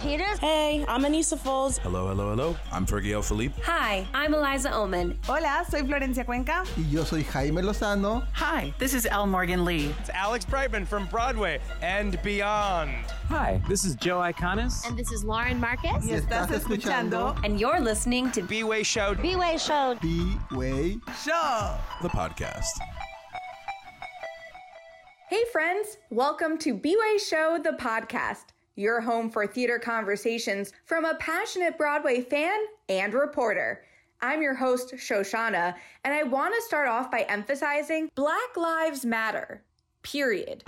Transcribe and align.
Peters. 0.00 0.38
Hey, 0.38 0.82
I'm 0.88 1.04
Anissa 1.04 1.38
Foles. 1.38 1.78
Hello, 1.78 2.08
hello, 2.08 2.30
hello. 2.30 2.56
I'm 2.72 2.86
Fergie 2.86 3.12
L. 3.12 3.20
Philippe. 3.20 3.54
Hi, 3.62 4.06
I'm 4.14 4.32
Eliza 4.32 4.74
Oman. 4.74 5.18
Hola, 5.26 5.64
soy 5.68 5.82
Florencia 5.82 6.24
Cuenca. 6.24 6.64
Y 6.78 6.84
yo 6.90 7.04
soy 7.04 7.22
Jaime 7.22 7.60
Lozano. 7.60 8.26
Hi, 8.32 8.72
this 8.78 8.94
is 8.94 9.04
L. 9.04 9.26
Morgan 9.26 9.64
Lee. 9.64 9.94
It's 10.00 10.08
Alex 10.10 10.46
Brightman 10.46 10.86
from 10.86 11.06
Broadway 11.06 11.60
and 11.82 12.20
beyond. 12.22 12.90
Hi, 13.28 13.60
this 13.68 13.84
is 13.84 13.94
Joe 13.96 14.20
Iconis. 14.20 14.86
And 14.88 14.98
this 14.98 15.12
is 15.12 15.22
Lauren 15.22 15.60
Marcus. 15.60 16.06
Y 16.06 16.16
estás 16.16 16.50
escuchando. 16.50 17.36
And 17.44 17.60
you're 17.60 17.80
listening 17.80 18.30
to 18.32 18.42
B-Way 18.42 18.82
Show. 18.82 19.14
B-Way 19.16 19.58
Show. 19.58 19.96
B-Way 20.00 20.98
Show. 21.22 21.74
The 22.00 22.08
podcast. 22.08 22.80
Hey, 25.28 25.44
friends. 25.52 25.98
Welcome 26.08 26.56
to 26.58 26.74
B-Way 26.74 27.18
Show, 27.18 27.60
the 27.62 27.72
podcast, 27.72 28.46
your 28.76 29.00
home 29.00 29.30
for 29.30 29.46
theater 29.46 29.78
conversations 29.78 30.72
from 30.84 31.04
a 31.04 31.14
passionate 31.16 31.76
Broadway 31.76 32.22
fan 32.22 32.58
and 32.88 33.14
reporter. 33.14 33.84
I'm 34.22 34.42
your 34.42 34.54
host, 34.54 34.94
Shoshana, 34.94 35.74
and 36.04 36.14
I 36.14 36.22
want 36.24 36.54
to 36.54 36.62
start 36.62 36.88
off 36.88 37.10
by 37.10 37.20
emphasizing 37.22 38.10
Black 38.14 38.56
Lives 38.56 39.04
Matter, 39.06 39.62
period. 40.02 40.62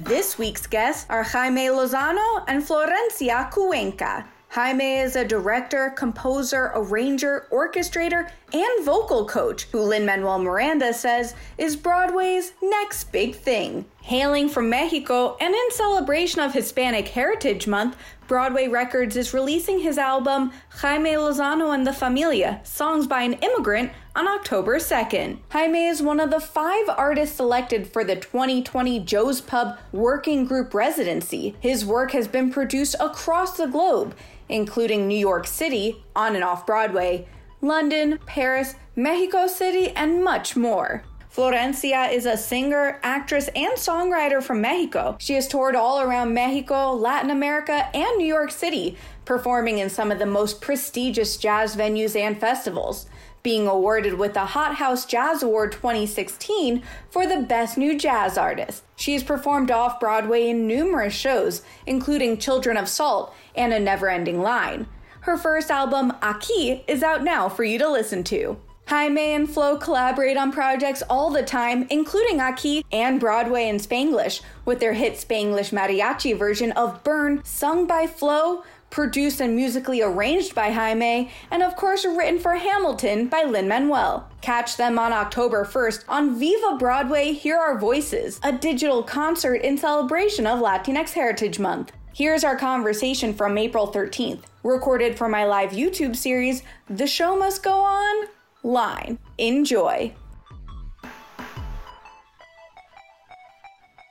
This 0.04 0.38
week's 0.38 0.68
guests 0.68 1.06
are 1.10 1.24
Jaime 1.24 1.68
Lozano 1.68 2.44
and 2.48 2.62
Florencia 2.62 3.50
Cuenca. 3.52 4.28
Jaime 4.54 5.00
is 5.00 5.16
a 5.16 5.26
director, 5.26 5.90
composer, 5.90 6.72
arranger, 6.76 7.48
orchestrator, 7.52 8.30
and 8.54 8.86
vocal 8.86 9.26
coach 9.26 9.64
who 9.72 9.82
Lin 9.82 10.06
Manuel 10.06 10.38
Miranda 10.38 10.94
says 10.94 11.34
is 11.58 11.76
Broadway's 11.76 12.54
next 12.62 13.12
big 13.12 13.34
thing. 13.34 13.84
Hailing 14.04 14.50
from 14.50 14.70
Mexico 14.70 15.38
and 15.42 15.56
in 15.56 15.72
celebration 15.72 16.40
of 16.40 16.54
Hispanic 16.54 17.08
Heritage 17.08 17.66
Month, 17.66 17.98
Broadway 18.28 18.68
Records 18.68 19.18
is 19.18 19.34
releasing 19.34 19.80
his 19.80 19.98
album 19.98 20.52
Jaime 20.70 21.12
Lozano 21.14 21.74
and 21.74 21.86
the 21.86 21.94
Familia 21.94 22.62
Songs 22.64 23.08
by 23.08 23.24
an 23.24 23.34
Immigrant 23.34 23.92
on 24.16 24.28
October 24.28 24.78
2nd. 24.78 25.40
Jaime 25.50 25.88
is 25.88 26.02
one 26.02 26.20
of 26.20 26.30
the 26.30 26.40
five 26.40 26.88
artists 26.90 27.36
selected 27.36 27.88
for 27.88 28.04
the 28.04 28.16
2020 28.16 29.00
Joe's 29.00 29.42
Pub 29.42 29.78
Working 29.92 30.46
Group 30.46 30.74
Residency. 30.74 31.56
His 31.60 31.86
work 31.86 32.12
has 32.12 32.28
been 32.28 32.52
produced 32.52 32.96
across 33.00 33.58
the 33.58 33.68
globe, 33.68 34.16
including 34.50 35.08
New 35.08 35.18
York 35.18 35.48
City, 35.48 36.04
on 36.16 36.36
and 36.36 36.44
off 36.44 36.66
Broadway, 36.66 37.28
London, 37.62 38.20
Paris, 38.26 38.76
Mexico 38.96 39.48
City, 39.48 39.90
and 39.92 40.24
much 40.24 40.56
more. 40.56 41.04
Florencia 41.34 42.12
is 42.12 42.28
a 42.28 42.38
singer, 42.38 43.00
actress, 43.02 43.50
and 43.56 43.74
songwriter 43.74 44.44
from 44.44 44.62
Mexico. 44.62 45.18
She 45.20 45.34
has 45.34 45.48
toured 45.48 45.76
all 45.76 46.00
around 46.00 46.34
Mexico, 46.34 46.94
Latin 46.94 47.32
America, 47.32 47.90
and 47.96 48.18
New 48.18 48.28
York 48.28 48.52
City, 48.52 48.98
performing 49.26 49.80
in 49.80 49.90
some 49.90 50.12
of 50.12 50.20
the 50.20 50.28
most 50.28 50.62
prestigious 50.62 51.38
jazz 51.38 51.76
venues 51.76 52.16
and 52.16 52.40
festivals, 52.40 53.08
being 53.44 53.68
awarded 53.68 54.14
with 54.14 54.34
the 54.34 54.46
Hot 54.46 54.76
House 54.76 55.06
Jazz 55.06 55.44
Award 55.44 55.74
2016 55.74 56.82
for 57.10 57.28
the 57.28 57.42
Best 57.42 57.78
New 57.78 58.00
Jazz 58.00 58.38
Artist. 58.38 58.84
She 58.96 59.14
has 59.14 59.24
performed 59.24 59.70
off 59.70 60.00
Broadway 60.00 60.50
in 60.50 60.66
numerous 60.66 61.14
shows, 61.14 61.62
including 61.86 62.38
Children 62.38 62.78
of 62.78 62.88
Salt 62.88 63.36
and 63.54 63.74
A 63.74 63.80
Never 63.80 64.10
Ending 64.10 64.42
Line. 64.42 64.88
Her 65.22 65.38
first 65.38 65.70
album, 65.70 66.14
Aqui, 66.22 66.84
is 66.88 67.04
out 67.04 67.24
now 67.24 67.50
for 67.50 67.64
you 67.64 67.78
to 67.80 67.90
listen 67.90 68.24
to. 68.26 68.58
Jaime 68.88 69.34
and 69.34 69.50
Flo 69.50 69.78
collaborate 69.78 70.36
on 70.36 70.52
projects 70.52 71.02
all 71.10 71.30
the 71.30 71.44
time, 71.44 71.88
including 71.90 72.42
Aqui 72.42 72.86
and 72.92 73.20
Broadway 73.20 73.70
in 73.70 73.78
Spanglish, 73.78 74.42
with 74.66 74.82
their 74.82 74.94
hit 74.94 75.14
Spanglish 75.14 75.72
mariachi 75.72 76.38
version 76.38 76.74
of 76.74 77.02
Burn, 77.04 77.42
sung 77.46 77.88
by 77.88 78.08
Flo, 78.08 78.64
produced 78.94 79.42
and 79.42 79.56
musically 79.56 80.04
arranged 80.04 80.54
by 80.54 80.70
Jaime, 80.70 81.32
and 81.50 81.64
of 81.64 81.76
course 81.76 82.06
written 82.06 82.40
for 82.40 82.54
Hamilton 82.54 83.28
by 83.28 83.42
Lin 83.42 83.68
Manuel. 83.68 84.30
Catch 84.42 84.78
them 84.78 85.00
on 85.00 85.12
October 85.12 85.66
1st 85.66 86.06
on 86.08 86.38
Viva 86.38 86.78
Broadway 86.78 87.34
Hear 87.34 87.58
Our 87.58 87.80
Voices, 87.80 88.40
a 88.44 88.52
digital 88.52 89.02
concert 89.02 89.64
in 89.64 89.80
celebration 89.80 90.46
of 90.46 90.60
Latinx 90.60 91.14
Heritage 91.14 91.58
Month. 91.58 91.92
Here's 92.14 92.44
our 92.44 92.56
conversation 92.56 93.34
from 93.34 93.58
April 93.58 93.92
13th, 93.92 94.44
recorded 94.64 95.18
for 95.18 95.28
my 95.28 95.44
live 95.44 95.72
YouTube 95.72 96.16
series, 96.16 96.62
The 96.88 97.08
Show 97.08 97.36
Must 97.36 97.64
Go 97.64 97.80
On 97.80 98.28
line. 98.62 99.18
Enjoy. 99.40 100.14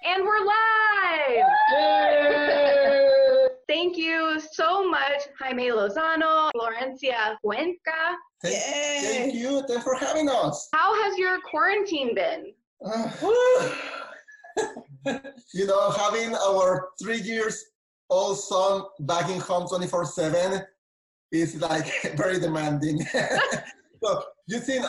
And 0.05 0.25
we're 0.25 0.45
live! 0.45 2.82
Thank 3.73 3.97
you 3.97 4.39
so 4.53 4.87
much, 4.87 5.23
Jaime 5.41 5.71
Lozano, 5.71 6.51
Florencia 6.55 7.37
Cuenca. 7.43 8.19
Thank, 8.43 8.55
thank 8.55 9.35
you. 9.35 9.65
Thanks 9.67 9.83
for 9.83 9.95
having 9.95 10.29
us. 10.29 10.69
How 10.75 11.03
has 11.03 11.17
your 11.17 11.41
quarantine 11.41 12.15
been? 12.15 12.53
Uh, 12.85 13.11
you 15.55 15.67
know, 15.67 15.91
having 15.91 16.35
our 16.35 16.89
three 17.03 17.23
years 17.23 17.65
old 18.11 18.39
son 18.39 18.83
back 19.01 19.31
in 19.31 19.41
home 19.41 19.67
24 19.67 20.05
7 20.05 20.63
is 21.33 21.59
like 21.59 21.87
very 22.15 22.39
demanding. 22.39 23.01
so 24.05 24.23
you 24.49 24.61
think 24.61 24.85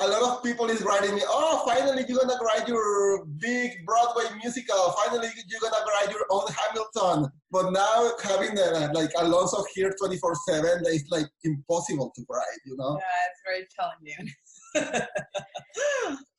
a 0.00 0.06
lot 0.06 0.22
of 0.22 0.44
people 0.44 0.70
is 0.70 0.82
writing 0.82 1.14
me, 1.14 1.22
oh, 1.26 1.62
finally 1.66 2.04
you're 2.08 2.20
gonna 2.20 2.38
write 2.44 2.68
your 2.68 3.24
big 3.38 3.84
Broadway 3.84 4.24
musical. 4.40 4.94
Finally 5.04 5.28
you're 5.48 5.60
gonna 5.60 5.84
write 5.86 6.10
your 6.10 6.24
own 6.30 6.46
Hamilton. 6.52 7.32
But 7.50 7.72
now 7.72 8.12
having 8.22 8.54
the, 8.54 8.90
like 8.94 9.10
Alonso 9.18 9.64
here 9.74 9.92
24 9.98 10.34
seven, 10.48 10.82
it's 10.86 11.10
like 11.10 11.26
impossible 11.42 12.12
to 12.14 12.24
write, 12.30 12.60
you 12.64 12.76
know? 12.76 12.98
Yeah, 12.98 13.30
it's 13.30 13.40
very 13.44 13.66
challenging. 13.74 14.34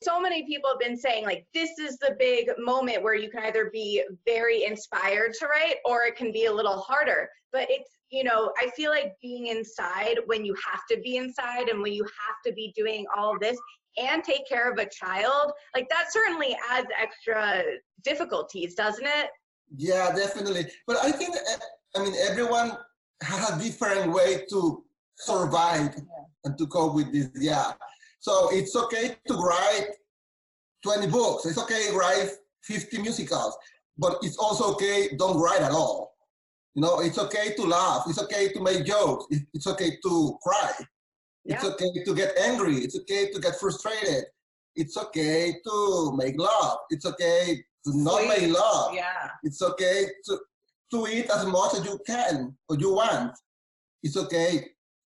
so 0.04 0.20
many 0.20 0.46
people 0.46 0.70
have 0.70 0.80
been 0.80 0.98
saying 0.98 1.26
like 1.26 1.46
this 1.54 1.78
is 1.80 1.98
the 1.98 2.16
big 2.20 2.50
moment 2.58 3.04
where 3.04 3.16
you 3.16 3.30
can 3.30 3.44
either 3.44 3.70
be 3.72 4.04
very 4.26 4.64
inspired 4.66 5.34
to 5.40 5.46
write 5.48 5.76
or 5.86 6.04
it 6.04 6.16
can 6.16 6.32
be 6.32 6.46
a 6.46 6.54
little 6.54 6.80
harder. 6.80 7.30
But 7.52 7.68
it's 7.70 7.90
you 8.10 8.24
know 8.24 8.52
i 8.60 8.70
feel 8.76 8.92
like 8.92 9.14
being 9.22 9.48
inside 9.48 10.18
when 10.26 10.44
you 10.44 10.56
have 10.56 10.82
to 10.90 11.00
be 11.02 11.18
inside 11.18 11.70
and 11.70 11.82
when 11.82 11.94
you 11.94 12.04
have 12.04 12.38
to 12.46 12.52
be 12.54 12.74
doing 12.76 13.06
all 13.16 13.38
this 13.40 13.58
and 13.98 14.24
take 14.24 14.48
care 14.48 14.72
of 14.72 14.78
a 14.78 14.88
child 14.90 15.52
like 15.76 15.88
that 15.90 16.06
certainly 16.12 16.58
adds 16.70 16.88
extra 17.00 17.64
difficulties 18.04 18.76
doesn't 18.76 19.06
it? 19.06 19.30
Yeah 19.76 20.12
definitely. 20.16 20.68
But 20.88 20.98
i 21.04 21.12
think 21.12 21.36
eh, 21.36 21.58
i 21.96 22.04
mean 22.04 22.14
everyone 22.30 22.78
has 23.22 23.50
a 23.52 23.60
different 23.62 24.12
way 24.12 24.46
to 24.50 24.84
survive 25.16 25.94
yeah. 25.96 26.24
and 26.46 26.58
to 26.58 26.66
cope 26.68 26.96
with 26.96 27.12
this 27.12 27.30
yeah 27.36 27.74
so 28.20 28.50
it's 28.52 28.76
okay 28.76 29.16
to 29.28 29.34
write 29.36 29.88
20 30.84 31.08
books. 31.08 31.46
It's 31.46 31.58
okay 31.58 31.88
to 31.90 31.98
write 31.98 32.30
50 32.64 33.02
musicals, 33.02 33.58
but 33.98 34.18
it's 34.22 34.38
also 34.38 34.72
okay 34.74 35.10
don't 35.18 35.40
write 35.40 35.62
at 35.62 35.72
all. 35.72 36.16
You 36.76 36.84
know, 36.84 37.00
it's 37.00 37.18
okay 37.18 37.54
to 37.56 37.64
laugh. 37.64 38.04
It's 38.08 38.22
okay 38.22 38.54
to 38.54 38.62
make 38.62 38.86
jokes. 38.86 39.26
It's 39.54 39.68
okay 39.68 39.98
to 40.04 40.38
cry. 40.44 40.72
Yeah. 41.46 41.56
It's 41.56 41.66
okay 41.66 42.04
to 42.06 42.14
get 42.14 42.38
angry. 42.38 42.76
It's 42.76 42.98
okay 43.00 43.32
to 43.32 43.40
get 43.40 43.56
frustrated. 43.60 44.26
It's 44.76 44.96
okay 44.98 45.56
to 45.66 46.14
make 46.16 46.40
love. 46.40 46.78
It's 46.90 47.06
okay 47.06 47.64
to 47.86 47.98
not 47.98 48.20
Sweet. 48.20 48.28
make 48.28 48.54
love. 48.54 48.94
Yeah. 48.94 49.30
It's 49.44 49.62
okay 49.62 50.06
to, 50.26 50.40
to 50.92 51.08
eat 51.08 51.30
as 51.30 51.46
much 51.46 51.74
as 51.74 51.86
you 51.86 52.00
can 52.06 52.56
or 52.70 52.78
you 52.78 52.94
want. 52.94 53.34
It's 54.04 54.16
okay 54.16 54.70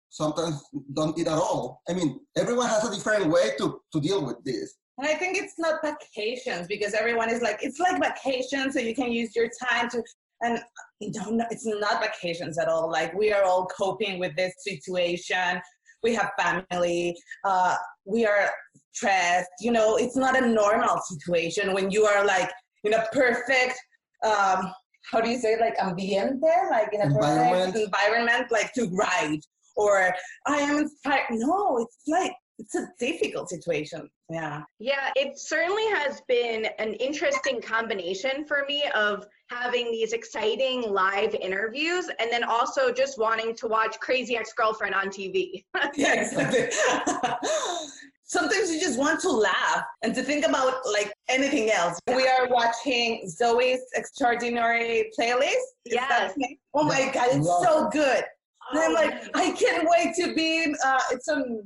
sometimes 0.09 0.61
don't 0.93 1.17
eat 1.17 1.27
at 1.27 1.33
all. 1.33 1.81
I 1.87 1.93
mean, 1.93 2.19
everyone 2.37 2.67
has 2.67 2.83
a 2.83 2.93
different 2.93 3.27
way 3.27 3.51
to, 3.59 3.79
to 3.93 4.01
deal 4.01 4.25
with 4.25 4.43
this. 4.43 4.75
And 4.97 5.07
I 5.07 5.13
think 5.13 5.37
it's 5.37 5.57
not 5.57 5.79
vacations 5.83 6.67
because 6.67 6.93
everyone 6.93 7.29
is 7.29 7.41
like, 7.41 7.59
it's 7.61 7.79
like 7.79 8.01
vacation, 8.03 8.71
so 8.71 8.79
you 8.79 8.93
can 8.93 9.11
use 9.11 9.35
your 9.35 9.49
time 9.69 9.89
to, 9.91 10.03
and 10.41 10.59
you 10.99 11.11
don't 11.11 11.37
know, 11.37 11.45
it's 11.51 11.65
not 11.65 12.01
vacations 12.01 12.57
at 12.57 12.67
all. 12.67 12.91
Like 12.91 13.13
we 13.13 13.31
are 13.31 13.43
all 13.43 13.65
coping 13.67 14.19
with 14.19 14.35
this 14.35 14.53
situation. 14.59 15.61
We 16.03 16.15
have 16.15 16.31
family. 16.37 17.15
Uh, 17.45 17.75
we 18.05 18.25
are 18.25 18.49
stressed. 18.91 19.49
You 19.61 19.71
know, 19.71 19.95
it's 19.97 20.17
not 20.17 20.41
a 20.41 20.45
normal 20.45 20.99
situation 21.01 21.73
when 21.73 21.91
you 21.91 22.05
are 22.05 22.25
like 22.25 22.51
in 22.83 22.93
a 22.93 23.05
perfect, 23.13 23.79
um, 24.25 24.71
how 25.11 25.21
do 25.21 25.29
you 25.29 25.39
say, 25.39 25.59
like 25.59 25.77
ambiente, 25.77 26.69
like 26.71 26.93
in 26.93 27.01
a 27.01 27.13
perfect 27.13 27.77
environment, 27.77 28.51
like 28.51 28.73
to 28.73 28.87
write 28.87 29.45
or 29.79 30.13
I 30.45 30.57
am 30.57 30.77
inspired. 30.79 31.25
No, 31.31 31.77
it's 31.79 31.97
like 32.07 32.33
it's 32.59 32.75
a 32.75 32.87
difficult 32.99 33.49
situation. 33.49 34.09
Yeah. 34.29 34.63
Yeah, 34.79 35.11
it 35.15 35.39
certainly 35.39 35.87
has 35.87 36.21
been 36.27 36.67
an 36.77 36.93
interesting 36.95 37.61
combination 37.61 38.45
for 38.45 38.65
me 38.67 38.83
of 38.93 39.25
having 39.49 39.91
these 39.91 40.13
exciting 40.13 40.81
live 40.81 41.33
interviews 41.33 42.09
and 42.19 42.29
then 42.29 42.43
also 42.43 42.91
just 42.91 43.17
wanting 43.17 43.55
to 43.55 43.67
watch 43.67 43.97
Crazy 43.99 44.35
Ex 44.35 44.53
Girlfriend 44.53 44.93
on 44.93 45.07
TV. 45.07 45.63
yeah, 45.95 46.21
exactly. 46.21 46.67
Sometimes 48.25 48.71
you 48.71 48.79
just 48.79 48.99
want 48.99 49.19
to 49.21 49.31
laugh 49.31 49.83
and 50.03 50.13
to 50.13 50.21
think 50.21 50.45
about 50.45 50.73
like 50.93 51.11
anything 51.29 51.71
else. 51.71 51.97
We 52.07 52.27
are 52.27 52.47
watching 52.49 53.25
Zoey's 53.25 53.81
Extraordinary 53.95 55.11
Playlist. 55.17 55.55
Yes. 55.85 56.35
Oh 56.75 56.83
my 56.83 57.09
God, 57.11 57.29
it's 57.31 57.47
so 57.47 57.89
good. 57.91 58.23
And 58.71 58.79
I'm 58.79 58.93
like, 58.93 59.29
I 59.35 59.51
can't 59.51 59.87
wait 59.89 60.15
to 60.15 60.33
be, 60.33 60.73
uh, 60.85 60.99
it's 61.11 61.27
on 61.27 61.63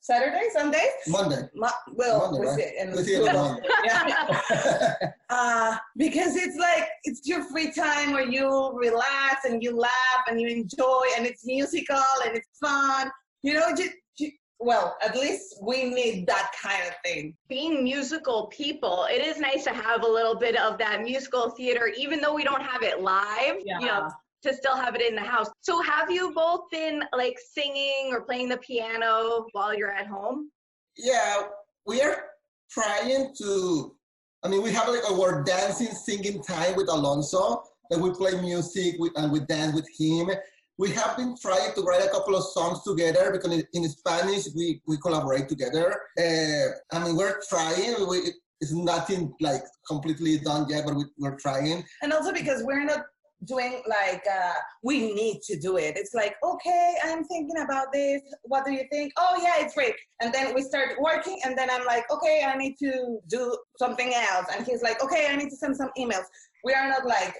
Saturday, 0.00 0.48
Sunday? 0.52 0.88
Monday. 1.08 1.42
Mo- 1.54 1.68
well, 1.92 2.32
Monday, 2.32 2.48
right? 2.48 2.58
it 2.58 2.74
in 2.78 2.96
We 2.96 3.02
see 3.02 3.14
it 3.14 3.28
on 3.28 3.34
Monday. 3.34 3.68
yeah. 3.84 5.12
uh, 5.30 5.76
because 5.96 6.36
it's 6.36 6.56
like 6.56 6.88
it's 7.04 7.26
your 7.28 7.44
free 7.44 7.70
time 7.70 8.12
where 8.12 8.26
you 8.26 8.72
relax 8.78 9.44
and 9.44 9.62
you 9.62 9.76
laugh 9.76 10.22
and 10.28 10.40
you 10.40 10.48
enjoy 10.48 11.02
and 11.16 11.26
it's 11.26 11.44
musical 11.44 12.00
and 12.26 12.36
it's 12.36 12.48
fun. 12.58 13.10
You 13.42 13.54
know, 13.54 13.74
just, 13.76 13.92
ju- 14.18 14.30
well, 14.58 14.96
at 15.02 15.16
least 15.16 15.56
we 15.62 15.84
need 15.84 16.26
that 16.26 16.50
kind 16.60 16.82
of 16.88 16.94
thing. 17.04 17.34
Being 17.48 17.84
musical 17.84 18.46
people, 18.46 19.06
it 19.10 19.22
is 19.22 19.38
nice 19.38 19.64
to 19.64 19.70
have 19.70 20.02
a 20.02 20.08
little 20.08 20.34
bit 20.34 20.56
of 20.56 20.78
that 20.78 21.02
musical 21.02 21.50
theater, 21.50 21.92
even 21.98 22.20
though 22.20 22.34
we 22.34 22.44
don't 22.44 22.62
have 22.62 22.82
it 22.82 23.00
live. 23.00 23.56
You 23.80 23.86
know, 23.86 24.08
to 24.42 24.54
still 24.54 24.76
have 24.76 24.94
it 24.94 25.02
in 25.02 25.14
the 25.14 25.22
house. 25.22 25.48
So 25.60 25.80
have 25.82 26.10
you 26.10 26.32
both 26.34 26.62
been 26.70 27.02
like 27.16 27.38
singing 27.52 28.10
or 28.12 28.22
playing 28.22 28.48
the 28.48 28.58
piano 28.58 29.46
while 29.52 29.74
you're 29.74 29.92
at 29.92 30.06
home? 30.06 30.50
Yeah, 30.96 31.42
we 31.86 32.02
are 32.02 32.24
trying 32.70 33.34
to. 33.38 33.96
I 34.42 34.48
mean, 34.48 34.62
we 34.62 34.72
have 34.72 34.88
like 34.88 35.08
our 35.10 35.42
dancing, 35.44 35.88
singing 35.88 36.42
time 36.42 36.76
with 36.76 36.88
Alonso. 36.88 37.62
That 37.90 37.98
we 37.98 38.12
play 38.12 38.40
music 38.40 38.94
with, 39.00 39.12
and 39.16 39.32
we 39.32 39.40
dance 39.40 39.74
with 39.74 39.88
him. 39.98 40.30
We 40.78 40.92
have 40.92 41.16
been 41.16 41.34
trying 41.36 41.74
to 41.74 41.82
write 41.82 42.04
a 42.04 42.08
couple 42.08 42.36
of 42.36 42.44
songs 42.44 42.82
together 42.84 43.32
because 43.32 43.52
in, 43.52 43.64
in 43.74 43.88
Spanish 43.88 44.46
we, 44.56 44.80
we 44.86 44.96
collaborate 44.98 45.48
together. 45.48 46.00
Uh, 46.16 46.96
I 46.96 47.04
mean, 47.04 47.16
we're 47.16 47.40
trying. 47.48 48.08
We, 48.08 48.32
it's 48.60 48.72
nothing 48.72 49.34
like 49.40 49.62
completely 49.86 50.38
done 50.38 50.68
yet, 50.68 50.84
but 50.86 50.94
we, 50.94 51.04
we're 51.18 51.36
trying. 51.36 51.84
And 52.02 52.12
also 52.12 52.32
because 52.32 52.62
we're 52.62 52.84
not 52.84 53.04
doing 53.44 53.82
like 53.88 54.22
uh, 54.30 54.52
we 54.82 55.12
need 55.12 55.40
to 55.42 55.58
do 55.58 55.76
it. 55.76 55.96
It's 55.96 56.14
like, 56.14 56.34
okay, 56.44 56.94
I'm 57.04 57.24
thinking 57.24 57.58
about 57.62 57.92
this. 57.92 58.22
What 58.42 58.64
do 58.64 58.72
you 58.72 58.84
think? 58.90 59.12
Oh 59.16 59.40
yeah, 59.42 59.64
it's 59.64 59.74
great. 59.74 59.94
And 60.20 60.32
then 60.32 60.54
we 60.54 60.62
start 60.62 60.90
working, 61.00 61.38
and 61.44 61.56
then 61.56 61.70
I'm 61.70 61.86
like, 61.86 62.10
okay, 62.10 62.44
I 62.46 62.56
need 62.56 62.76
to 62.78 63.18
do 63.28 63.56
something 63.78 64.12
else. 64.14 64.46
And 64.54 64.66
he's 64.66 64.82
like, 64.82 65.02
okay, 65.02 65.28
I 65.30 65.36
need 65.36 65.50
to 65.50 65.56
send 65.56 65.76
some 65.76 65.90
emails. 65.98 66.24
We 66.64 66.74
are 66.74 66.88
not 66.88 67.06
like 67.06 67.34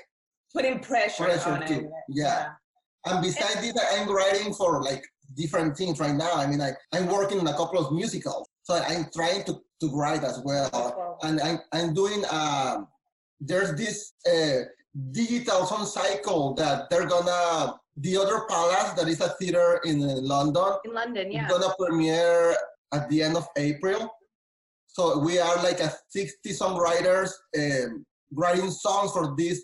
putting 0.54 0.80
pressure, 0.80 1.24
Pressure 1.24 1.50
on 1.50 1.62
it. 1.62 1.86
Yeah. 2.08 2.48
And 3.06 3.22
besides 3.22 3.60
this, 3.60 3.74
I'm 3.92 4.10
writing 4.10 4.52
for 4.52 4.82
like 4.82 5.04
different 5.34 5.76
things 5.76 6.00
right 6.00 6.14
now. 6.14 6.34
I 6.34 6.46
mean, 6.46 6.60
I, 6.60 6.72
I'm 6.92 7.06
working 7.06 7.40
on 7.40 7.46
a 7.46 7.54
couple 7.54 7.78
of 7.84 7.92
musicals, 7.92 8.48
so 8.62 8.74
I'm 8.74 9.06
trying 9.14 9.44
to, 9.44 9.60
to 9.80 9.88
write 9.92 10.24
as 10.24 10.40
well. 10.44 11.18
And 11.22 11.40
I'm, 11.40 11.58
I'm 11.72 11.94
doing, 11.94 12.24
um, 12.30 12.88
there's 13.40 13.74
this 13.74 14.12
uh, 14.26 14.64
digital 15.12 15.66
sound 15.66 15.86
cycle 15.86 16.54
that 16.54 16.90
they're 16.90 17.06
gonna, 17.06 17.74
the 17.96 18.16
other 18.16 18.42
palace, 18.48 18.92
that 18.92 19.08
is 19.08 19.20
a 19.20 19.28
theater 19.40 19.80
in 19.84 20.02
uh, 20.02 20.16
London, 20.20 20.74
In 20.84 20.94
London, 20.94 21.32
yeah. 21.32 21.48
gonna 21.48 21.72
premiere 21.78 22.56
at 22.92 23.08
the 23.08 23.22
end 23.22 23.36
of 23.36 23.46
April. 23.56 24.10
So 24.88 25.18
we 25.18 25.38
are 25.38 25.56
like 25.62 25.80
a 25.80 25.92
60 26.08 26.50
songwriters 26.50 27.30
um, 27.56 28.04
writing 28.32 28.70
songs 28.70 29.12
for 29.12 29.34
this 29.36 29.62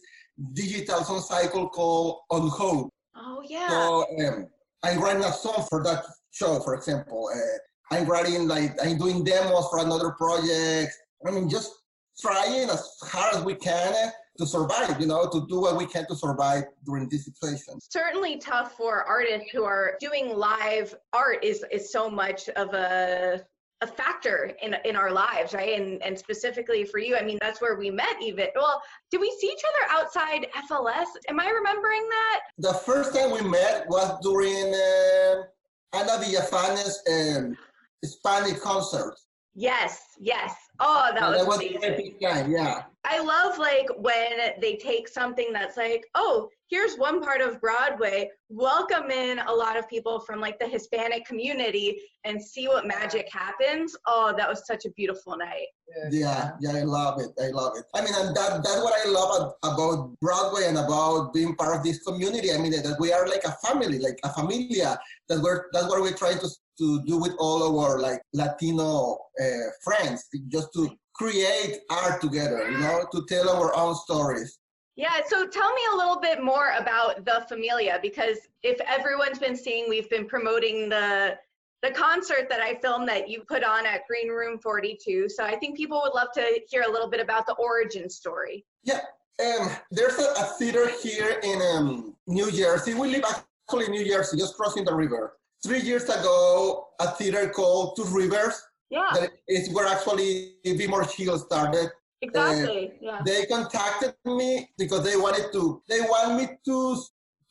digital 0.53 1.03
song 1.03 1.21
cycle 1.21 1.69
called 1.69 2.21
On 2.31 2.49
Hope. 2.49 2.93
Oh 3.17 3.43
yeah. 3.45 3.69
So 3.69 4.07
um, 4.27 4.47
I'm 4.85 5.01
writing 5.01 5.25
a 5.25 5.33
song 5.33 5.67
for 5.69 5.83
that 5.83 6.05
show, 6.31 6.61
for 6.61 6.75
example. 6.75 7.29
Uh, 7.35 7.95
I'm 7.95 8.07
writing 8.07 8.47
like 8.47 8.77
I'm 8.85 8.99
doing 8.99 9.25
demos 9.25 9.69
for 9.71 9.79
another 9.79 10.11
project. 10.13 10.93
I 11.27 11.31
mean, 11.31 11.49
just 11.49 11.73
trying 12.21 12.69
as 12.71 12.83
hard 13.03 13.37
as 13.37 13.43
we 13.45 13.55
can 13.55 13.93
uh, 13.95 14.11
to 14.39 14.47
survive. 14.47 15.01
You 15.01 15.07
know, 15.07 15.29
to 15.29 15.47
do 15.49 15.61
what 15.61 15.77
we 15.77 15.87
can 15.87 16.07
to 16.09 16.17
survive 16.17 16.65
during 16.85 17.09
this 17.09 17.25
situation. 17.25 17.79
certainly 17.81 18.39
tough 18.39 18.73
for 18.77 19.03
artists 19.05 19.51
who 19.53 19.65
are 19.65 19.97
doing 20.01 20.37
live 20.37 20.95
art 21.13 21.43
is 21.45 21.65
is 21.71 21.91
so 21.93 22.09
much 22.11 22.49
of 22.51 22.73
a 22.75 23.45
a 23.83 23.87
factor 23.87 24.53
in 24.63 24.75
in 24.87 24.97
our 24.97 25.13
lives 25.13 25.53
right 25.53 25.79
and 25.79 26.03
and 26.03 26.19
specifically 26.19 26.83
for 26.83 26.99
you 26.99 27.15
i 27.15 27.23
mean 27.23 27.37
that's 27.43 27.61
where 27.61 27.77
we 27.77 27.91
met 27.91 28.15
even 28.23 28.47
well 28.55 28.81
did 29.11 29.21
we 29.21 29.31
see 29.39 29.49
each 29.49 29.65
other 29.71 29.85
outside 30.01 30.47
fls 30.67 31.09
am 31.29 31.39
i 31.39 31.49
remembering 31.51 32.05
that 32.09 32.41
The 32.57 32.73
first 32.73 33.15
time 33.15 33.31
we 33.33 33.43
met 33.59 33.87
was 33.89 34.09
during 34.23 34.67
uh, 34.89 35.99
Ana 35.99 36.15
Villafañe's 36.23 36.97
um, 37.15 37.55
Spanish 38.03 38.59
concert. 38.61 39.15
yes 39.55 39.93
yes 40.19 40.55
oh 40.81 41.11
that 41.15 41.23
And 41.23 41.27
was, 41.33 41.39
that 41.39 41.47
was 41.47 41.57
amazing. 41.59 41.85
epic 41.85 42.21
time, 42.21 42.51
yeah. 42.51 42.83
I 43.09 43.21
love 43.21 43.59
like 43.59 43.89
when 43.99 44.55
they 44.61 44.77
take 44.77 45.07
something 45.07 45.53
that's 45.53 45.77
like, 45.77 46.05
oh, 46.17 46.49
here's 46.69 46.97
one 46.97 47.23
part 47.23 47.41
of 47.41 47.61
Broadway, 47.61 48.29
welcome 48.49 49.13
in 49.13 49.39
a 49.39 49.53
lot 49.53 49.79
of 49.79 49.89
people 49.89 50.19
from 50.19 50.41
like 50.41 50.59
the 50.59 50.67
Hispanic 50.67 51.25
community 51.25 52.01
and 52.25 52.43
see 52.43 52.67
what 52.67 52.85
magic 52.85 53.29
happens. 53.33 53.97
Oh, 54.09 54.35
that 54.37 54.49
was 54.49 54.67
such 54.67 54.87
a 54.87 54.91
beautiful 54.91 55.37
night. 55.37 55.69
Yeah, 56.11 56.51
yeah, 56.61 56.73
I 56.73 56.83
love 56.83 57.21
it. 57.21 57.31
I 57.41 57.51
love 57.51 57.75
it. 57.77 57.85
I 57.95 58.01
mean, 58.01 58.13
and 58.17 58.35
that 58.35 58.65
that's 58.65 58.83
what 58.83 58.95
I 59.07 59.09
love 59.09 59.53
about 59.63 60.15
Broadway 60.21 60.65
and 60.67 60.79
about 60.79 61.33
being 61.33 61.55
part 61.55 61.77
of 61.77 61.85
this 61.85 62.03
community. 62.03 62.53
I 62.53 62.59
mean, 62.59 62.73
that 62.73 62.97
we 62.99 63.13
are 63.13 63.29
like 63.29 63.45
a 63.45 63.53
family, 63.65 64.01
like 64.01 64.19
a 64.25 64.33
familia. 64.33 64.99
That 65.29 65.41
we're 65.41 65.67
that's 65.73 65.87
what 65.87 66.03
we're 66.03 66.17
trying 66.17 66.41
to 66.41 66.49
to 66.79 67.03
do 67.07 67.19
with 67.19 67.35
all 67.39 67.79
our 67.81 68.01
like 68.01 68.21
Latino 68.35 69.19
uh, 69.41 69.69
friends, 69.83 70.27
just 70.49 70.73
to 70.75 70.91
create 71.19 71.81
art 71.91 72.21
together. 72.21 72.71
You 72.71 72.79
know, 72.79 73.07
to 73.13 73.25
tell 73.29 73.49
our 73.51 73.75
own 73.75 73.95
stories. 73.95 74.59
Yeah, 74.97 75.21
so 75.27 75.47
tell 75.47 75.75
me 75.75 75.83
a 75.93 75.97
little 75.97 76.21
bit 76.21 76.43
more 76.43 76.73
about 76.79 77.25
the 77.25 77.45
Familia 77.49 77.99
because 78.01 78.39
if 78.63 78.81
everyone's 78.81 79.39
been 79.39 79.57
seeing, 79.57 79.89
we've 79.89 80.09
been 80.09 80.27
promoting 80.27 80.89
the 80.89 81.39
the 81.83 81.91
concert 81.91 82.49
that 82.49 82.61
I 82.61 82.75
filmed 82.77 83.07
that 83.09 83.29
you 83.29 83.43
put 83.47 83.63
on 83.63 83.85
at 83.87 84.07
Green 84.09 84.29
Room 84.29 84.59
42. 84.59 85.29
So 85.29 85.45
I 85.45 85.57
think 85.57 85.77
people 85.77 86.01
would 86.03 86.15
love 86.15 86.29
to 86.35 86.61
hear 86.69 86.83
a 86.83 86.91
little 86.91 87.09
bit 87.09 87.21
about 87.21 87.47
the 87.47 87.53
origin 87.55 88.09
story. 88.09 88.65
Yeah, 88.83 89.01
um, 89.45 89.71
there's 89.91 90.19
a, 90.19 90.33
a 90.39 90.45
theater 90.59 90.89
here 91.03 91.41
in 91.43 91.61
um, 91.61 92.15
New 92.27 92.51
Jersey. 92.51 92.95
We 92.95 93.09
live 93.09 93.25
actually 93.25 93.87
in 93.87 93.93
New 93.93 94.07
Jersey, 94.07 94.39
just 94.39 94.57
crossing 94.57 94.85
the 94.85 94.95
river. 94.95 95.37
Three 95.63 95.81
years 95.81 96.05
ago, 96.05 96.89
a 96.99 97.11
theater 97.13 97.49
called 97.51 97.97
Two 97.97 98.05
Rivers. 98.05 98.63
Yeah. 98.91 99.27
Is 99.49 99.71
where 99.71 99.87
actually 99.87 100.55
Be 100.65 100.87
More 100.87 101.05
Chill 101.05 101.39
started. 101.39 101.91
Exactly. 102.23 102.89
Uh, 102.89 102.95
yeah. 103.01 103.21
They 103.25 103.47
contacted 103.47 104.15
me 104.25 104.71
because 104.79 105.05
they 105.05 105.17
wanted 105.17 105.53
to. 105.53 105.83
They 105.89 106.01
want 106.01 106.37
me 106.41 106.49
to 106.65 107.03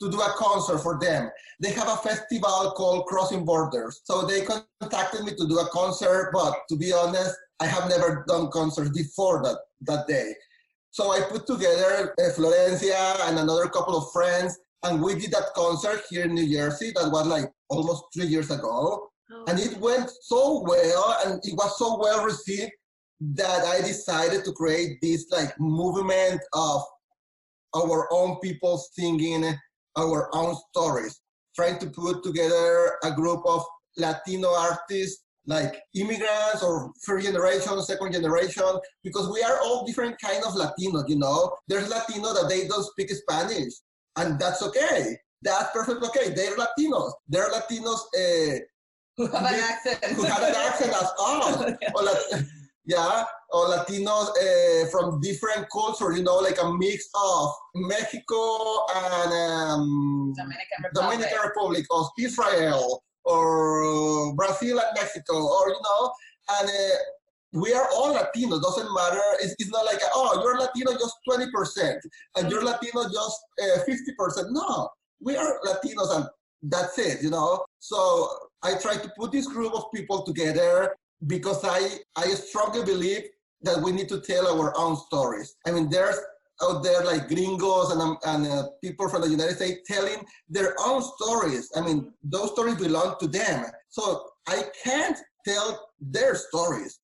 to 0.01 0.11
do 0.11 0.19
a 0.19 0.33
concert 0.37 0.79
for 0.79 0.99
them. 0.99 1.29
They 1.61 1.71
have 1.71 1.87
a 1.87 1.95
festival 1.97 2.73
called 2.75 3.05
Crossing 3.05 3.45
Borders. 3.45 4.01
So 4.03 4.25
they 4.25 4.41
contacted 4.41 5.23
me 5.23 5.31
to 5.35 5.47
do 5.47 5.59
a 5.59 5.69
concert, 5.69 6.31
but 6.33 6.53
to 6.69 6.75
be 6.75 6.91
honest, 6.91 7.33
I 7.61 7.67
have 7.67 7.89
never 7.89 8.25
done 8.27 8.51
concerts 8.51 8.89
before 8.89 9.41
that 9.43 9.57
that 9.81 10.07
day. 10.07 10.33
So 10.91 11.11
I 11.11 11.21
put 11.21 11.47
together 11.47 12.13
uh, 12.17 12.31
Florencia 12.35 13.27
and 13.27 13.39
another 13.39 13.67
couple 13.67 13.97
of 13.97 14.11
friends, 14.11 14.57
and 14.83 15.01
we 15.01 15.15
did 15.15 15.31
that 15.31 15.53
concert 15.55 16.01
here 16.09 16.25
in 16.25 16.33
New 16.33 16.49
Jersey. 16.51 16.91
That 16.95 17.11
was 17.11 17.27
like 17.27 17.51
almost 17.69 18.03
three 18.13 18.27
years 18.27 18.51
ago, 18.51 19.09
and 19.47 19.59
it 19.59 19.77
went 19.77 20.09
so 20.21 20.63
well, 20.65 21.17
and 21.25 21.39
it 21.43 21.53
was 21.55 21.77
so 21.77 21.97
well 21.99 22.23
received 22.25 22.71
that 23.21 23.63
I 23.65 23.81
decided 23.81 24.43
to 24.45 24.51
create 24.51 24.99
this 25.01 25.25
like 25.31 25.57
movement 25.59 26.41
of 26.53 26.83
our 27.75 28.07
own 28.11 28.39
people 28.39 28.77
singing 28.77 29.53
our 29.97 30.29
own 30.33 30.55
stories, 30.69 31.21
trying 31.55 31.79
to 31.79 31.87
put 31.87 32.23
together 32.23 32.97
a 33.03 33.11
group 33.11 33.41
of 33.45 33.63
Latino 33.97 34.53
artists 34.53 35.23
like 35.47 35.79
immigrants 35.93 36.63
or 36.63 36.91
first 37.03 37.25
generation, 37.25 37.81
second 37.83 38.13
generation, 38.13 38.79
because 39.03 39.31
we 39.31 39.43
are 39.43 39.59
all 39.61 39.85
different 39.85 40.15
kind 40.19 40.43
of 40.43 40.53
Latinos, 40.53 41.07
you 41.07 41.17
know. 41.17 41.55
There's 41.67 41.89
Latino 41.89 42.33
that 42.33 42.49
they 42.49 42.67
don't 42.67 42.83
speak 42.83 43.11
Spanish, 43.11 43.73
and 44.17 44.39
that's 44.39 44.63
okay. 44.63 45.15
That's 45.43 45.71
perfectly 45.71 46.07
okay. 46.09 46.33
They're 46.33 46.57
Latinos. 46.57 47.11
They're 47.27 47.49
Latinos 47.51 47.99
uh, 48.17 48.59
who 49.17 49.27
have 49.27 49.45
an 49.45 49.59
accent. 49.59 50.03
Who 50.15 50.23
have 50.23 50.43
an 50.43 50.55
accent 50.55 50.91
as 50.91 51.11
us. 51.19 51.73
or 51.95 52.03
Lat- 52.03 52.45
yeah, 52.85 53.23
or 53.51 53.67
Latinos 53.67 54.29
uh, 54.29 54.87
from 54.91 55.19
different 55.19 55.67
cultures, 55.71 56.17
you 56.17 56.23
know, 56.23 56.35
like 56.35 56.61
a 56.61 56.71
mix 56.71 57.09
of 57.15 57.49
Mexico 57.73 58.85
and 58.95 59.33
um, 59.33 60.33
Dominican 60.37 60.83
Republic. 60.83 60.93
Dominican 60.93 61.37
Republic, 61.47 61.85
or 61.89 62.09
Israel, 62.19 63.03
or 63.23 64.35
Brazil 64.35 64.79
and 64.79 64.87
Mexico, 64.95 65.35
or 65.35 65.69
you 65.69 65.81
know, 65.83 66.11
and 66.59 66.69
uh, 66.69 66.95
we 67.53 67.73
are 67.73 67.87
all 67.95 68.13
Latino. 68.13 68.59
Doesn't 68.59 68.93
matter. 68.93 69.21
It's, 69.41 69.55
it's 69.57 69.71
not 69.71 69.85
like 69.85 69.99
oh, 70.13 70.41
you're 70.43 70.59
Latino 70.59 70.91
just 70.91 71.15
twenty 71.27 71.49
percent, 71.51 71.97
and 72.35 72.51
you're 72.51 72.63
Latino 72.63 73.05
just 73.05 73.39
uh, 73.63 73.79
fifty 73.85 74.13
percent. 74.17 74.47
No, 74.51 74.89
we 75.21 75.35
are 75.35 75.59
Latinos, 75.65 76.15
and 76.15 76.25
that's 76.61 76.99
it. 76.99 77.23
You 77.23 77.31
know. 77.31 77.65
So 77.79 78.29
I 78.63 78.75
try 78.75 78.95
to 78.95 79.11
put 79.17 79.31
this 79.31 79.47
group 79.47 79.73
of 79.73 79.91
people 79.93 80.23
together 80.23 80.95
because 81.27 81.63
I 81.63 81.99
I 82.15 82.27
strongly 82.29 82.83
believe 82.83 83.23
that 83.61 83.81
we 83.81 83.91
need 83.91 84.09
to 84.09 84.21
tell 84.21 84.47
our 84.47 84.73
own 84.77 84.95
stories. 84.95 85.55
I 85.67 85.71
mean, 85.71 85.89
there's 85.89 86.19
out 86.63 86.83
there 86.83 87.03
like 87.03 87.27
gringos 87.27 87.91
and, 87.91 88.01
um, 88.01 88.17
and 88.25 88.47
uh, 88.47 88.67
people 88.81 89.09
from 89.09 89.21
the 89.21 89.29
United 89.29 89.55
States 89.55 89.81
telling 89.85 90.23
their 90.47 90.73
own 90.79 91.01
stories. 91.01 91.69
I 91.75 91.81
mean, 91.81 92.13
those 92.23 92.51
stories 92.51 92.75
belong 92.75 93.15
to 93.19 93.27
them. 93.27 93.65
So 93.89 94.25
I 94.47 94.63
can't 94.83 95.17
tell 95.45 95.89
their 95.99 96.35
stories. 96.35 96.99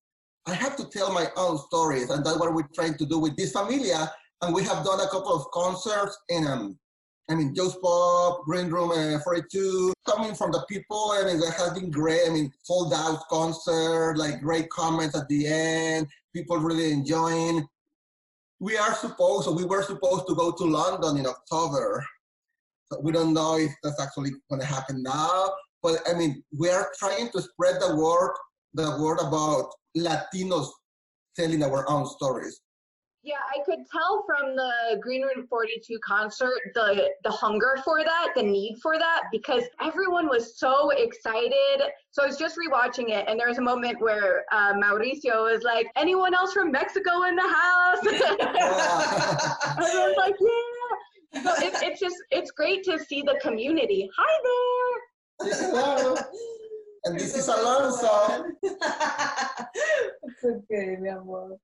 I 0.48 0.54
have 0.54 0.76
to 0.78 0.86
tell 0.86 1.14
my 1.14 1.28
own 1.36 1.58
stories, 1.58 2.10
and 2.10 2.26
that's 2.26 2.40
what 2.40 2.54
we're 2.54 2.68
trying 2.74 2.98
to 2.98 3.06
do 3.06 3.20
with 3.20 3.36
this 3.36 3.52
familia. 3.52 4.12
And 4.42 4.56
we 4.56 4.64
have 4.64 4.84
done 4.84 5.00
a 5.00 5.08
couple 5.10 5.36
of 5.36 5.46
concerts 5.52 6.18
in, 6.30 6.48
um, 6.48 6.80
I 7.30 7.36
mean, 7.36 7.56
Joe's 7.56 7.78
Pub, 7.78 8.44
Green 8.46 8.70
Room 8.70 8.92
uh, 8.92 9.20
42, 9.20 9.94
coming 10.08 10.36
from 10.36 10.52
the 10.52 10.66
people. 10.68 11.12
I 11.14 11.24
mean, 11.26 11.40
that 11.40 11.54
has 11.54 11.74
been 11.74 11.90
great. 11.90 12.22
I 12.28 12.30
mean, 12.30 12.52
sold 12.64 12.94
out 12.94 13.28
concert, 13.30 14.18
like 14.18 14.42
great 14.42 14.70
comments 14.70 15.16
at 15.16 15.28
the 15.30 15.48
end, 15.48 16.08
people 16.36 16.58
really 16.58 16.92
enjoying. 16.92 17.66
We 18.60 18.78
are 18.78 18.94
supposed, 18.94 19.50
we 19.56 19.66
were 19.66 19.84
supposed 19.84 20.28
to 20.28 20.36
go 20.36 20.52
to 20.52 20.64
London 20.66 21.18
in 21.18 21.26
October. 21.26 22.06
So 22.92 23.00
we 23.00 23.12
don't 23.12 23.34
know 23.34 23.58
if 23.58 23.72
that's 23.82 24.02
actually 24.02 24.32
going 24.50 24.60
to 24.60 24.68
happen 24.68 25.02
now. 25.02 25.54
But 25.82 26.00
I 26.08 26.14
mean, 26.14 26.44
we 26.58 26.70
are 26.70 26.92
trying 27.00 27.30
to 27.30 27.42
spread 27.42 27.82
the 27.82 27.96
word, 27.96 28.34
the 28.74 28.98
word 29.02 29.20
about 29.20 29.72
Latinos 29.98 30.68
telling 31.36 31.64
our 31.64 31.90
own 31.90 32.06
stories. 32.06 32.62
Yeah, 33.24 33.36
I 33.54 33.64
could 33.66 33.86
tell 33.92 34.24
from 34.26 34.56
the 34.56 35.00
Green 35.00 35.22
Room 35.22 35.46
42 35.48 36.00
concert 36.00 36.60
the 36.74 37.10
the 37.24 37.30
hunger 37.30 37.78
for 37.84 38.04
that, 38.04 38.30
the 38.36 38.42
need 38.42 38.80
for 38.82 38.98
that, 38.98 39.26
because 39.32 39.64
everyone 39.80 40.28
was 40.28 40.58
so 40.58 40.90
excited. 40.90 41.84
So 42.10 42.24
I 42.24 42.28
was 42.28 42.38
just 42.38 42.58
rewatching 42.58 43.10
it, 43.10 43.26
and 43.28 43.40
there 43.40 43.48
was 43.48 43.60
a 43.60 43.62
moment 43.62 44.02
where 44.02 44.46
uh, 44.52 44.74
Mauricio 44.74 45.52
was 45.52 45.62
like, 45.62 45.86
"Anyone 45.96 46.34
else 46.34 46.54
from 46.54 46.72
Mexico 46.72 47.24
in 47.24 47.36
the 47.36 47.44
house?" 47.44 48.00
And 48.08 48.18
I 49.78 50.08
was 50.08 50.16
like, 50.18 50.36
"Yeah." 50.40 51.44
So 51.44 51.54
it, 51.64 51.74
it's 51.84 52.00
just 52.00 52.16
it's 52.32 52.50
great 52.50 52.84
to 52.86 52.98
see 52.98 53.22
the 53.22 53.40
community. 53.40 54.10
Hi 54.18 54.34
there. 55.40 55.70
Hello. 55.70 56.16
And 57.04 57.20
this 57.20 57.36
is 57.36 57.48
Alonso. 57.48 58.46
it's 58.62 60.44
okay, 60.46 60.98
mi 61.00 61.10
amor. 61.10 61.58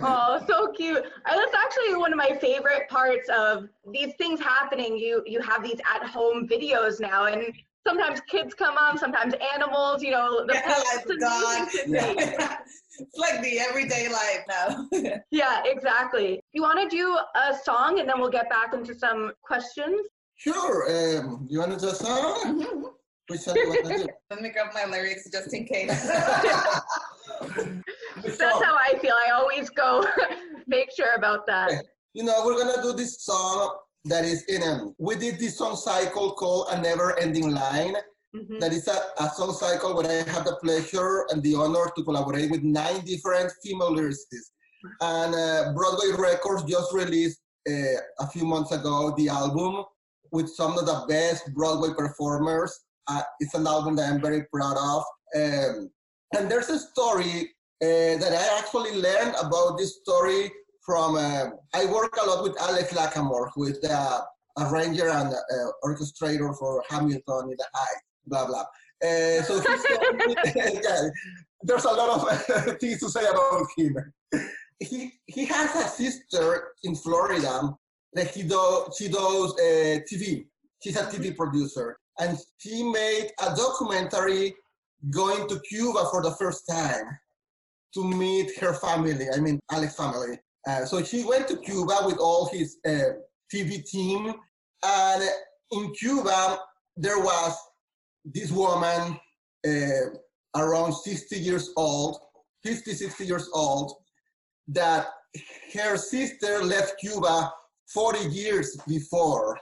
Oh, 0.00 0.44
so 0.46 0.70
cute. 0.72 0.98
And 0.98 1.38
that's 1.38 1.54
actually 1.54 1.96
one 1.96 2.12
of 2.12 2.18
my 2.18 2.36
favorite 2.40 2.88
parts 2.88 3.28
of 3.30 3.68
these 3.90 4.14
things 4.18 4.40
happening. 4.40 4.98
You 4.98 5.22
you 5.26 5.40
have 5.40 5.62
these 5.62 5.80
at 5.94 6.06
home 6.06 6.46
videos 6.46 7.00
now 7.00 7.24
and 7.26 7.52
sometimes 7.86 8.20
kids 8.28 8.54
come 8.54 8.76
on, 8.76 8.98
sometimes 8.98 9.34
animals, 9.54 10.02
you 10.02 10.10
know, 10.10 10.44
the 10.46 10.54
yeah, 10.54 10.82
like 10.94 11.18
dogs. 11.18 11.78
Yeah. 11.86 12.58
it's 12.98 13.16
like 13.16 13.42
the 13.42 13.58
everyday 13.60 14.08
life 14.08 14.44
now. 14.48 14.88
yeah, 15.30 15.62
exactly. 15.64 16.40
You 16.52 16.62
want 16.62 16.78
to 16.88 16.94
do 16.94 17.18
a 17.34 17.56
song 17.64 18.00
and 18.00 18.08
then 18.08 18.20
we'll 18.20 18.30
get 18.30 18.50
back 18.50 18.74
into 18.74 18.94
some 18.94 19.32
questions? 19.42 20.06
Sure. 20.36 21.18
Um, 21.18 21.46
you 21.48 21.58
want 21.58 21.72
to 21.72 21.78
do 21.78 21.88
a 21.88 21.94
song? 21.94 22.62
Mm-hmm. 22.62 22.84
Which 23.28 23.40
song 23.40 23.56
you 23.56 23.68
want 23.68 23.86
to 23.86 23.98
do? 23.98 24.06
Let 24.30 24.40
me 24.40 24.50
grab 24.50 24.72
my 24.74 24.86
lyrics 24.86 25.30
just 25.30 25.52
in 25.52 25.66
case. 25.66 25.90
That's 28.24 28.40
how 28.40 28.76
I 28.76 28.98
feel. 29.00 29.14
I 29.26 29.32
always 29.32 29.68
go 29.70 30.04
make 30.66 30.90
sure 30.96 31.14
about 31.16 31.46
that. 31.46 31.84
You 32.14 32.24
know, 32.24 32.42
we're 32.44 32.58
gonna 32.58 32.82
do 32.82 32.94
this 32.94 33.22
song 33.22 33.76
that 34.06 34.24
is 34.24 34.44
in 34.44 34.62
a. 34.62 34.92
We 34.98 35.16
did 35.16 35.38
this 35.38 35.58
song 35.58 35.76
cycle 35.76 36.32
called 36.32 36.68
"A 36.70 36.80
Never 36.80 37.18
Ending 37.18 37.52
Line." 37.52 37.94
Mm-hmm. 38.34 38.58
That 38.58 38.72
is 38.72 38.88
a, 38.88 39.22
a 39.22 39.28
song 39.30 39.52
cycle 39.52 39.94
where 39.94 40.06
I 40.06 40.30
have 40.30 40.44
the 40.44 40.56
pleasure 40.62 41.26
and 41.30 41.42
the 41.42 41.54
honor 41.54 41.90
to 41.96 42.04
collaborate 42.04 42.50
with 42.50 42.62
nine 42.62 43.04
different 43.04 43.52
female 43.62 43.94
lyricists. 43.94 44.52
And 45.00 45.34
uh, 45.34 45.72
Broadway 45.74 46.16
Records 46.16 46.64
just 46.64 46.92
released 46.92 47.40
uh, 47.68 48.00
a 48.20 48.26
few 48.32 48.44
months 48.44 48.72
ago 48.72 49.14
the 49.16 49.28
album 49.28 49.84
with 50.30 50.48
some 50.48 50.78
of 50.78 50.86
the 50.86 51.04
best 51.08 51.52
Broadway 51.54 51.90
performers. 51.96 52.78
Uh, 53.08 53.22
it's 53.40 53.54
an 53.54 53.66
album 53.66 53.96
that 53.96 54.10
I'm 54.12 54.20
very 54.20 54.44
proud 54.52 54.76
of. 54.76 55.02
Um, 55.36 55.90
and 56.36 56.50
there's 56.50 56.68
a 56.68 56.78
story 56.78 57.50
uh, 57.82 58.18
that 58.20 58.32
I 58.32 58.58
actually 58.58 59.00
learned 59.00 59.34
about 59.40 59.78
this 59.78 59.96
story 60.02 60.50
from, 60.84 61.16
uh, 61.16 61.50
I 61.74 61.86
work 61.86 62.16
a 62.22 62.26
lot 62.26 62.42
with 62.42 62.60
Alex 62.60 62.92
Lacamoire, 62.92 63.50
who 63.54 63.64
is 63.64 63.80
the 63.80 64.24
arranger 64.58 65.08
and 65.08 65.32
uh, 65.32 65.70
orchestrator 65.84 66.56
for 66.58 66.82
Hamilton 66.88 67.50
in 67.50 67.56
the 67.56 67.66
Heights, 67.74 68.02
blah, 68.26 68.46
blah. 68.46 68.64
Uh, 69.02 69.42
so 69.42 69.62
yeah, 70.82 71.08
there's 71.62 71.84
a 71.84 71.90
lot 71.90 72.20
of 72.20 72.78
things 72.80 73.00
to 73.00 73.08
say 73.08 73.24
about 73.26 73.66
him. 73.76 73.96
He, 74.80 75.12
he 75.26 75.44
has 75.46 75.74
a 75.76 75.88
sister 75.88 76.72
in 76.82 76.94
Florida 76.96 77.74
that 78.14 78.30
he 78.34 78.42
do, 78.42 78.86
she 78.96 79.08
does 79.08 79.52
uh, 79.54 80.00
TV. 80.10 80.46
She's 80.82 80.96
a 80.96 81.04
TV 81.04 81.36
producer. 81.36 81.96
And 82.18 82.38
he 82.60 82.82
made 82.82 83.30
a 83.40 83.54
documentary 83.54 84.54
going 85.10 85.48
to 85.48 85.60
Cuba 85.60 86.08
for 86.10 86.22
the 86.22 86.32
first 86.32 86.64
time 86.68 87.18
to 87.94 88.04
meet 88.04 88.58
her 88.58 88.74
family, 88.74 89.26
I 89.34 89.38
mean, 89.38 89.58
Alex 89.70 89.94
family. 89.96 90.38
Uh, 90.66 90.84
so 90.84 90.98
he 90.98 91.24
went 91.24 91.48
to 91.48 91.56
Cuba 91.56 92.00
with 92.04 92.18
all 92.18 92.48
his 92.52 92.76
uh, 92.86 93.14
TV 93.52 93.84
team. 93.84 94.34
And 94.84 95.22
in 95.72 95.92
Cuba, 95.94 96.58
there 96.96 97.18
was 97.18 97.56
this 98.24 98.50
woman 98.50 99.18
uh, 99.66 100.18
around 100.56 100.92
60 100.92 101.36
years 101.36 101.70
old, 101.76 102.18
50, 102.64 102.92
60 102.92 103.24
years 103.24 103.48
old, 103.54 103.92
that 104.68 105.08
her 105.74 105.96
sister 105.96 106.62
left 106.62 106.98
Cuba 107.00 107.52
40 107.92 108.28
years 108.28 108.76
before. 108.86 109.58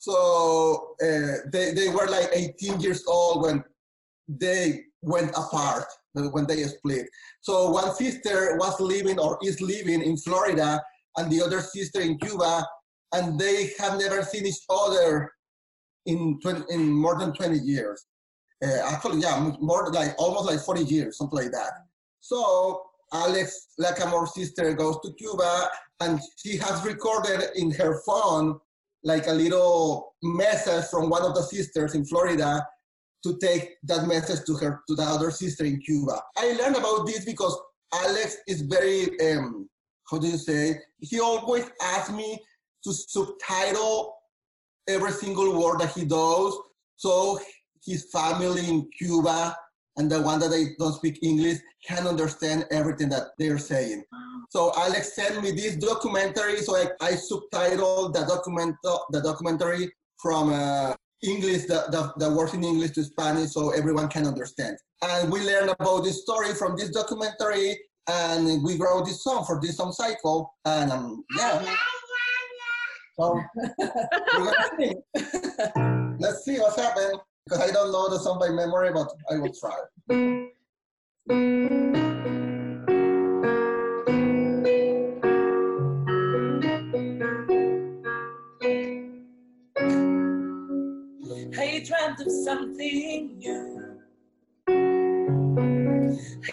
So 0.00 0.94
uh, 1.02 1.48
they, 1.52 1.72
they 1.72 1.88
were 1.88 2.06
like 2.06 2.28
18 2.32 2.80
years 2.80 3.04
old 3.06 3.42
when 3.42 3.64
they 4.28 4.82
went 5.02 5.30
apart 5.30 5.86
when 6.24 6.46
they 6.46 6.62
split. 6.64 7.06
So 7.40 7.70
one 7.70 7.94
sister 7.94 8.56
was 8.56 8.80
living 8.80 9.18
or 9.18 9.38
is 9.42 9.60
living 9.60 10.02
in 10.02 10.16
Florida 10.16 10.82
and 11.16 11.30
the 11.30 11.42
other 11.42 11.60
sister 11.60 12.00
in 12.00 12.18
Cuba, 12.18 12.66
and 13.12 13.38
they 13.38 13.70
have 13.78 13.98
never 13.98 14.22
seen 14.22 14.46
each 14.46 14.64
other 14.68 15.30
in 16.06 16.38
20, 16.40 16.64
in 16.70 16.90
more 16.90 17.18
than 17.18 17.32
20 17.32 17.58
years. 17.58 18.06
Uh, 18.64 18.78
actually, 18.86 19.20
yeah, 19.20 19.52
more 19.60 19.92
like 19.92 20.14
almost 20.18 20.46
like 20.46 20.60
40 20.60 20.84
years, 20.84 21.18
something 21.18 21.38
like 21.38 21.52
that. 21.52 21.72
So 22.20 22.82
Alex 23.12 23.68
Lacamoire's 23.78 24.34
sister 24.34 24.72
goes 24.74 24.98
to 25.04 25.12
Cuba 25.14 25.68
and 26.00 26.20
she 26.36 26.56
has 26.56 26.84
recorded 26.84 27.50
in 27.54 27.70
her 27.72 28.00
phone 28.06 28.58
like 29.06 29.28
a 29.28 29.32
little 29.32 30.14
message 30.22 30.84
from 30.86 31.08
one 31.08 31.22
of 31.22 31.32
the 31.34 31.42
sisters 31.42 31.94
in 31.94 32.04
Florida 32.04 32.66
to 33.24 33.38
take 33.38 33.76
that 33.84 34.06
message 34.08 34.44
to 34.46 34.54
her 34.54 34.82
to 34.88 34.96
the 34.96 35.02
other 35.02 35.30
sister 35.30 35.64
in 35.64 35.78
Cuba. 35.80 36.20
I 36.36 36.52
learned 36.54 36.76
about 36.76 37.06
this 37.06 37.24
because 37.24 37.56
Alex 37.94 38.38
is 38.48 38.62
very 38.62 39.18
um, 39.20 39.68
how 40.10 40.18
do 40.18 40.26
you 40.26 40.36
say? 40.36 40.80
He 40.98 41.20
always 41.20 41.66
asks 41.80 42.10
me 42.10 42.40
to 42.82 42.92
subtitle 42.92 44.16
every 44.88 45.12
single 45.12 45.60
word 45.60 45.80
that 45.80 45.92
he 45.92 46.04
does, 46.04 46.58
so 46.96 47.38
his 47.84 48.08
family 48.12 48.68
in 48.68 48.88
Cuba 48.98 49.56
and 49.96 50.10
the 50.10 50.20
one 50.20 50.38
that 50.40 50.50
they 50.50 50.74
don't 50.78 50.92
speak 50.92 51.18
English 51.22 51.58
can 51.86 52.06
understand 52.06 52.66
everything 52.70 53.08
that 53.08 53.28
they're 53.38 53.58
saying. 53.58 54.04
So 54.50 54.72
Alex 54.76 55.14
sent 55.14 55.42
me 55.42 55.50
this 55.50 55.76
documentary, 55.76 56.58
so 56.58 56.76
I, 56.76 56.86
I 57.00 57.12
subtitled 57.12 58.12
the 58.12 58.24
document 58.26 58.76
the 58.82 59.20
documentary 59.22 59.90
from 60.20 60.52
uh, 60.52 60.94
English, 61.22 61.66
the, 61.66 61.86
the, 61.90 62.12
the 62.18 62.34
words 62.34 62.54
in 62.54 62.62
English 62.62 62.92
to 62.92 63.04
Spanish 63.04 63.52
so 63.52 63.70
everyone 63.70 64.08
can 64.08 64.26
understand. 64.26 64.76
And 65.02 65.32
we 65.32 65.40
learned 65.40 65.74
about 65.78 66.04
this 66.04 66.22
story 66.22 66.54
from 66.54 66.76
this 66.76 66.90
documentary 66.90 67.78
and 68.08 68.62
we 68.62 68.76
wrote 68.76 69.06
this 69.06 69.24
song 69.24 69.44
for 69.44 69.60
this 69.60 69.76
song 69.76 69.92
cycle. 69.92 70.54
And 70.64 70.92
um, 70.92 71.24
yeah. 71.36 71.64
So 73.18 73.42
we're 73.78 74.44
gonna 74.44 74.52
sing. 74.78 75.02
Let's 76.20 76.44
see 76.44 76.58
what's 76.58 76.76
happened 76.76 77.18
because 77.46 77.62
I 77.62 77.72
don't 77.72 77.92
know 77.92 78.08
the 78.08 78.18
song 78.18 78.38
by 78.40 78.48
memory, 78.48 78.90
but 78.92 79.08
I 79.30 79.36
will 79.36 79.52
try. 79.52 79.76
I 91.58 91.82
dreamt 91.84 92.20
of 92.20 92.32
something 92.44 93.38
new. 93.38 93.85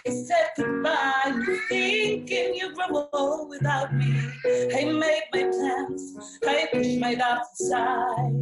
I 0.05 0.09
said 0.09 0.49
goodbye, 0.57 1.33
you 1.45 1.59
thinking 1.69 2.55
you 2.55 2.73
old 3.13 3.49
without 3.49 3.93
me. 3.95 4.13
I 4.45 4.85
made 4.85 5.23
my 5.33 5.43
plans, 5.51 6.37
I 6.45 6.67
pushed 6.71 6.99
my 6.99 7.15
doubts 7.15 7.61
aside. 7.61 8.41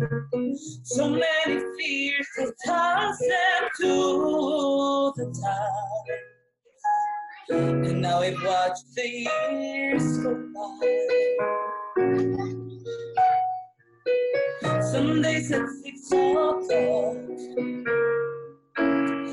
So 0.84 1.10
many 1.10 1.62
fears, 1.78 2.28
I 2.40 2.46
tossed 2.66 3.22
them 3.22 3.70
to 3.82 5.14
the 5.16 5.26
tide. 5.42 6.20
And 7.50 8.02
now 8.02 8.20
I've 8.20 8.42
watched 8.44 8.96
the 8.96 9.08
years 9.08 10.18
go 10.20 10.36
by. 10.56 11.02
Some 14.82 15.22
days 15.22 15.52
at 15.52 15.68
six 15.84 16.12
o'clock, 16.12 16.64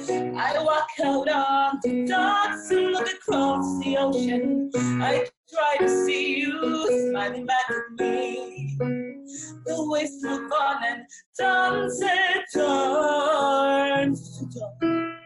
I 0.00 0.62
walk 0.62 0.88
out 1.02 1.28
on 1.28 1.80
the 1.82 2.06
docks 2.06 2.70
and 2.70 2.92
look 2.92 3.08
across 3.08 3.82
the 3.82 3.96
ocean. 3.98 4.70
I 5.02 5.26
try 5.52 5.76
to 5.80 5.88
see 5.88 6.38
you 6.40 7.10
smiling 7.10 7.46
back 7.46 7.68
at 7.68 7.98
me. 7.98 8.76
The 8.78 9.76
waves 9.90 10.22
move 10.22 10.52
on 10.52 10.84
and 10.84 11.02
sunset 11.32 12.44
turns 12.54 14.38
to 14.38 14.46
dawn. 14.58 15.18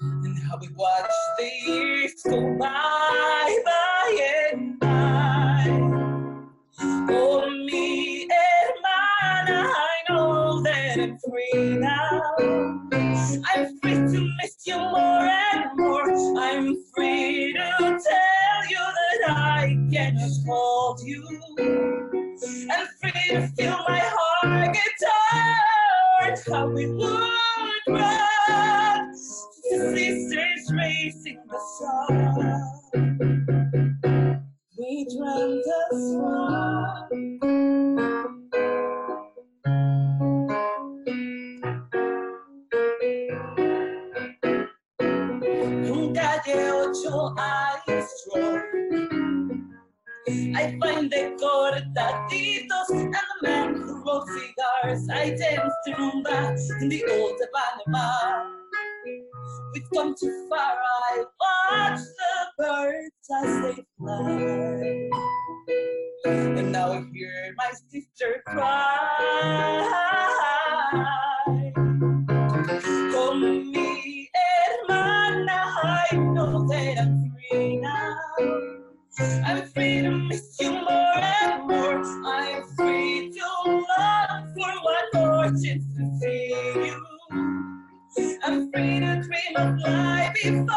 And 0.00 0.38
how 0.38 0.58
we 0.60 0.68
watch 0.74 1.10
the 1.38 1.50
years 1.66 2.14
go 2.24 2.56
by, 2.58 3.58
by 3.64 4.50
and 4.52 4.80
by. 4.80 5.66
Oh, 7.08 7.48
mi 7.48 8.28
hermana, 8.28 9.72
I 9.72 9.88
know 10.08 10.60
that 10.62 10.98
I'm 10.98 11.18
free 11.18 11.76
now. 11.76 12.99
I'm 13.54 13.78
free 13.80 13.94
to 13.94 14.30
miss 14.42 14.56
you 14.66 14.76
more 14.76 15.28
and 15.54 15.76
more. 15.76 16.10
I'm 16.40 16.76
free 16.94 17.52
to 17.52 17.76
tell 17.78 18.62
you 18.68 18.78
that 18.78 19.30
I 19.30 19.78
can 19.92 20.18
just 20.18 20.46
hold 20.46 21.00
you. 21.02 21.24
And 21.58 22.88
free 23.00 23.28
to 23.30 23.46
feel 23.56 23.78
my 23.88 24.00
heart 24.02 24.74
get 24.74 24.92
tired. 25.00 26.38
How 26.50 26.68
we 26.68 26.86
would 26.86 27.86
run. 27.88 29.14
Sisters 29.14 30.72
racing 30.72 31.40
the 31.48 31.58
sun. 31.78 32.80
We 34.78 35.04
dreamt 35.04 35.64
the 35.64 35.96
Un 37.10 38.19
I 50.54 50.76
find 50.80 51.10
the 51.10 51.36
cortaditos 51.40 52.90
and 52.90 53.14
the 53.14 53.20
man 53.42 53.74
who 53.74 54.02
rolls 54.04 54.28
cigars. 54.30 55.08
I 55.08 55.30
dance 55.30 55.38
danced 55.38 55.88
rumba 55.88 56.58
in 56.80 56.88
the 56.88 57.04
old 57.10 57.40
bar. 57.86 58.46
We've 59.72 59.90
come 59.94 60.14
too 60.18 60.48
far. 60.48 60.76
I 61.12 61.24
watch 61.40 62.00
the 62.00 62.64
birds 62.64 63.30
as 63.36 63.76
they 63.76 63.84
fly. 63.98 65.10
And 66.26 66.72
now 66.72 66.92
I 66.92 67.04
hear 67.12 67.54
my 67.56 67.70
sister 67.90 68.42
cry. 68.46 70.00
I'm 79.46 79.66
free 79.72 80.02
to 80.02 80.10
miss 80.10 80.56
you 80.60 80.72
more 80.72 81.18
and 81.18 81.68
more. 81.68 82.02
I'm 82.26 82.64
free 82.76 83.32
to 83.32 83.46
long 83.66 84.54
for 84.54 84.72
one 84.82 85.08
more 85.14 85.46
chance 85.46 85.84
to 85.96 86.18
see 86.20 86.48
you. 86.86 86.96
I'm 88.44 88.70
free 88.72 89.00
to 89.00 89.22
dream 89.22 89.56
of 89.56 89.78
life 89.80 90.34
before 90.34 90.68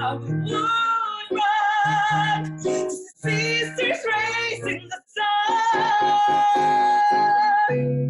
how 0.00 0.18
we 0.18 0.32
would 0.32 1.30
run. 1.32 2.60
Sisters 2.60 4.00
racing 4.06 4.88
the 4.90 5.00
sun. 7.70 8.09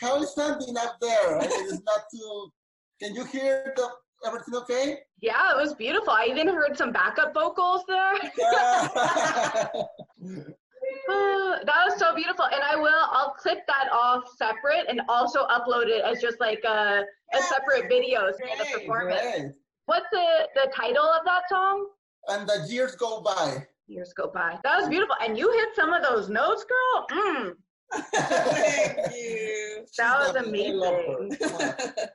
How 0.00 0.22
is 0.22 0.34
something 0.34 0.76
up 0.78 0.96
there? 1.00 1.38
I 1.38 1.42
mean, 1.42 1.50
it's 1.50 1.82
not 1.84 2.04
too. 2.12 2.50
Can 3.02 3.14
you 3.14 3.24
hear 3.24 3.72
the 3.76 3.88
everything 4.26 4.54
okay? 4.54 4.98
Yeah, 5.20 5.52
it 5.52 5.56
was 5.56 5.74
beautiful. 5.74 6.10
I 6.10 6.26
even 6.30 6.48
heard 6.48 6.76
some 6.76 6.92
backup 6.92 7.34
vocals 7.34 7.82
there. 7.86 8.14
Oh, 8.40 9.86
that 11.66 11.84
was 11.86 11.98
so 11.98 12.14
beautiful. 12.14 12.46
And 12.46 12.62
I 12.62 12.76
will, 12.76 13.08
I'll 13.10 13.34
clip 13.38 13.66
that 13.66 13.88
off 13.92 14.24
separate 14.36 14.86
and 14.88 15.02
also 15.08 15.46
upload 15.46 15.86
it 15.86 16.02
as 16.04 16.20
just 16.20 16.40
like 16.40 16.62
a, 16.64 17.04
a 17.34 17.42
separate 17.42 17.88
video 17.88 18.32
for 18.32 18.48
the 18.58 18.78
performance. 18.78 19.20
great. 19.20 19.52
What's 19.86 20.06
the, 20.12 20.48
the 20.54 20.72
title 20.74 21.04
of 21.04 21.24
that 21.24 21.42
song? 21.50 21.88
And 22.28 22.48
the 22.48 22.66
years 22.68 22.94
go 22.94 23.20
by. 23.20 23.66
Years 23.86 24.12
go 24.16 24.30
by. 24.32 24.58
That 24.62 24.78
was 24.78 24.88
beautiful. 24.88 25.16
And 25.20 25.36
you 25.36 25.50
hit 25.52 25.70
some 25.74 25.92
of 25.92 26.02
those 26.02 26.28
notes, 26.28 26.64
girl. 26.64 27.06
Mm, 27.10 27.52
Thank 27.92 28.96
you. 29.14 29.84
that 29.98 30.18
was 30.18 30.34
lovely. 30.34 30.66
I 30.66 30.74
amazing. 30.74 31.36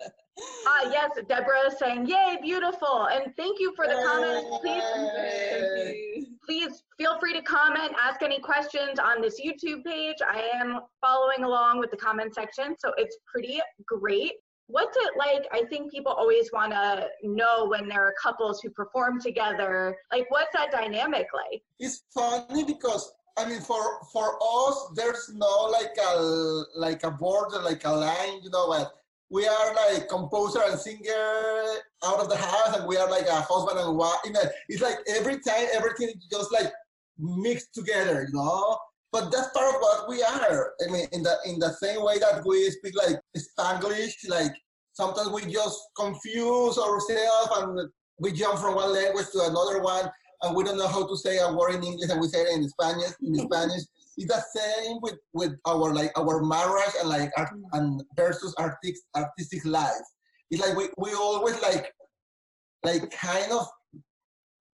Ah, 0.68 0.90
yes, 0.92 1.12
Deborah 1.30 1.68
is 1.68 1.80
saying, 1.80 2.08
yay, 2.08 2.38
beautiful. 2.42 3.08
And 3.10 3.34
thank 3.38 3.58
you 3.60 3.74
for 3.74 3.88
the 3.88 3.94
comments. 4.06 4.50
Please 4.62 6.28
please 6.46 6.84
feel 6.98 7.18
free 7.20 7.34
to 7.34 7.42
comment, 7.42 7.94
ask 8.02 8.22
any 8.22 8.40
questions 8.40 9.00
on 9.00 9.22
this 9.22 9.40
YouTube 9.44 9.84
page. 9.84 10.18
I 10.28 10.44
am 10.54 10.80
following 11.02 11.44
along 11.44 11.80
with 11.80 11.90
the 11.92 11.98
comment 11.98 12.36
section, 12.36 12.76
so 12.80 12.92
it's 12.98 13.18
pretty 13.26 13.62
great. 13.88 14.34
What's 14.68 14.98
it 14.98 15.14
like? 15.18 15.46
I 15.52 15.64
think 15.70 15.92
people 15.92 16.12
always 16.12 16.52
want 16.52 16.72
to 16.72 17.08
know 17.24 17.68
when 17.68 17.88
there 17.88 18.02
are 18.02 18.14
couples 18.22 18.62
who 18.62 18.70
perform 18.72 19.22
together. 19.22 19.96
Like, 20.12 20.26
what's 20.30 20.52
that 20.54 20.72
dynamic 20.72 21.28
like? 21.34 21.62
It's 21.80 22.04
funny 22.14 22.64
because 22.64 23.12
I 23.38 23.46
mean, 23.48 23.62
for 23.62 24.00
for 24.14 24.38
us, 24.42 24.92
there's 24.96 25.30
no 25.34 25.70
like 25.72 25.96
a 26.02 26.64
like 26.76 27.04
a 27.04 27.12
border, 27.12 27.62
like 27.62 27.84
a 27.86 27.92
line, 27.92 28.42
you 28.42 28.50
know. 28.50 28.68
But 28.70 28.94
we 29.30 29.46
are 29.48 29.76
like 29.76 30.08
composer 30.08 30.62
and 30.66 30.80
singer 30.80 31.64
out 32.06 32.20
of 32.20 32.30
the 32.30 32.38
house, 32.38 32.78
and 32.78 32.88
we 32.88 32.98
are 32.98 33.10
like 33.10 33.28
a 33.28 33.42
husband 33.42 33.80
and 33.80 33.98
wife. 33.98 34.20
You 34.24 34.32
know, 34.32 34.42
it's 34.70 34.82
like 34.82 35.00
every 35.08 35.40
time 35.40 35.68
everything 35.74 36.14
just 36.32 36.52
like 36.54 36.72
mixed 37.18 37.74
together, 37.74 38.28
you 38.28 38.34
know. 38.34 38.78
But 39.12 39.32
that's 39.32 39.50
part 39.50 39.74
of 39.74 39.82
what 39.82 40.10
we 40.10 40.24
are. 40.24 40.74
I 40.86 40.92
mean, 40.92 41.08
in 41.12 41.24
the 41.24 41.36
in 41.46 41.60
the 41.60 41.74
same 41.74 42.04
way 42.04 42.20
that 42.20 42.44
we 42.46 42.70
speak 42.72 42.96
like 42.96 43.20
Spanglish, 43.38 44.30
like 44.30 44.52
sometimes 44.94 45.30
we 45.30 45.52
just 45.52 45.80
confuse 45.98 46.78
ourselves 46.78 47.50
and 47.58 47.90
we 48.20 48.32
jump 48.32 48.60
from 48.60 48.76
one 48.76 48.94
language 48.94 49.28
to 49.34 49.42
another 49.42 49.82
one, 49.82 50.10
and 50.46 50.56
we 50.56 50.64
don't 50.64 50.78
know 50.78 50.88
how 50.88 51.06
to 51.08 51.18
say 51.18 51.40
a 51.40 51.52
word 51.52 51.76
in 51.76 51.84
English, 51.84 52.10
and 52.10 52.22
we 52.22 52.28
say 52.28 52.42
it 52.42 52.56
in 52.56 52.70
Spanish. 52.70 53.12
In 53.22 53.36
Spanish, 53.36 53.84
it's 54.18 54.28
the 54.28 54.42
same 54.56 54.98
with 55.02 55.18
with 55.34 55.54
our 55.66 55.94
like 55.94 56.12
our 56.18 56.44
marriage 56.44 56.94
and 57.00 57.10
like 57.10 57.32
art, 57.38 57.50
and 57.74 58.04
versus 58.16 58.56
artistic 58.60 58.96
artistic 59.16 59.66
life. 59.66 60.06
It's 60.52 60.62
like 60.62 60.78
we 60.78 60.88
we 60.98 61.14
always 61.14 61.60
like 61.62 61.92
like 62.84 63.10
kind 63.12 63.52
of 63.52 63.68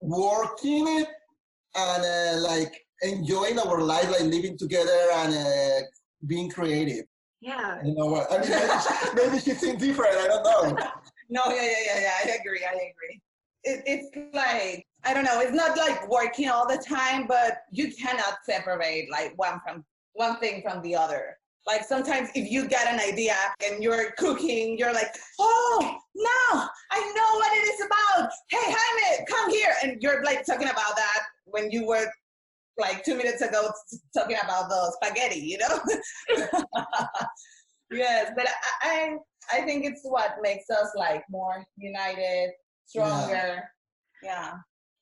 working 0.01 0.85
it 0.99 1.07
and 1.75 2.03
uh, 2.03 2.47
like 2.47 2.73
enjoying 3.01 3.57
our 3.59 3.81
life, 3.81 4.11
like 4.11 4.21
living 4.21 4.57
together 4.57 4.99
and 5.15 5.33
uh, 5.33 5.85
being 6.27 6.49
creative. 6.49 7.05
Yeah. 7.39 7.79
You 7.83 7.95
know 7.95 8.05
what? 8.05 8.31
I 8.31 8.37
mean, 8.41 8.51
maybe, 8.51 9.29
maybe 9.29 9.39
she 9.41 9.53
thinks 9.53 9.81
different. 9.83 10.15
I 10.15 10.27
don't 10.27 10.43
know. 10.43 10.83
no, 11.29 11.41
yeah, 11.47 11.63
yeah, 11.63 11.73
yeah, 11.85 12.01
yeah. 12.01 12.13
I 12.19 12.37
agree. 12.37 12.63
I 12.63 12.73
agree. 12.73 13.21
It, 13.63 13.83
it's 13.85 14.33
like 14.33 14.85
I 15.03 15.13
don't 15.13 15.23
know. 15.23 15.39
It's 15.39 15.53
not 15.53 15.77
like 15.77 16.07
working 16.09 16.49
all 16.49 16.67
the 16.67 16.77
time, 16.77 17.25
but 17.27 17.63
you 17.71 17.91
cannot 17.93 18.37
separate 18.43 19.09
like 19.11 19.33
one 19.37 19.59
from 19.65 19.83
one 20.13 20.37
thing 20.39 20.61
from 20.61 20.81
the 20.83 20.95
other. 20.95 21.37
Like 21.67 21.83
sometimes 21.83 22.29
if 22.33 22.51
you 22.51 22.67
get 22.67 22.87
an 22.87 22.99
idea 22.99 23.35
and 23.63 23.83
you're 23.83 24.11
cooking, 24.17 24.77
you're 24.77 24.93
like, 24.93 25.15
oh, 25.39 25.97
no, 26.15 26.67
I 26.91 27.13
know 27.15 27.35
what 27.35 27.51
it 27.53 27.61
is 27.61 27.85
about. 27.85 28.29
Hey, 28.49 28.75
Jaime, 28.75 29.25
come 29.27 29.49
here. 29.49 29.73
And 29.83 30.01
you're 30.01 30.23
like 30.23 30.45
talking 30.45 30.69
about 30.69 30.95
that 30.95 31.19
when 31.45 31.69
you 31.71 31.85
were 31.85 32.05
like 32.77 33.03
two 33.05 33.15
minutes 33.15 33.41
ago 33.41 33.71
talking 34.15 34.37
about 34.43 34.69
the 34.69 34.95
spaghetti, 35.01 35.39
you 35.39 35.59
know? 35.59 35.79
yes, 37.91 38.31
but 38.35 38.47
I, 38.81 39.17
I, 39.51 39.59
I 39.59 39.61
think 39.61 39.85
it's 39.85 40.01
what 40.03 40.37
makes 40.41 40.69
us 40.69 40.89
like 40.95 41.23
more 41.29 41.63
united, 41.77 42.51
stronger. 42.91 43.63
Yeah. 44.23 44.53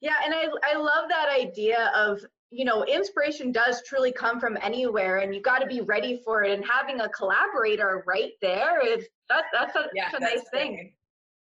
Yeah, 0.01 0.15
and 0.23 0.33
I 0.33 0.47
I 0.63 0.77
love 0.77 1.09
that 1.09 1.27
idea 1.29 1.91
of 1.93 2.19
you 2.51 2.63
know 2.63 2.85
inspiration 2.85 3.51
does 3.51 3.83
truly 3.85 4.11
come 4.11 4.39
from 4.39 4.57
anywhere, 4.61 5.17
and 5.17 5.35
you 5.35 5.41
got 5.41 5.59
to 5.59 5.67
be 5.67 5.81
ready 5.81 6.21
for 6.23 6.43
it. 6.43 6.51
And 6.51 6.63
having 6.65 7.01
a 7.01 7.09
collaborator 7.09 8.03
right 8.07 8.31
there 8.41 8.85
is 8.85 9.05
that 9.29 9.45
that's 9.51 9.75
a, 9.75 9.87
yeah, 9.93 10.09
a 10.15 10.19
nice 10.19 10.49
thing. 10.53 10.93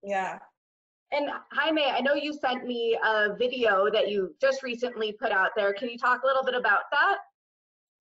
Yeah. 0.01 0.39
And 1.11 1.29
Jaime, 1.53 1.85
I 1.85 2.01
know 2.01 2.15
you 2.15 2.33
sent 2.33 2.65
me 2.65 2.97
a 3.01 3.35
video 3.37 3.89
that 3.91 4.09
you 4.09 4.35
just 4.41 4.61
recently 4.61 5.13
put 5.13 5.31
out 5.31 5.51
there. 5.55 5.73
Can 5.73 5.89
you 5.89 5.97
talk 5.97 6.23
a 6.23 6.27
little 6.27 6.43
bit 6.43 6.53
about 6.53 6.81
that? 6.91 7.17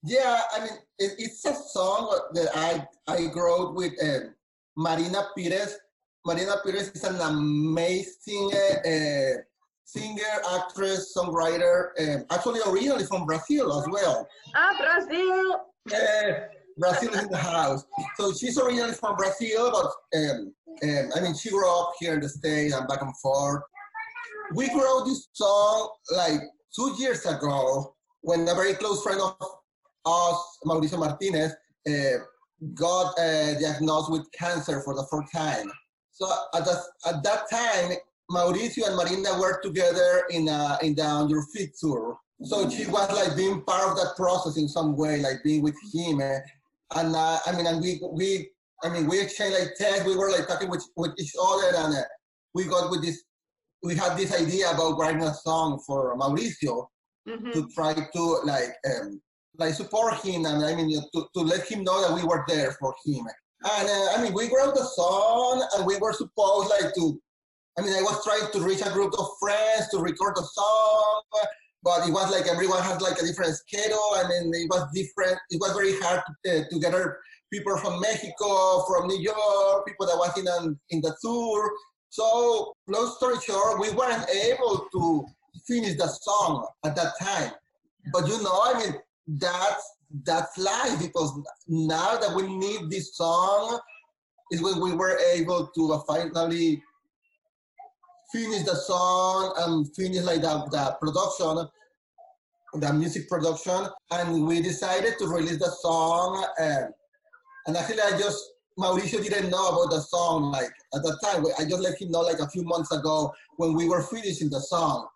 Yeah, 0.03 0.41
I 0.55 0.61
mean, 0.61 0.79
it, 0.99 1.13
it's 1.19 1.45
a 1.45 1.55
song 1.55 2.21
that 2.35 2.49
I 2.55 2.87
I 3.09 3.31
wrote 3.35 3.75
with 3.75 3.93
uh, 4.03 4.31
Marina 4.77 5.29
Pires. 5.37 5.77
Marina 6.27 6.57
Pires 6.65 6.89
is 6.89 7.05
an 7.05 7.21
amazing 7.21 8.51
uh, 8.53 9.41
singer, 9.85 10.35
actress, 10.57 11.15
songwriter, 11.17 11.91
um, 12.01 12.25
actually 12.33 12.59
originally 12.67 13.05
from 13.05 13.25
Brazil 13.25 13.79
as 13.79 13.87
well. 13.89 14.27
Ah, 14.57 14.75
Brazil! 14.77 15.61
Yeah, 15.89 16.47
Brazil 16.77 17.15
is 17.15 17.23
in 17.23 17.31
the 17.31 17.37
house. 17.37 17.85
So 18.17 18.33
she's 18.33 18.59
originally 18.59 18.95
from 18.95 19.15
Brazil, 19.15 19.71
but 19.71 20.19
um, 20.19 20.53
um, 20.83 21.11
I 21.15 21.21
mean, 21.21 21.37
she 21.37 21.51
grew 21.51 21.71
up 21.71 21.93
here 22.01 22.15
in 22.15 22.21
the 22.21 22.29
States 22.29 22.75
and 22.75 22.89
back 22.89 23.03
and 23.03 23.17
forth. 23.19 23.63
We 24.57 24.69
wrote 24.75 25.05
this 25.07 25.29
song 25.33 25.91
like 26.11 26.41
two 26.75 26.93
years 26.99 27.25
ago 27.25 27.95
when 28.23 28.49
a 28.49 28.55
very 28.57 28.75
close 28.75 29.01
friend 29.01 29.21
of 29.21 29.37
us, 30.05 30.59
Mauricio 30.65 30.99
Martinez, 30.99 31.55
uh, 31.89 32.19
got 32.75 33.17
uh, 33.17 33.55
diagnosed 33.61 34.11
with 34.11 34.27
cancer 34.33 34.81
for 34.81 34.97
the 34.97 35.07
first 35.09 35.33
time. 35.33 35.71
So 36.17 36.27
at, 36.55 36.65
the, 36.65 36.83
at 37.07 37.23
that 37.25 37.51
time, 37.51 37.93
Mauricio 38.31 38.87
and 38.87 38.97
Marina 38.97 39.39
were 39.39 39.61
together 39.61 40.25
in 40.31 40.49
a, 40.49 40.79
in 40.83 40.95
the 40.95 41.05
On 41.05 41.29
Your 41.29 41.45
Feet 41.55 41.73
tour. 41.79 42.19
So 42.43 42.69
she 42.71 42.87
was 42.87 43.11
like 43.13 43.37
being 43.37 43.61
part 43.63 43.91
of 43.91 43.97
that 43.97 44.15
process 44.17 44.57
in 44.57 44.67
some 44.67 44.97
way, 44.97 45.21
like 45.21 45.45
being 45.45 45.63
with 45.63 45.77
him. 45.93 46.23
Eh? 46.23 46.39
And 46.95 47.15
uh, 47.15 47.39
I 47.47 47.53
mean, 47.53 47.67
and 47.67 47.83
we, 47.83 48.01
we, 48.13 48.49
I 48.83 48.89
mean, 48.89 49.07
we 49.07 49.21
exchanged 49.21 49.59
like 49.59 49.75
texts. 49.77 50.07
We 50.07 50.17
were 50.17 50.31
like 50.31 50.49
talking 50.49 50.71
with, 50.71 50.87
with 50.97 51.13
each 51.19 51.35
other, 51.41 51.77
and 51.77 51.95
uh, 51.95 52.03
we 52.55 52.65
got 52.65 52.91
with 52.91 53.03
this. 53.03 53.25
We 53.83 53.95
had 53.95 54.17
this 54.17 54.35
idea 54.35 54.71
about 54.71 54.99
writing 54.99 55.23
a 55.23 55.35
song 55.35 55.83
for 55.87 56.17
Mauricio 56.17 56.87
mm-hmm. 57.29 57.51
to 57.53 57.69
try 57.75 57.93
to 57.95 58.23
like, 58.45 58.75
um, 58.91 59.21
like 59.59 59.75
support 59.75 60.15
him, 60.25 60.47
and 60.47 60.65
I 60.65 60.75
mean, 60.75 60.91
to, 60.91 61.27
to 61.35 61.41
let 61.41 61.71
him 61.71 61.85
know 61.85 62.01
that 62.01 62.15
we 62.15 62.27
were 62.27 62.45
there 62.49 62.73
for 62.81 62.95
him. 63.05 63.27
And 63.65 63.89
uh, 63.89 64.13
I 64.17 64.23
mean, 64.23 64.35
we 64.35 64.45
wrote 64.45 64.75
the 64.75 64.85
song, 64.85 65.67
and 65.77 65.87
we 65.87 65.97
were 65.99 66.13
supposed 66.13 66.71
like 66.71 66.95
to 66.95 67.21
I 67.79 67.83
mean, 67.83 67.93
I 67.93 68.01
was 68.03 68.25
trying 68.25 68.51
to 68.51 68.61
reach 68.61 68.81
a 68.81 68.91
group 68.91 69.13
of 69.19 69.29
friends 69.39 69.89
to 69.91 69.99
record 69.99 70.35
a 70.39 70.43
song, 70.43 71.23
but 71.83 72.09
it 72.09 72.13
was 72.13 72.33
like 72.33 72.47
everyone 72.51 72.83
had 72.83 73.03
like 73.03 73.19
a 73.19 73.27
different 73.27 73.55
schedule. 73.55 74.13
I 74.15 74.27
mean, 74.29 74.51
it 74.55 74.71
was 74.71 74.89
different. 74.95 75.39
It 75.51 75.61
was 75.61 75.73
very 75.73 75.93
hard 76.01 76.23
to, 76.47 76.61
uh, 76.61 76.65
to 76.71 76.81
gather 76.81 77.19
people 77.53 77.77
from 77.77 78.01
Mexico, 78.01 78.83
from 78.89 79.09
New 79.09 79.21
York, 79.21 79.87
people 79.87 80.07
that 80.07 80.17
was 80.17 80.37
in, 80.39 80.47
an, 80.49 80.81
in 80.89 81.03
the 81.03 81.15
tour. 81.21 81.71
So, 82.09 82.73
long 82.89 83.13
story 83.19 83.37
short, 83.45 83.79
we 83.79 83.91
weren't 83.91 84.27
able 84.31 84.89
to 84.93 85.27
finish 85.67 85.97
the 85.99 86.09
song 86.09 86.67
at 86.85 86.97
that 86.97 87.13
time. 87.21 87.53
But 88.11 88.27
you 88.27 88.43
know, 88.43 88.59
I 88.65 88.79
mean, 88.79 88.95
that's 89.27 89.96
that's 90.25 90.57
life 90.59 91.01
because 91.01 91.33
now 91.69 92.17
that 92.17 92.35
we 92.35 92.55
need 92.57 92.91
this 92.91 93.17
song 93.17 93.79
is 94.53 94.63
when 94.63 94.81
we 94.81 94.93
were 94.93 95.19
able 95.35 95.69
to 95.75 95.93
uh, 95.93 96.01
finally 96.07 96.83
finish 98.33 98.63
the 98.65 98.75
song 98.75 99.55
and 99.59 99.95
finish 99.95 100.23
like 100.23 100.43
the, 100.43 100.65
the 100.71 100.97
production, 101.01 101.69
the 102.75 102.93
music 102.93 103.29
production, 103.29 103.87
and 104.11 104.47
we 104.47 104.61
decided 104.61 105.15
to 105.19 105.27
release 105.27 105.59
the 105.59 105.71
song. 105.81 106.47
And, 106.59 106.93
and 107.67 107.77
actually, 107.77 108.03
I 108.03 108.19
just 108.19 108.53
Mauricio 108.79 109.23
didn't 109.23 109.51
know 109.51 109.69
about 109.69 109.91
the 109.91 110.01
song 110.01 110.53
like 110.53 110.71
at 110.95 111.03
that 111.03 111.19
time. 111.25 111.45
I 111.59 111.65
just 111.65 111.83
let 111.83 112.01
him 112.01 112.11
know 112.11 112.21
like 112.21 112.41
a 112.41 112.49
few 112.49 112.63
months 112.63 112.93
ago 112.93 113.33
when 113.57 113.75
we 113.75 113.89
were 113.89 114.03
finishing 114.03 114.51
the 114.51 114.61
song, 114.61 115.09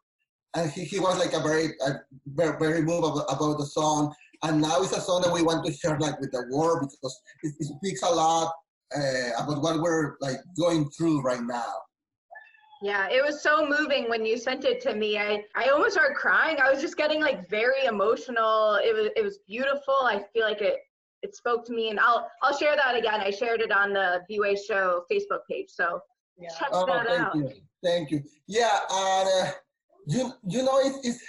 and 0.55 0.71
he, 0.71 0.85
he 0.85 0.99
was 0.99 1.19
like 1.19 1.35
a 1.35 1.41
very 1.41 1.75
a, 1.87 2.01
very 2.27 2.59
very 2.59 2.83
moved 2.83 3.07
about, 3.07 3.27
about 3.29 3.59
the 3.59 3.67
song. 3.67 4.15
And 4.43 4.63
now 4.63 4.81
it's 4.83 4.97
a 4.97 5.01
song 5.01 5.23
that 5.23 5.33
we 5.33 5.43
want 5.43 5.65
to 5.67 5.73
share 5.73 5.99
like 5.99 6.19
with 6.21 6.33
the 6.33 6.47
world 6.51 6.81
because 6.81 7.21
it, 7.43 7.55
it 7.59 7.67
speaks 7.77 8.03
a 8.03 8.11
lot 8.11 8.53
uh, 8.97 9.31
about 9.39 9.63
what 9.63 9.81
we're 9.81 10.17
like 10.21 10.39
going 10.59 10.89
through 10.91 11.21
right 11.23 11.43
now. 11.43 11.73
Yeah, 12.83 13.09
it 13.11 13.23
was 13.23 13.43
so 13.43 13.69
moving 13.69 14.09
when 14.09 14.25
you 14.25 14.39
sent 14.39 14.65
it 14.65 14.81
to 14.83 14.95
me. 14.95 15.19
I, 15.19 15.45
I 15.55 15.69
almost 15.69 15.93
started 15.93 16.15
crying. 16.15 16.57
I 16.59 16.71
was 16.71 16.81
just 16.81 16.97
getting 16.97 17.21
like 17.21 17.49
very 17.51 17.85
emotional. 17.85 18.77
It 18.83 18.95
was 18.95 19.11
it 19.17 19.23
was 19.23 19.41
beautiful. 19.47 19.95
I 20.03 20.25
feel 20.33 20.47
like 20.47 20.63
it 20.63 20.79
it 21.23 21.37
spoke 21.37 21.67
to 21.67 21.75
me 21.75 21.91
and 21.91 22.01
I'll 22.01 22.27
I'll 22.43 22.57
share 22.57 22.77
that 22.77 22.97
again. 22.97 23.21
I 23.21 23.31
shared 23.31 23.61
it 23.61 23.71
on 23.71 23.93
the 23.93 24.23
B-Way 24.29 24.57
Show 24.57 25.05
Facebook 25.13 25.41
page. 25.51 25.69
So 25.69 26.01
yeah. 26.39 26.49
check 26.59 26.69
oh, 26.73 26.87
that 26.87 27.07
thank 27.07 27.21
out. 27.21 27.35
You. 27.35 27.51
Thank 27.85 28.11
you. 28.11 28.23
Yeah, 28.47 28.79
and 28.91 29.29
uh, 29.29 29.53
you 30.07 30.33
you 30.49 30.63
know 30.63 30.79
it, 30.79 30.95
it's 31.03 31.23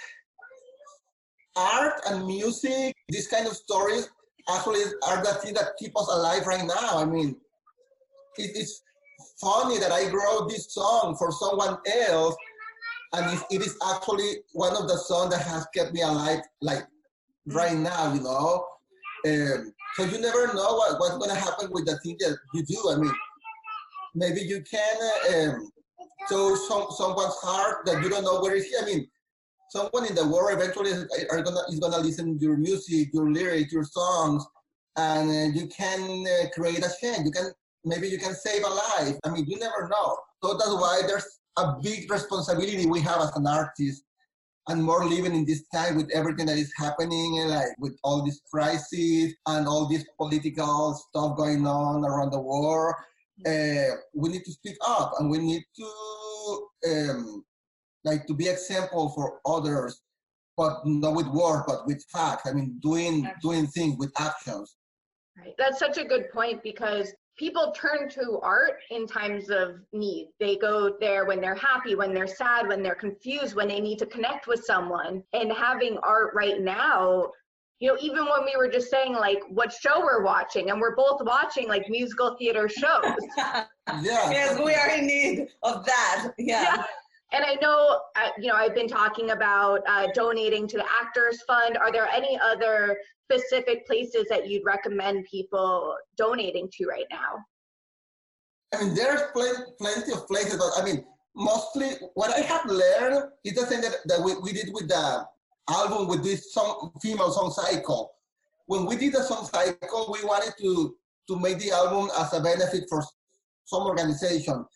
art 1.56 2.00
and 2.08 2.26
music, 2.26 2.94
these 3.08 3.28
kind 3.28 3.46
of 3.46 3.54
stories 3.54 4.08
actually 4.52 4.82
are 5.06 5.22
the 5.22 5.34
thing 5.42 5.54
that 5.54 5.76
keep 5.78 5.96
us 5.96 6.08
alive 6.10 6.46
right 6.46 6.64
now. 6.64 6.98
I 6.98 7.04
mean, 7.04 7.36
it, 8.38 8.50
it's 8.54 8.82
funny 9.40 9.78
that 9.78 9.92
I 9.92 10.10
wrote 10.10 10.48
this 10.48 10.72
song 10.72 11.16
for 11.18 11.30
someone 11.30 11.78
else, 12.08 12.36
and 13.12 13.38
it, 13.38 13.44
it 13.50 13.66
is 13.66 13.76
actually 13.94 14.36
one 14.52 14.76
of 14.76 14.88
the 14.88 14.96
songs 14.96 15.34
that 15.34 15.42
has 15.42 15.66
kept 15.74 15.92
me 15.92 16.02
alive, 16.02 16.40
like 16.60 16.86
right 17.46 17.76
now, 17.76 18.14
you 18.14 18.22
know. 18.22 18.66
Um, 19.26 19.72
so 19.94 20.04
you 20.04 20.20
never 20.20 20.52
know 20.54 20.74
what, 20.74 20.98
what's 20.98 21.18
going 21.18 21.30
to 21.30 21.36
happen 21.36 21.70
with 21.70 21.86
the 21.86 21.98
thing 21.98 22.16
that 22.20 22.36
you 22.54 22.64
do. 22.64 22.90
I 22.90 22.96
mean, 22.96 23.12
maybe 24.14 24.40
you 24.40 24.62
can 24.62 25.54
um, 25.54 25.70
show 26.28 26.54
some, 26.68 26.86
someone's 26.90 27.36
heart 27.36 27.84
that 27.86 28.02
you 28.02 28.08
don't 28.08 28.24
know 28.24 28.40
where 28.40 28.54
is 28.54 28.64
he. 28.64 28.74
I 28.80 28.84
mean, 28.84 29.06
someone 29.72 30.06
in 30.06 30.14
the 30.14 30.28
world 30.28 30.52
eventually 30.52 30.90
is, 30.90 31.06
are 31.30 31.42
gonna 31.42 31.62
is 31.70 31.80
gonna 31.80 31.98
listen 31.98 32.38
to 32.38 32.44
your 32.44 32.56
music, 32.56 33.08
your 33.12 33.32
lyrics, 33.32 33.72
your 33.72 33.84
songs, 33.84 34.44
and 34.96 35.30
uh, 35.30 35.58
you 35.58 35.66
can 35.68 36.00
uh, 36.26 36.48
create 36.54 36.84
a 36.84 36.90
change. 37.00 37.24
You 37.24 37.32
can 37.32 37.46
maybe 37.84 38.08
you 38.08 38.18
can 38.18 38.34
save 38.34 38.62
a 38.64 38.68
life. 38.68 39.16
I 39.24 39.30
mean, 39.30 39.46
you 39.46 39.58
never 39.58 39.88
know. 39.88 40.18
So 40.44 40.54
that's 40.54 40.76
why 40.82 41.02
there's 41.06 41.28
a 41.56 41.74
big 41.82 42.10
responsibility 42.10 42.86
we 42.86 43.00
have 43.00 43.20
as 43.22 43.34
an 43.36 43.46
artist 43.46 44.04
and 44.68 44.82
more 44.82 45.04
living 45.04 45.34
in 45.34 45.44
this 45.44 45.64
time 45.74 45.96
with 45.96 46.08
everything 46.14 46.46
that 46.46 46.58
is 46.58 46.72
happening, 46.76 47.34
like 47.48 47.72
with 47.78 47.96
all 48.04 48.22
these 48.22 48.40
crises 48.50 49.34
and 49.46 49.66
all 49.66 49.88
this 49.88 50.04
political 50.16 50.94
stuff 50.94 51.36
going 51.36 51.66
on 51.66 52.04
around 52.04 52.30
the 52.30 52.40
world. 52.40 52.94
uh, 53.46 53.92
we 54.14 54.28
need 54.28 54.44
to 54.44 54.52
speak 54.52 54.76
up 54.86 55.12
and 55.18 55.30
we 55.30 55.38
need 55.38 55.64
to 55.80 55.88
um, 56.90 57.44
like 58.04 58.26
to 58.26 58.34
be 58.34 58.48
example 58.48 59.10
for 59.10 59.40
others 59.46 60.02
but 60.56 60.80
not 60.84 61.14
with 61.14 61.26
words 61.28 61.64
but 61.66 61.86
with 61.86 62.04
facts 62.12 62.46
i 62.46 62.52
mean 62.52 62.78
doing 62.82 63.28
doing 63.40 63.66
things 63.66 63.96
with 63.98 64.12
actions 64.18 64.76
right 65.38 65.54
that's 65.58 65.78
such 65.78 65.98
a 65.98 66.04
good 66.04 66.30
point 66.30 66.62
because 66.62 67.12
people 67.38 67.72
turn 67.74 68.08
to 68.10 68.38
art 68.42 68.74
in 68.90 69.06
times 69.06 69.48
of 69.48 69.76
need 69.92 70.28
they 70.38 70.56
go 70.56 70.94
there 71.00 71.24
when 71.24 71.40
they're 71.40 71.54
happy 71.54 71.94
when 71.94 72.12
they're 72.12 72.26
sad 72.26 72.68
when 72.68 72.82
they're 72.82 72.94
confused 72.94 73.54
when 73.54 73.68
they 73.68 73.80
need 73.80 73.98
to 73.98 74.06
connect 74.06 74.46
with 74.46 74.62
someone 74.64 75.22
and 75.32 75.50
having 75.52 75.96
art 76.02 76.32
right 76.34 76.60
now 76.60 77.26
you 77.82 77.88
know, 77.88 77.98
even 78.00 78.26
when 78.26 78.44
we 78.44 78.54
were 78.56 78.68
just 78.68 78.92
saying 78.92 79.12
like 79.12 79.40
what 79.48 79.72
show 79.72 79.98
we're 79.98 80.22
watching, 80.22 80.70
and 80.70 80.80
we're 80.80 80.94
both 80.94 81.20
watching 81.24 81.66
like 81.66 81.88
musical 81.88 82.36
theater 82.38 82.68
shows. 82.68 83.16
yeah. 83.36 83.64
Yes, 84.00 84.56
we 84.56 84.72
are 84.72 84.90
in 84.90 85.04
need 85.04 85.48
of 85.64 85.84
that. 85.84 86.32
Yeah. 86.38 86.62
yeah. 86.62 86.84
And 87.32 87.44
I 87.46 87.54
know, 87.62 88.00
you 88.38 88.48
know, 88.48 88.54
I've 88.54 88.74
been 88.74 88.88
talking 88.88 89.30
about 89.30 89.80
uh, 89.88 90.08
donating 90.14 90.68
to 90.68 90.76
the 90.76 90.84
Actors 91.00 91.42
Fund. 91.46 91.78
Are 91.78 91.90
there 91.90 92.06
any 92.06 92.38
other 92.38 92.98
specific 93.24 93.86
places 93.86 94.26
that 94.28 94.48
you'd 94.48 94.64
recommend 94.64 95.24
people 95.30 95.96
donating 96.18 96.68
to 96.74 96.86
right 96.86 97.06
now? 97.10 97.42
I 98.74 98.84
mean, 98.84 98.94
there's 98.94 99.22
plenty, 99.32 99.58
plenty 99.78 100.12
of 100.12 100.26
places, 100.26 100.56
but 100.56 100.72
I 100.76 100.84
mean, 100.84 101.04
mostly 101.34 101.92
what 102.14 102.36
I 102.36 102.40
have 102.40 102.66
learned 102.66 103.30
is 103.44 103.54
the 103.54 103.66
thing 103.66 103.80
that, 103.80 103.96
that 104.06 104.20
we, 104.22 104.34
we 104.36 104.52
did 104.52 104.68
with 104.72 104.88
the 104.88 105.26
album 105.70 106.08
with 106.08 106.22
this 106.22 106.52
song, 106.52 106.92
female 107.00 107.30
song 107.30 107.50
cycle. 107.50 108.12
When 108.66 108.84
we 108.84 108.96
did 108.96 109.14
the 109.14 109.22
song 109.22 109.46
cycle, 109.46 110.10
we 110.12 110.24
wanted 110.24 110.52
to, 110.60 110.96
to 111.28 111.38
make 111.38 111.58
the 111.58 111.70
album 111.72 112.10
as 112.18 112.32
a 112.34 112.40
benefit 112.40 112.84
for 112.90 113.02
some 113.64 113.82
organization. 113.82 114.66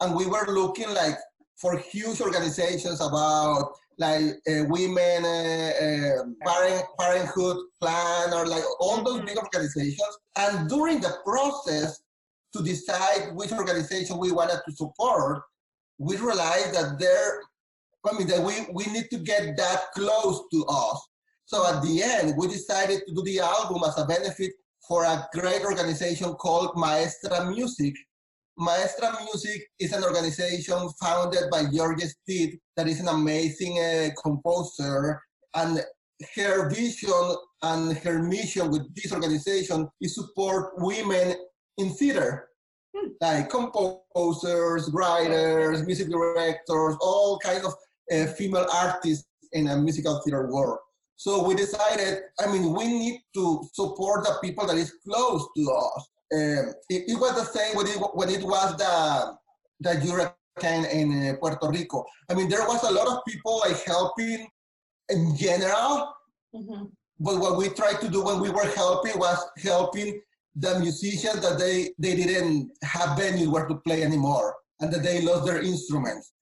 And 0.00 0.14
we 0.14 0.26
were 0.26 0.46
looking 0.48 0.92
like 0.94 1.16
for 1.56 1.78
huge 1.78 2.20
organizations 2.20 3.00
about 3.00 3.72
like 3.98 4.22
uh, 4.46 4.64
women, 4.68 5.24
uh, 5.24 5.72
uh, 5.80 6.22
parent, 6.44 6.84
parenthood 6.98 7.56
plan, 7.80 8.34
or 8.34 8.46
like 8.46 8.62
all 8.78 9.02
those 9.02 9.22
big 9.22 9.38
organizations. 9.38 10.18
And 10.36 10.68
during 10.68 11.00
the 11.00 11.16
process 11.24 12.02
to 12.54 12.62
decide 12.62 13.34
which 13.34 13.52
organization 13.52 14.18
we 14.18 14.32
wanted 14.32 14.60
to 14.66 14.72
support, 14.76 15.42
we 15.98 16.16
realized 16.16 16.74
that 16.74 16.98
there 16.98 17.40
I 18.08 18.16
mean, 18.16 18.28
that 18.28 18.42
we, 18.42 18.54
we 18.72 18.84
need 18.92 19.10
to 19.10 19.18
get 19.18 19.56
that 19.56 19.92
close 19.94 20.42
to 20.52 20.64
us. 20.68 21.08
So 21.44 21.66
at 21.66 21.82
the 21.82 22.02
end, 22.02 22.34
we 22.36 22.46
decided 22.48 23.02
to 23.06 23.14
do 23.14 23.22
the 23.22 23.40
album 23.40 23.82
as 23.86 23.98
a 23.98 24.06
benefit 24.06 24.52
for 24.86 25.04
a 25.04 25.28
great 25.32 25.62
organization 25.62 26.34
called 26.34 26.72
Maestra 26.76 27.46
Music. 27.50 27.94
Maestra 28.58 29.12
Music 29.22 29.62
is 29.78 29.92
an 29.92 30.02
organization 30.02 30.88
founded 31.00 31.50
by 31.50 31.64
Georgia 31.72 32.06
Stitt 32.06 32.58
that 32.76 32.88
is 32.88 33.00
an 33.00 33.08
amazing 33.08 33.78
uh, 33.78 34.08
composer 34.22 35.20
and 35.54 35.84
her 36.34 36.70
vision 36.70 37.36
and 37.62 37.96
her 37.98 38.22
mission 38.22 38.70
with 38.70 38.94
this 38.94 39.12
organization 39.12 39.88
is 40.00 40.14
support 40.14 40.72
women 40.78 41.34
in 41.76 41.90
theater 41.90 42.48
hmm. 42.96 43.08
like 43.20 43.50
composers 43.50 44.90
writers 44.94 45.84
music 45.84 46.08
directors 46.08 46.96
all 47.02 47.38
kinds 47.40 47.66
of 47.66 47.74
uh, 48.12 48.26
female 48.32 48.66
artists 48.72 49.26
in 49.52 49.68
a 49.68 49.76
musical 49.76 50.20
theater 50.24 50.48
world. 50.50 50.78
So 51.16 51.46
we 51.46 51.54
decided, 51.54 52.20
I 52.40 52.46
mean, 52.46 52.74
we 52.74 52.86
need 52.86 53.20
to 53.34 53.62
support 53.72 54.24
the 54.24 54.36
people 54.42 54.66
that 54.66 54.76
is 54.76 54.94
close 55.06 55.46
to 55.56 55.70
us. 55.70 56.08
Um, 56.34 56.74
it, 56.88 57.04
it, 57.08 57.20
was 57.20 57.34
the 57.36 57.58
same 57.58 57.76
when 57.76 57.86
it, 57.86 57.98
when 58.14 58.28
it 58.28 58.42
was 58.42 58.76
the, 58.76 59.36
the 59.80 59.94
hurricane 60.00 60.84
in 60.86 61.28
uh, 61.28 61.36
Puerto 61.38 61.68
Rico. 61.68 62.04
I 62.28 62.34
mean, 62.34 62.48
there 62.48 62.66
was 62.66 62.82
a 62.82 62.92
lot 62.92 63.06
of 63.06 63.24
people 63.28 63.60
like 63.60 63.80
helping 63.84 64.48
in 65.08 65.36
general, 65.36 66.12
mm-hmm. 66.54 66.86
but 67.20 67.38
what 67.38 67.56
we 67.56 67.68
tried 67.68 68.00
to 68.00 68.08
do 68.08 68.24
when 68.24 68.40
we 68.40 68.50
were 68.50 68.66
helping 68.74 69.16
was 69.18 69.38
helping 69.62 70.20
the 70.56 70.80
musicians 70.80 71.40
that 71.42 71.58
they, 71.58 71.90
they 71.98 72.16
didn't 72.16 72.72
have 72.82 73.16
venue 73.16 73.50
where 73.50 73.66
to 73.66 73.76
play 73.86 74.02
anymore 74.02 74.56
and 74.80 74.92
that 74.92 75.04
they 75.04 75.20
lost 75.22 75.46
their 75.46 75.62
instruments 75.62 76.32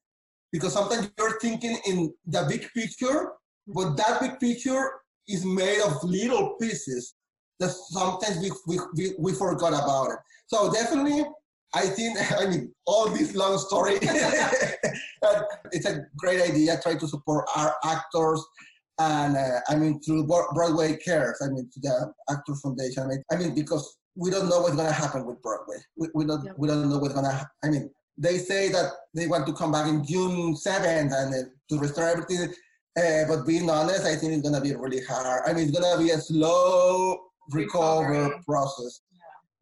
because 0.55 0.73
sometimes 0.73 1.11
you're 1.19 1.39
thinking 1.41 1.77
in 1.85 2.15
the 2.27 2.47
big 2.49 2.71
picture, 2.73 3.33
but 3.67 3.97
that 3.97 4.21
big 4.21 4.39
picture 4.39 4.89
is 5.27 5.45
made 5.45 5.81
of 5.81 6.03
little 6.05 6.55
pieces 6.61 7.15
that 7.61 7.71
sometimes 7.71 8.39
we, 8.39 8.51
we, 8.67 8.79
we, 8.97 9.15
we 9.19 9.33
forgot 9.33 9.73
about 9.73 10.11
it. 10.11 10.19
So 10.47 10.73
definitely, 10.73 11.25
I 11.75 11.87
think, 11.87 12.19
I 12.39 12.47
mean, 12.47 12.73
all 12.87 13.09
this 13.09 13.35
long 13.35 13.59
story, 13.59 13.99
it's 15.73 15.87
a 15.87 16.07
great 16.17 16.41
idea. 16.41 16.79
Try 16.83 16.97
to 16.97 17.09
support 17.09 17.47
our 17.57 17.75
actors. 17.85 18.45
And 18.99 19.37
uh, 19.37 19.61
I 19.69 19.75
mean, 19.75 20.01
through 20.01 20.27
Broadway 20.27 20.97
Cares, 20.97 21.43
I 21.43 21.49
mean, 21.49 21.69
to 21.75 21.81
the 21.81 22.13
Actor 22.31 22.55
Foundation. 22.63 23.03
I 23.03 23.07
mean, 23.07 23.25
I 23.33 23.37
mean 23.37 23.55
because 23.55 23.97
we 24.15 24.31
don't 24.31 24.49
know 24.49 24.61
what's 24.61 24.77
going 24.77 24.87
to 24.87 24.93
happen 24.95 25.27
with 25.27 25.43
Broadway. 25.43 25.77
We, 25.97 26.09
we 26.15 26.25
don't, 26.25 26.57
we 26.57 26.69
don't 26.69 26.89
know 26.89 26.99
what's 26.99 27.15
going 27.15 27.27
to, 27.27 27.51
I 27.65 27.71
mean, 27.71 27.91
they 28.17 28.39
say 28.39 28.69
that 28.71 28.93
they 29.13 29.27
want 29.27 29.47
to 29.47 29.53
come 29.53 29.73
back 29.73 29.89
in 29.89 30.05
June 30.05 30.55
7th 30.55 31.13
and 31.13 31.35
uh, 31.35 31.49
to 31.69 31.79
restore 31.79 32.09
everything. 32.09 32.55
Uh, 32.97 33.25
but 33.27 33.45
being 33.45 33.69
honest, 33.69 34.05
I 34.05 34.15
think 34.15 34.33
it's 34.35 34.49
gonna 34.49 34.61
be 34.61 34.75
really 34.75 35.03
hard. 35.05 35.43
I 35.47 35.53
mean, 35.53 35.69
it's 35.69 35.79
gonna 35.79 36.01
be 36.01 36.11
a 36.11 36.19
slow 36.19 37.19
recover 37.51 38.41
process. 38.47 39.01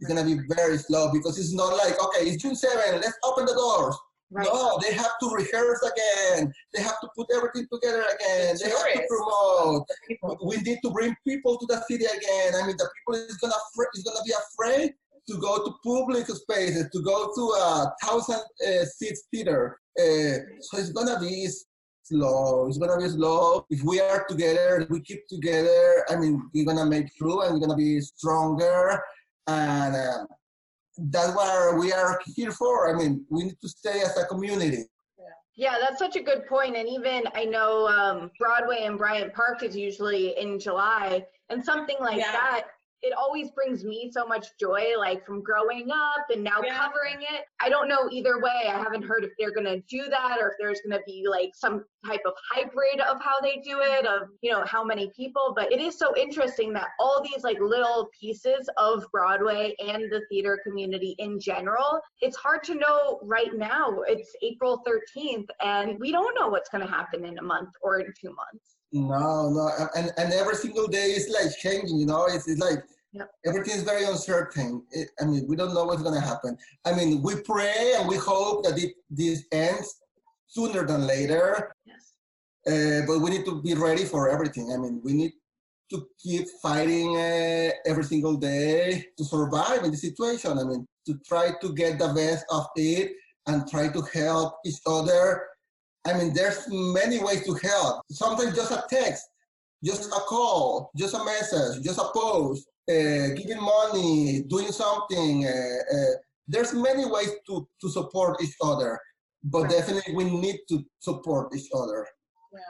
It's 0.01 0.09
gonna 0.09 0.25
be 0.25 0.41
very 0.49 0.79
slow 0.79 1.13
because 1.13 1.39
it's 1.39 1.55
not 1.55 1.77
like 1.77 1.95
okay, 2.03 2.27
it's 2.29 2.43
June 2.43 2.57
7, 2.57 3.01
let's 3.01 3.19
open 3.25 3.47
the 3.47 3.55
doors. 3.55 3.97
Right. 4.35 4.49
No, 4.51 4.79
they 4.83 4.95
have 4.95 5.13
to 5.21 5.29
rehearse 5.29 5.83
again. 5.83 6.51
They 6.75 6.83
have 6.83 6.99
to 7.01 7.09
put 7.15 7.27
everything 7.37 7.67
together 7.71 8.03
again. 8.15 8.57
They 8.63 8.71
have 8.71 8.93
to 8.95 9.07
promote. 9.07 9.87
We 10.43 10.57
need 10.57 10.79
to 10.85 10.91
bring 10.91 11.15
people 11.27 11.59
to 11.59 11.67
the 11.67 11.83
city 11.83 12.07
again. 12.07 12.55
I 12.57 12.67
mean, 12.67 12.77
the 12.79 12.89
people 12.97 13.21
is 13.21 13.37
gonna 13.37 13.55
is 13.95 14.03
gonna 14.03 14.25
be 14.25 14.33
afraid 14.33 14.95
to 15.29 15.39
go 15.39 15.65
to 15.65 15.75
public 15.85 16.27
spaces, 16.27 16.89
to 16.93 17.03
go 17.03 17.31
to 17.35 17.41
a 17.43 17.95
thousand 18.03 18.41
uh, 18.67 18.85
seats 18.87 19.25
theater. 19.31 19.79
Uh, 19.99 20.41
so 20.61 20.79
it's 20.79 20.93
gonna 20.93 21.21
be 21.21 21.47
slow. 22.03 22.67
It's 22.69 22.79
gonna 22.79 22.99
be 22.99 23.09
slow. 23.09 23.67
If 23.71 23.83
we 23.83 24.01
are 24.01 24.25
together, 24.29 24.87
we 24.91 25.01
keep 25.01 25.27
together. 25.29 26.05
I 26.09 26.17
mean, 26.17 26.51
we're 26.55 26.65
gonna 26.65 26.87
make 26.87 27.11
through, 27.19 27.43
and 27.43 27.55
we're 27.55 27.67
gonna 27.67 27.77
be 27.77 28.01
stronger. 28.01 29.03
And 29.47 29.95
uh, 29.95 30.25
that's 30.99 31.35
what 31.35 31.79
we 31.79 31.93
are 31.93 32.21
here 32.37 32.53
for. 32.53 32.95
I 32.95 32.99
mean, 32.99 33.25
we 33.31 33.45
need 33.45 33.61
to 33.61 33.69
stay 33.69 34.01
as 34.03 34.17
a 34.17 34.27
community. 34.27 34.85
Yeah, 35.55 35.77
that's 35.81 35.99
such 35.99 36.17
a 36.17 36.23
good 36.23 36.47
point. 36.47 36.77
And 36.77 36.89
even 36.89 37.25
I 37.35 37.45
know 37.45 37.87
um, 37.87 38.31
Broadway 38.39 38.85
and 38.85 38.97
Bryant 38.97 39.35
Park 39.35 39.63
is 39.63 39.77
usually 39.77 40.39
in 40.39 40.59
July, 40.59 41.27
and 41.51 41.63
something 41.63 41.97
like 42.01 42.19
yeah. 42.19 42.33
that 42.33 42.63
it 43.03 43.13
always 43.13 43.51
brings 43.51 43.85
me 43.85 44.11
so 44.13 44.27
much 44.27 44.47
joy, 44.61 44.95
like 44.97 45.27
from 45.27 45.43
growing 45.43 45.91
up 45.91 46.27
and 46.31 46.43
now 46.43 46.61
yeah. 46.65 46.77
covering 46.77 47.21
it. 47.21 47.45
I 47.61 47.69
don't 47.69 47.89
know 47.89 48.09
either 48.11 48.41
way. 48.41 48.69
I 48.69 48.79
haven't 48.79 49.03
heard 49.03 49.25
if 49.25 49.31
they're 49.39 49.53
going 49.53 49.67
to 49.67 49.81
do 49.89 50.09
that 50.09 50.39
or 50.41 50.49
if 50.51 50.55
there's 50.59 50.81
going 50.87 50.99
to 50.99 51.05
be 51.05 51.27
like 51.29 51.51
some 51.55 51.85
type 52.07 52.21
of 52.27 52.33
hybrid 52.51 53.01
of 53.01 53.21
how 53.21 53.41
they 53.41 53.61
do 53.65 53.81
it, 53.81 54.07
of, 54.07 54.29
you 54.41 54.53
know, 54.53 54.65
how 54.65 54.85
many 54.85 55.11
people. 55.17 55.53
But 55.57 55.73
it 55.73 55.81
is 55.81 55.99
so 55.99 56.17
interesting 56.17 56.73
that 56.75 56.89
all 57.01 57.23
these 57.23 57.43
like 57.43 57.59
little 57.61 58.09
pieces 58.19 58.69
of 58.77 59.05
Broadway 59.13 59.75
and 59.81 60.05
the 60.11 60.23
theater 60.29 60.61
community 60.65 61.17
in 61.19 61.41
general, 61.41 62.01
it's 62.21 62.37
hard 62.37 62.63
to 62.65 62.75
know 62.75 63.19
right 63.23 63.55
now. 63.55 64.03
It's 64.07 64.31
April 64.43 64.83
13th, 64.87 65.47
and 65.61 65.99
we 65.99 66.13
don't 66.13 66.39
know 66.39 66.49
what's 66.49 66.69
going 66.69 66.87
to 66.87 66.93
happen 66.93 67.25
in 67.25 67.39
a 67.39 67.43
month 67.43 67.71
or 67.83 67.99
in 67.99 68.13
two 68.21 68.29
months. 68.29 68.77
No, 68.93 69.49
no, 69.49 69.71
and 69.97 70.13
and 70.19 70.33
every 70.35 70.55
single 70.55 70.87
day 70.87 71.13
is 71.13 71.29
like 71.31 71.57
changing. 71.59 71.99
You 71.99 72.07
know, 72.07 72.27
it's, 72.27 72.47
it's 72.47 72.61
like 72.61 72.85
yep. 73.13 73.31
everything 73.47 73.75
is 73.75 73.85
very 73.85 74.05
uncertain. 74.05 74.85
It, 74.91 75.09
I 75.19 75.25
mean, 75.25 75.47
we 75.49 75.57
don't 75.57 75.73
know 75.73 75.85
what's 75.85 76.03
gonna 76.03 76.21
happen. 76.21 76.59
I 76.85 76.93
mean, 76.93 77.23
we 77.23 77.37
pray 77.41 77.95
and 77.97 78.07
we 78.07 78.17
hope 78.17 78.65
that 78.65 78.79
it, 78.79 78.93
this 79.09 79.45
ends 79.51 79.97
sooner 80.47 80.87
than 80.87 81.07
later. 81.07 81.73
Yes. 81.87 82.13
Uh, 82.67 83.07
but 83.07 83.21
we 83.21 83.31
need 83.31 83.47
to 83.47 83.63
be 83.63 83.75
ready 83.75 84.05
for 84.05 84.29
everything. 84.29 84.73
I 84.73 84.77
mean, 84.77 85.01
we 85.03 85.15
need 85.15 85.33
to 85.91 86.07
keep 86.23 86.47
fighting 86.61 87.17
uh, 87.17 87.71
every 87.87 88.05
single 88.05 88.37
day 88.37 89.07
to 89.17 89.25
survive 89.25 89.85
in 89.85 89.91
the 89.91 89.97
situation. 89.97 90.59
I 90.59 90.65
mean, 90.65 90.87
to 91.07 91.19
try 91.27 91.53
to 91.63 91.75
get 91.75 91.99
the 91.99 92.13
best 92.13 92.45
of 92.51 92.67
it 92.77 93.13
and 93.47 93.67
try 93.67 93.89
to 93.89 94.03
help 94.13 94.55
each 94.67 94.81
other 94.87 95.47
I 96.07 96.15
mean, 96.15 96.35
there's 96.35 96.67
many 96.69 97.23
ways 97.23 97.45
to 97.47 97.55
help. 97.55 98.03
Sometimes 98.11 98.57
just 98.57 98.73
a 98.73 98.85
text, 98.91 99.25
just 99.85 100.11
a 100.11 100.21
call, 100.21 100.91
just 100.97 101.15
a 101.15 101.25
message, 101.25 101.83
just 101.85 101.99
a 101.99 102.09
post, 102.15 102.67
uh, 102.89 103.35
giving 103.37 103.61
money, 103.61 104.43
doing 104.49 104.73
something. 104.73 105.47
Uh, 105.47 105.97
uh, 105.97 106.13
there's 106.49 106.75
many 106.75 107.07
ways 107.07 107.31
to, 107.47 107.69
to 107.81 107.89
support 107.89 108.43
each 108.43 108.57
other, 108.63 108.99
but 109.45 109.63
right. 109.63 109.71
definitely 109.71 110.15
we 110.15 110.25
need 110.25 110.59
to 110.69 110.85
support 110.99 111.55
each 111.55 111.69
other. 111.75 112.07
Yeah. 112.53 112.61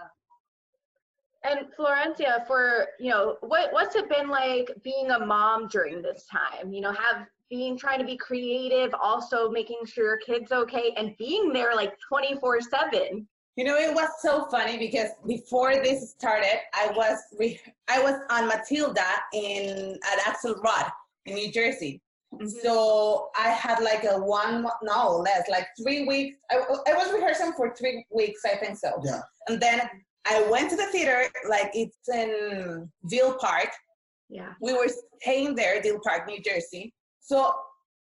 And 1.45 1.67
Florencia, 1.77 2.47
for 2.47 2.87
you 3.01 3.11
know, 3.11 3.37
what 3.41 3.73
what's 3.73 3.97
it 3.97 4.09
been 4.09 4.29
like 4.29 4.71
being 4.85 5.11
a 5.11 5.27
mom 5.27 5.67
during 5.67 6.01
this 6.01 6.25
time? 6.31 6.73
You 6.73 6.83
know, 6.83 6.93
have 6.93 7.27
being 7.53 7.77
trying 7.77 7.99
to 7.99 8.05
be 8.07 8.17
creative, 8.17 8.95
also 8.99 9.51
making 9.51 9.77
sure 9.85 10.07
your 10.07 10.17
kid's 10.17 10.53
okay, 10.53 10.95
and 10.97 11.15
being 11.19 11.53
there 11.53 11.77
like 11.77 11.93
24 12.09 12.63
7. 12.63 13.29
You 13.57 13.65
know, 13.65 13.77
it 13.77 13.95
was 13.95 14.09
so 14.23 14.47
funny 14.51 14.79
because 14.79 15.11
before 15.27 15.75
this 15.75 16.13
started, 16.13 16.61
I 16.73 16.91
was 16.97 17.19
re- 17.39 17.61
I 17.89 18.03
was 18.03 18.15
on 18.31 18.49
Matilda 18.49 19.05
in 19.35 19.99
at 20.11 20.19
Axelrod 20.21 20.91
in 21.27 21.35
New 21.35 21.53
Jersey. 21.53 22.01
Mm-hmm. 22.33 22.47
So 22.63 23.29
I 23.37 23.51
had 23.51 23.83
like 23.83 24.05
a 24.05 24.19
one 24.19 24.67
no 24.83 25.19
less 25.19 25.43
like 25.51 25.67
three 25.83 26.07
weeks. 26.07 26.39
I, 26.51 26.57
I 26.89 26.95
was 26.95 27.13
rehearsing 27.13 27.53
for 27.55 27.75
three 27.75 28.07
weeks, 28.11 28.41
I 28.47 28.57
think 28.57 28.79
so. 28.79 28.99
Yeah. 29.05 29.21
And 29.49 29.61
then 29.61 29.83
I 30.25 30.49
went 30.51 30.71
to 30.71 30.77
the 30.77 30.87
theater, 30.87 31.29
like 31.51 31.71
it's 31.75 32.09
in 32.09 32.91
Deal 33.11 33.35
Park. 33.35 33.69
Yeah. 34.31 34.55
We 34.63 34.73
were 34.73 34.89
staying 35.21 35.57
there, 35.57 35.83
Deal 35.83 36.01
Park, 36.03 36.27
New 36.27 36.41
Jersey. 36.41 36.95
So 37.23 37.55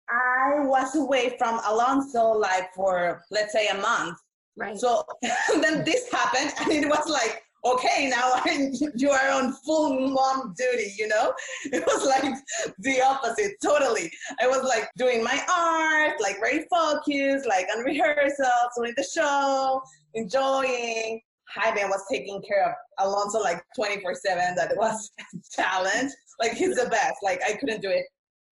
I 0.09 0.59
was 0.65 0.95
away 0.95 1.35
from 1.37 1.59
Alonso 1.65 2.31
like 2.31 2.73
for 2.75 3.23
let's 3.31 3.53
say 3.53 3.67
a 3.67 3.75
month. 3.75 4.17
Right. 4.55 4.77
So 4.77 5.03
then 5.61 5.83
this 5.83 6.11
happened, 6.11 6.51
and 6.59 6.71
it 6.71 6.89
was 6.89 7.07
like, 7.07 7.43
okay, 7.65 8.09
now 8.09 8.41
you 8.95 9.09
are 9.09 9.29
on 9.31 9.53
full 9.65 10.09
mom 10.09 10.53
duty, 10.57 10.93
you 10.97 11.07
know? 11.07 11.33
It 11.65 11.85
was 11.85 12.05
like 12.05 12.33
the 12.79 13.01
opposite, 13.01 13.53
totally. 13.63 14.11
I 14.41 14.47
was 14.47 14.63
like 14.63 14.89
doing 14.97 15.23
my 15.23 15.39
art, 15.55 16.19
like 16.21 16.37
very 16.39 16.65
focused, 16.69 17.47
like 17.47 17.67
on 17.75 17.83
rehearsals, 17.83 18.71
doing 18.75 18.93
the 18.95 19.03
show, 19.03 19.81
enjoying. 20.13 21.21
Jaime 21.55 21.85
was 21.85 22.03
taking 22.11 22.41
care 22.45 22.69
of 22.69 22.73
Alonso 22.99 23.39
like 23.39 23.63
24 23.75 24.15
7. 24.15 24.55
That 24.55 24.75
was 24.75 25.09
a 25.19 25.61
challenge. 25.61 26.11
Like 26.41 26.53
he's 26.53 26.75
the 26.75 26.89
best. 26.89 27.17
Like 27.23 27.41
I 27.47 27.53
couldn't 27.53 27.81
do 27.81 27.89
it. 27.89 28.05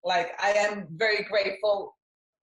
Like 0.06 0.32
I 0.42 0.52
am 0.52 0.86
very 0.92 1.24
grateful 1.24 1.94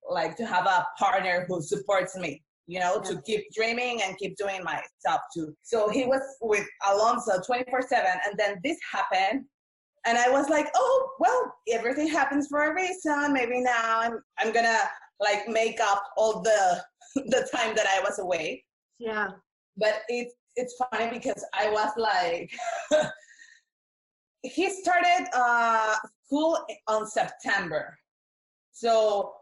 like 0.08 0.36
to 0.36 0.46
have 0.46 0.68
a 0.68 0.86
partner 1.00 1.46
who 1.48 1.62
supports 1.62 2.16
me 2.16 2.44
you 2.68 2.80
know, 2.80 3.02
to 3.02 3.22
keep 3.24 3.52
dreaming 3.54 4.02
and 4.04 4.18
keep 4.18 4.38
doing 4.38 4.64
my 4.64 4.82
stuff 5.00 5.22
too. 5.36 5.56
So 5.64 5.90
he 5.90 6.06
was 6.06 6.22
with 6.42 6.66
Alonso 6.90 7.42
24 7.46 7.82
7. 7.82 8.06
And 8.26 8.38
then 8.38 8.60
this 8.64 8.78
happened. 8.92 9.46
And 10.06 10.18
I 10.18 10.30
was 10.30 10.50
like, 10.50 10.68
oh, 10.76 11.10
well, 11.20 11.54
everything 11.72 12.08
happens 12.08 12.48
for 12.50 12.72
a 12.72 12.76
reason. 12.76 13.34
Maybe 13.34 13.62
now 13.62 14.00
I'm, 14.00 14.20
I'm 14.40 14.54
going 14.54 14.66
to 14.66 14.80
like 15.20 15.48
make 15.48 15.80
up 15.82 16.04
all 16.18 16.42
the, 16.42 16.82
the 17.16 17.48
time 17.54 17.76
that 17.76 17.88
I 17.88 18.02
was 18.02 18.20
away. 18.20 18.64
Yeah. 19.00 19.30
But 19.78 20.02
it's, 20.08 20.34
it's 20.56 20.76
funny 20.92 21.10
because 21.10 21.44
I 21.54 21.70
was 21.70 21.92
like, 21.98 22.52
he 24.44 24.70
started 24.70 25.28
uh, 25.34 25.96
school 26.34 26.58
on 26.88 27.06
September. 27.08 27.98
So 28.72 29.34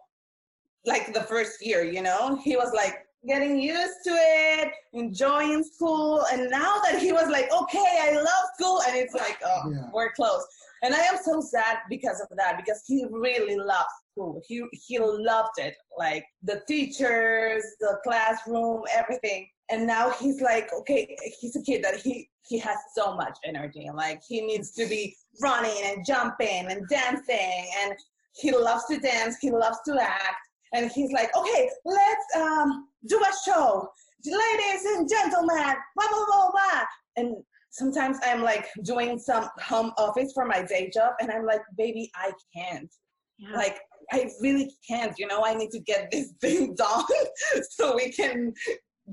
like 0.86 1.14
the 1.14 1.22
first 1.24 1.66
year, 1.66 1.84
you 1.84 2.02
know, 2.02 2.40
he 2.44 2.56
was 2.56 2.74
like, 2.74 2.96
getting 3.28 3.60
used 3.60 4.00
to 4.04 4.12
it, 4.12 4.72
enjoying 4.94 5.64
school. 5.64 6.26
And 6.34 6.50
now 6.50 6.80
that 6.84 7.00
he 7.00 7.12
was 7.12 7.30
like, 7.30 7.52
okay, 7.54 8.00
I 8.02 8.14
love 8.16 8.46
school, 8.56 8.82
and 8.88 8.98
it's 8.98 9.14
like, 9.14 9.38
oh, 9.46 9.72
yeah. 9.72 9.90
we're 9.94 10.12
close. 10.14 10.44
And 10.82 10.96
I 10.96 11.02
am 11.02 11.18
so 11.24 11.40
sad 11.40 11.78
because 11.88 12.20
of 12.20 12.36
that, 12.36 12.58
because 12.58 12.82
he 12.88 13.06
really 13.12 13.58
loved 13.58 13.90
school. 14.12 14.42
He 14.48 14.64
he 14.72 14.98
loved 14.98 15.60
it, 15.60 15.76
like 16.00 16.26
the 16.42 16.64
teachers, 16.68 17.64
the 17.80 18.00
classroom, 18.04 18.82
everything. 18.92 19.48
And 19.72 19.88
now 19.88 20.12
he's 20.12 20.42
like, 20.42 20.72
okay, 20.74 21.16
he's 21.40 21.56
a 21.56 21.62
kid 21.62 21.84
that 21.84 21.96
he 21.96 22.30
he 22.48 22.60
has 22.60 22.78
so 22.94 23.16
much 23.16 23.38
energy, 23.46 23.90
like 23.94 24.22
he 24.28 24.42
needs 24.42 24.72
to 24.72 24.86
be 24.88 25.16
running 25.42 25.78
and 25.86 26.06
jumping 26.06 26.68
and 26.70 26.88
dancing, 26.90 27.72
and 27.84 27.96
he 28.36 28.52
loves 28.52 28.86
to 28.88 29.00
dance. 29.00 29.38
He 29.40 29.52
loves 29.52 29.78
to 29.88 29.98
act 30.02 30.36
and 30.74 30.92
he's 30.92 31.12
like, 31.12 31.36
okay, 31.36 31.70
let's 31.86 32.36
um, 32.36 32.88
do 33.08 33.20
a 33.20 33.50
show. 33.50 33.90
Ladies 34.26 34.86
and 34.86 35.10
gentlemen, 35.10 35.76
blah, 35.96 36.08
blah, 36.10 36.26
blah, 36.26 36.52
blah. 36.52 36.84
And 37.18 37.36
sometimes 37.72 38.18
I'm 38.24 38.42
like 38.42 38.68
doing 38.84 39.20
some 39.20 39.50
home 39.62 39.92
office 39.98 40.32
for 40.34 40.46
my 40.46 40.62
day 40.62 40.92
job, 40.94 41.14
and 41.20 41.32
I'm 41.32 41.46
like, 41.46 41.62
baby, 41.78 42.12
I 42.16 42.32
can't. 42.56 42.92
Yeah. 43.38 43.56
Like, 43.56 43.80
I 44.12 44.30
really 44.42 44.72
can't. 44.88 45.18
You 45.18 45.28
know, 45.28 45.44
I 45.44 45.56
need 45.56 45.72
to 45.72 45.80
get 45.80 46.10
this 46.12 46.34
thing 46.42 46.76
done 46.76 47.04
so 47.72 47.96
we 47.96 48.12
can 48.12 48.54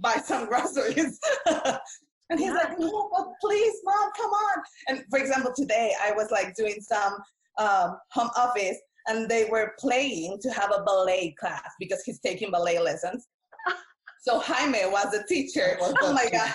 buy 0.01 0.17
some 0.17 0.47
groceries. 0.49 1.19
and 1.47 2.39
he's 2.39 2.49
yeah. 2.49 2.55
like, 2.55 2.79
no, 2.79 3.11
but 3.17 3.27
please, 3.41 3.75
mom, 3.85 4.11
come 4.17 4.31
on. 4.31 4.63
And 4.89 5.05
for 5.11 5.19
example, 5.19 5.53
today 5.55 5.95
I 6.03 6.13
was 6.13 6.31
like 6.31 6.55
doing 6.55 6.81
some 6.81 7.15
um, 7.59 7.99
home 8.13 8.31
office 8.37 8.79
and 9.07 9.29
they 9.29 9.47
were 9.47 9.75
playing 9.79 10.39
to 10.43 10.51
have 10.51 10.71
a 10.71 10.83
ballet 10.85 11.35
class 11.41 11.71
because 11.81 12.03
he's 12.05 12.21
taking 12.21 12.51
ballet 12.51 12.79
lessons. 12.79 13.27
So 14.21 14.41
Jaime 14.41 14.81
was 14.87 15.13
the 15.13 15.25
teacher. 15.29 15.79
Oh 15.81 16.13
my 16.13 16.29
God. 16.31 16.53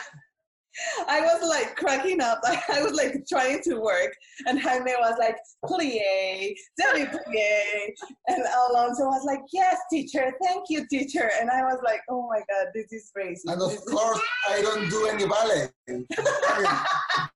I 1.08 1.22
was 1.22 1.48
like 1.48 1.76
cracking 1.76 2.22
up. 2.22 2.42
I 2.46 2.82
was 2.82 2.94
like 2.94 3.26
trying 3.28 3.62
to 3.64 3.76
work, 3.76 4.16
and 4.48 4.60
Jaime 4.60 4.92
was 5.00 5.16
like, 5.20 5.38
plie, 5.66 6.54
demi 6.78 7.06
plie. 7.06 7.94
And 8.28 8.44
Alonso 8.70 9.06
was 9.06 9.24
like, 9.26 9.42
yes, 9.52 9.78
teacher, 9.92 10.34
thank 10.44 10.66
you, 10.70 10.86
teacher. 10.88 11.30
And 11.40 11.50
I 11.50 11.62
was 11.64 11.80
like, 11.84 12.02
oh 12.10 12.28
my 12.30 12.40
God, 12.40 12.68
this 12.74 12.92
is 12.92 13.12
crazy. 13.14 13.44
And 13.48 13.62
of 13.62 13.76
course, 13.86 14.22
I 14.50 14.62
don't 14.62 14.90
do 14.90 15.08
any 15.08 15.28
ballet. 15.28 15.70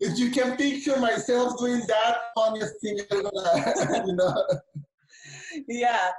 if 0.00 0.18
you 0.18 0.30
can 0.30 0.56
picture 0.56 0.98
myself 0.98 1.58
doing 1.58 1.82
that, 1.88 2.16
funniest 2.34 2.80
thing 2.80 2.98
you 3.10 4.14
know. 4.14 4.46
Yeah. 5.68 6.10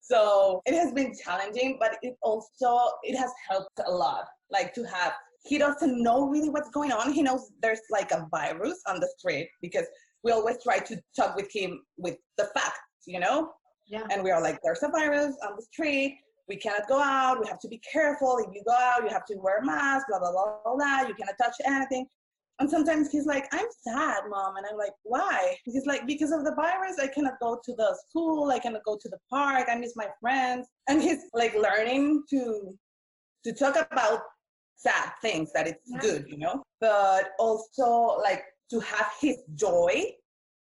So 0.00 0.62
it 0.66 0.74
has 0.74 0.92
been 0.92 1.12
challenging, 1.16 1.78
but 1.80 1.96
it 2.02 2.16
also 2.22 2.78
it 3.02 3.16
has 3.16 3.30
helped 3.48 3.80
a 3.84 3.90
lot. 3.90 4.26
Like 4.50 4.72
to 4.74 4.84
have 4.84 5.14
he 5.46 5.58
doesn't 5.58 6.02
know 6.02 6.28
really 6.28 6.50
what's 6.50 6.70
going 6.70 6.92
on. 6.92 7.12
He 7.12 7.22
knows 7.22 7.50
there's 7.62 7.80
like 7.90 8.10
a 8.12 8.26
virus 8.30 8.80
on 8.88 9.00
the 9.00 9.08
street 9.18 9.48
because 9.62 9.86
we 10.22 10.32
always 10.32 10.62
try 10.62 10.78
to 10.78 11.00
talk 11.14 11.36
with 11.36 11.48
him 11.52 11.82
with 11.96 12.16
the 12.36 12.44
facts, 12.54 12.80
you 13.06 13.20
know? 13.20 13.50
Yeah. 13.88 14.02
And 14.10 14.22
we 14.22 14.30
are 14.30 14.42
like, 14.42 14.58
there's 14.64 14.82
a 14.82 14.88
virus 14.88 15.36
on 15.46 15.56
the 15.56 15.62
street. 15.62 16.18
We 16.48 16.56
cannot 16.56 16.88
go 16.88 17.00
out. 17.00 17.40
We 17.40 17.48
have 17.48 17.60
to 17.60 17.68
be 17.68 17.80
careful. 17.90 18.38
If 18.38 18.54
you 18.54 18.62
go 18.66 18.74
out, 18.74 19.02
you 19.02 19.08
have 19.08 19.24
to 19.26 19.36
wear 19.36 19.58
a 19.58 19.64
mask, 19.64 20.06
blah, 20.08 20.18
blah, 20.18 20.32
blah, 20.32 20.58
blah, 20.64 20.74
blah. 20.76 21.08
You 21.08 21.14
cannot 21.14 21.34
touch 21.40 21.54
anything. 21.64 22.06
And 22.58 22.70
sometimes 22.70 23.10
he's 23.10 23.26
like, 23.26 23.46
I'm 23.52 23.66
sad, 23.86 24.22
mom. 24.30 24.56
And 24.56 24.64
I'm 24.70 24.78
like, 24.78 24.94
why? 25.02 25.56
He's 25.64 25.84
like, 25.86 26.06
because 26.06 26.32
of 26.32 26.44
the 26.44 26.54
virus, 26.54 26.96
I 27.00 27.08
cannot 27.08 27.34
go 27.40 27.58
to 27.62 27.74
the 27.76 27.96
school, 28.08 28.50
I 28.50 28.58
cannot 28.58 28.82
go 28.84 28.96
to 29.00 29.08
the 29.08 29.18
park, 29.28 29.66
I 29.68 29.76
miss 29.76 29.92
my 29.94 30.08
friends. 30.20 30.66
And 30.88 31.02
he's 31.02 31.24
like 31.34 31.54
learning 31.54 32.22
to 32.30 32.76
to 33.44 33.52
talk 33.52 33.76
about 33.92 34.22
sad 34.76 35.12
things 35.22 35.50
that 35.54 35.66
it's 35.66 35.82
yeah. 35.86 36.00
good, 36.00 36.26
you 36.28 36.38
know? 36.38 36.62
But 36.80 37.30
also 37.38 38.20
like 38.22 38.44
to 38.70 38.80
have 38.80 39.10
his 39.20 39.36
joy, 39.54 40.04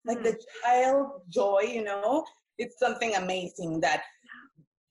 like 0.05 0.19
mm. 0.19 0.25
the 0.25 0.39
child 0.63 1.23
joy, 1.29 1.63
you 1.67 1.85
know, 1.85 2.25
it's 2.59 2.79
something 2.79 3.15
amazing 3.15 3.81
that 3.81 4.03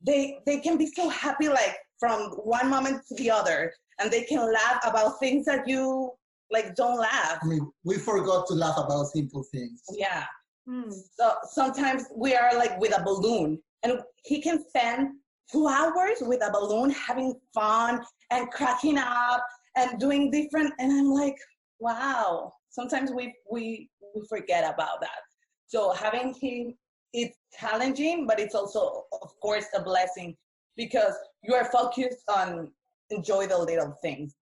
they 0.05 0.39
they 0.45 0.59
can 0.59 0.77
be 0.77 0.87
so 0.87 1.09
happy 1.09 1.47
like 1.47 1.75
from 1.99 2.31
one 2.43 2.69
moment 2.69 3.03
to 3.07 3.15
the 3.15 3.29
other 3.29 3.71
and 3.99 4.09
they 4.09 4.23
can 4.23 4.51
laugh 4.51 4.79
about 4.83 5.19
things 5.19 5.45
that 5.45 5.67
you 5.67 6.11
like 6.49 6.75
don't 6.75 6.99
laugh. 6.99 7.39
I 7.41 7.45
mean, 7.45 7.71
we 7.85 7.97
forgot 7.97 8.47
to 8.47 8.53
laugh 8.53 8.77
about 8.77 9.05
simple 9.05 9.43
things. 9.51 9.81
Yeah. 9.93 10.25
Hmm. 10.67 10.91
So 10.91 11.33
sometimes 11.49 12.03
we 12.15 12.35
are 12.35 12.55
like 12.55 12.79
with 12.79 12.97
a 12.97 13.03
balloon, 13.03 13.59
and 13.83 13.99
he 14.25 14.41
can 14.41 14.63
spend 14.67 15.15
two 15.51 15.67
hours 15.67 16.17
with 16.21 16.43
a 16.43 16.51
balloon 16.51 16.91
having 16.91 17.35
fun 17.53 18.01
and 18.31 18.49
cracking 18.51 18.97
up 18.97 19.45
and 19.75 19.99
doing 19.99 20.31
different. 20.31 20.73
And 20.79 20.91
I'm 20.91 21.11
like, 21.11 21.37
wow. 21.79 22.53
Sometimes 22.69 23.11
we 23.11 23.33
we 23.51 23.89
we 24.15 24.25
forget 24.27 24.63
about 24.63 25.01
that. 25.01 25.19
So 25.67 25.93
having 25.93 26.33
him, 26.33 26.73
it's 27.13 27.37
challenging, 27.57 28.25
but 28.27 28.39
it's 28.39 28.55
also, 28.55 29.03
of 29.21 29.29
course, 29.41 29.65
a 29.75 29.81
blessing 29.81 30.35
because 30.77 31.13
you 31.43 31.53
are 31.53 31.65
focused 31.65 32.23
on 32.33 32.71
enjoy 33.09 33.47
the 33.47 33.57
little 33.57 33.97
things. 34.01 34.35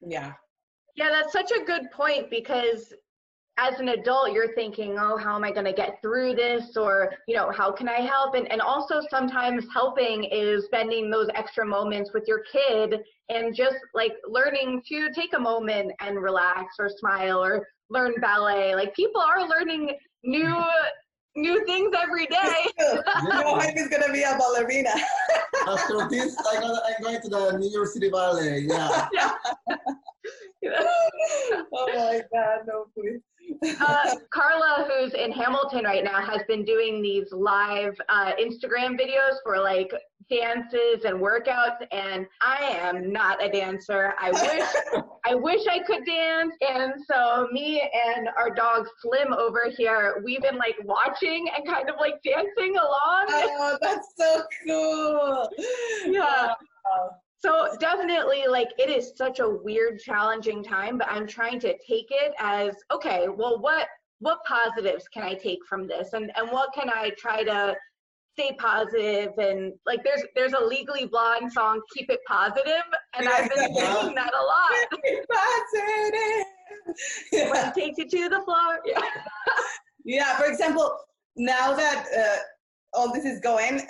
Yeah. 0.00 0.32
Yeah, 0.96 1.10
that's 1.10 1.32
such 1.32 1.52
a 1.52 1.64
good 1.64 1.90
point 1.92 2.30
because 2.30 2.92
as 3.58 3.80
an 3.80 3.88
adult, 3.88 4.32
you're 4.32 4.54
thinking, 4.54 4.96
oh, 4.98 5.16
how 5.16 5.34
am 5.34 5.42
I 5.42 5.50
going 5.50 5.64
to 5.66 5.72
get 5.72 5.98
through 6.00 6.34
this? 6.34 6.76
Or, 6.76 7.12
you 7.26 7.34
know, 7.34 7.50
how 7.50 7.72
can 7.72 7.88
I 7.88 8.00
help? 8.00 8.34
And, 8.34 8.50
and 8.52 8.60
also 8.60 9.00
sometimes 9.10 9.64
helping 9.72 10.24
is 10.24 10.64
spending 10.66 11.10
those 11.10 11.28
extra 11.34 11.66
moments 11.66 12.12
with 12.14 12.24
your 12.28 12.42
kid 12.52 13.00
and 13.28 13.54
just 13.54 13.76
like 13.94 14.12
learning 14.28 14.82
to 14.88 15.10
take 15.12 15.34
a 15.34 15.38
moment 15.38 15.92
and 16.00 16.22
relax 16.22 16.76
or 16.78 16.88
smile 16.88 17.42
or 17.42 17.66
learn 17.90 18.14
ballet. 18.20 18.74
Like 18.76 18.94
people 18.94 19.20
are 19.20 19.46
learning 19.48 19.90
new 20.22 20.54
new 21.36 21.64
things 21.66 21.94
every 22.00 22.26
day. 22.26 22.66
no, 23.24 23.54
Jaime 23.54 23.80
is 23.80 23.88
gonna 23.88 24.12
be 24.12 24.22
a 24.22 24.36
ballerina. 24.38 24.90
After 25.68 26.08
this, 26.08 26.36
I'm, 26.52 26.60
gonna, 26.62 26.80
I'm 26.86 27.02
going 27.02 27.20
to 27.22 27.28
the 27.28 27.58
New 27.58 27.70
York 27.70 27.88
City 27.88 28.10
Ballet. 28.10 28.60
Yeah. 28.60 29.08
yeah. 30.62 30.72
oh 31.72 31.86
my 31.94 32.20
God, 32.32 32.60
no, 32.66 32.86
please. 32.94 33.20
Uh, 33.80 34.16
Carla, 34.30 34.88
who's 34.88 35.14
in 35.14 35.32
Hamilton 35.32 35.84
right 35.84 36.04
now, 36.04 36.20
has 36.20 36.42
been 36.48 36.64
doing 36.64 37.02
these 37.02 37.32
live 37.32 37.94
uh, 38.08 38.32
Instagram 38.40 38.98
videos 38.98 39.36
for 39.44 39.58
like 39.58 39.90
dances 40.30 41.04
and 41.04 41.18
workouts 41.18 41.86
and 41.90 42.26
I 42.40 42.58
am 42.82 43.12
not 43.12 43.42
a 43.42 43.50
dancer. 43.50 44.14
I 44.20 44.30
wish 44.30 45.02
I 45.26 45.34
wish 45.34 45.66
I 45.66 45.80
could 45.80 46.04
dance. 46.04 46.54
And 46.60 46.94
so 47.10 47.48
me 47.52 47.82
and 48.16 48.28
our 48.36 48.50
dog 48.54 48.86
Slim 49.00 49.32
over 49.32 49.70
here, 49.76 50.22
we've 50.24 50.42
been 50.42 50.56
like 50.56 50.76
watching 50.84 51.48
and 51.56 51.66
kind 51.66 51.88
of 51.88 51.96
like 51.98 52.22
dancing 52.22 52.76
along. 52.76 53.26
Oh, 53.30 53.78
that's 53.80 54.14
so 54.16 54.42
cool. 54.66 55.48
Yeah. 56.06 56.54
So 57.40 57.68
definitely 57.78 58.46
like 58.48 58.68
it 58.78 58.90
is 58.90 59.12
such 59.16 59.38
a 59.38 59.48
weird 59.48 60.00
challenging 60.00 60.62
time, 60.62 60.98
but 60.98 61.08
I'm 61.08 61.26
trying 61.26 61.60
to 61.60 61.68
take 61.78 62.08
it 62.10 62.34
as 62.38 62.74
okay, 62.92 63.28
well 63.28 63.60
what 63.60 63.86
what 64.20 64.38
positives 64.44 65.06
can 65.08 65.22
I 65.22 65.34
take 65.34 65.60
from 65.68 65.86
this? 65.86 66.12
And 66.14 66.32
and 66.36 66.50
what 66.50 66.72
can 66.74 66.90
I 66.90 67.12
try 67.16 67.44
to 67.44 67.76
stay 68.38 68.54
positive 68.58 69.32
and 69.38 69.72
like 69.84 70.02
there's 70.04 70.22
there's 70.36 70.52
a 70.52 70.64
legally 70.64 71.06
blonde 71.06 71.52
song 71.52 71.80
keep 71.92 72.08
it 72.08 72.20
positive 72.26 72.84
and 73.16 73.28
i've 73.28 73.48
been 73.48 73.58
singing 73.74 74.14
that 74.14 74.32
a 74.32 74.44
lot. 74.44 75.00
Positive. 75.34 76.44
Yeah. 77.32 77.50
when 77.50 77.68
it 77.68 77.74
takes 77.74 77.98
you 77.98 78.08
to 78.08 78.28
the 78.28 78.40
floor 78.42 78.78
yeah. 78.84 79.00
Yeah 80.04 80.38
for 80.38 80.46
example 80.46 80.96
now 81.36 81.74
that 81.74 82.06
uh, 82.16 82.38
all 82.94 83.12
this 83.12 83.24
is 83.24 83.38
going 83.40 83.82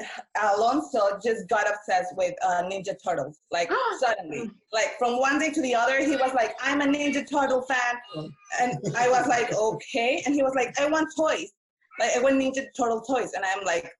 alonso 0.57 1.19
just 1.23 1.49
got 1.49 1.67
obsessed 1.69 2.17
with 2.17 2.35
uh, 2.45 2.63
ninja 2.65 2.95
turtles 3.05 3.39
like 3.51 3.71
suddenly 4.01 4.51
like 4.73 4.97
from 4.99 5.19
one 5.19 5.39
day 5.39 5.51
to 5.51 5.63
the 5.63 5.75
other 5.75 5.99
he 5.99 6.17
was 6.17 6.33
like 6.35 6.55
i'm 6.61 6.81
a 6.81 6.85
ninja 6.85 7.29
turtle 7.29 7.63
fan 7.63 8.31
and 8.61 8.79
i 8.97 9.09
was 9.09 9.27
like 9.29 9.53
okay 9.55 10.23
and 10.27 10.35
he 10.35 10.43
was 10.43 10.53
like 10.55 10.79
i 10.81 10.87
want 10.89 11.07
toys 11.17 11.53
like 11.99 12.17
I 12.17 12.21
want 12.21 12.37
Ninja 12.37 12.67
Turtle 12.77 13.01
toys, 13.01 13.33
and 13.35 13.45
I'm 13.45 13.65
like, 13.65 13.91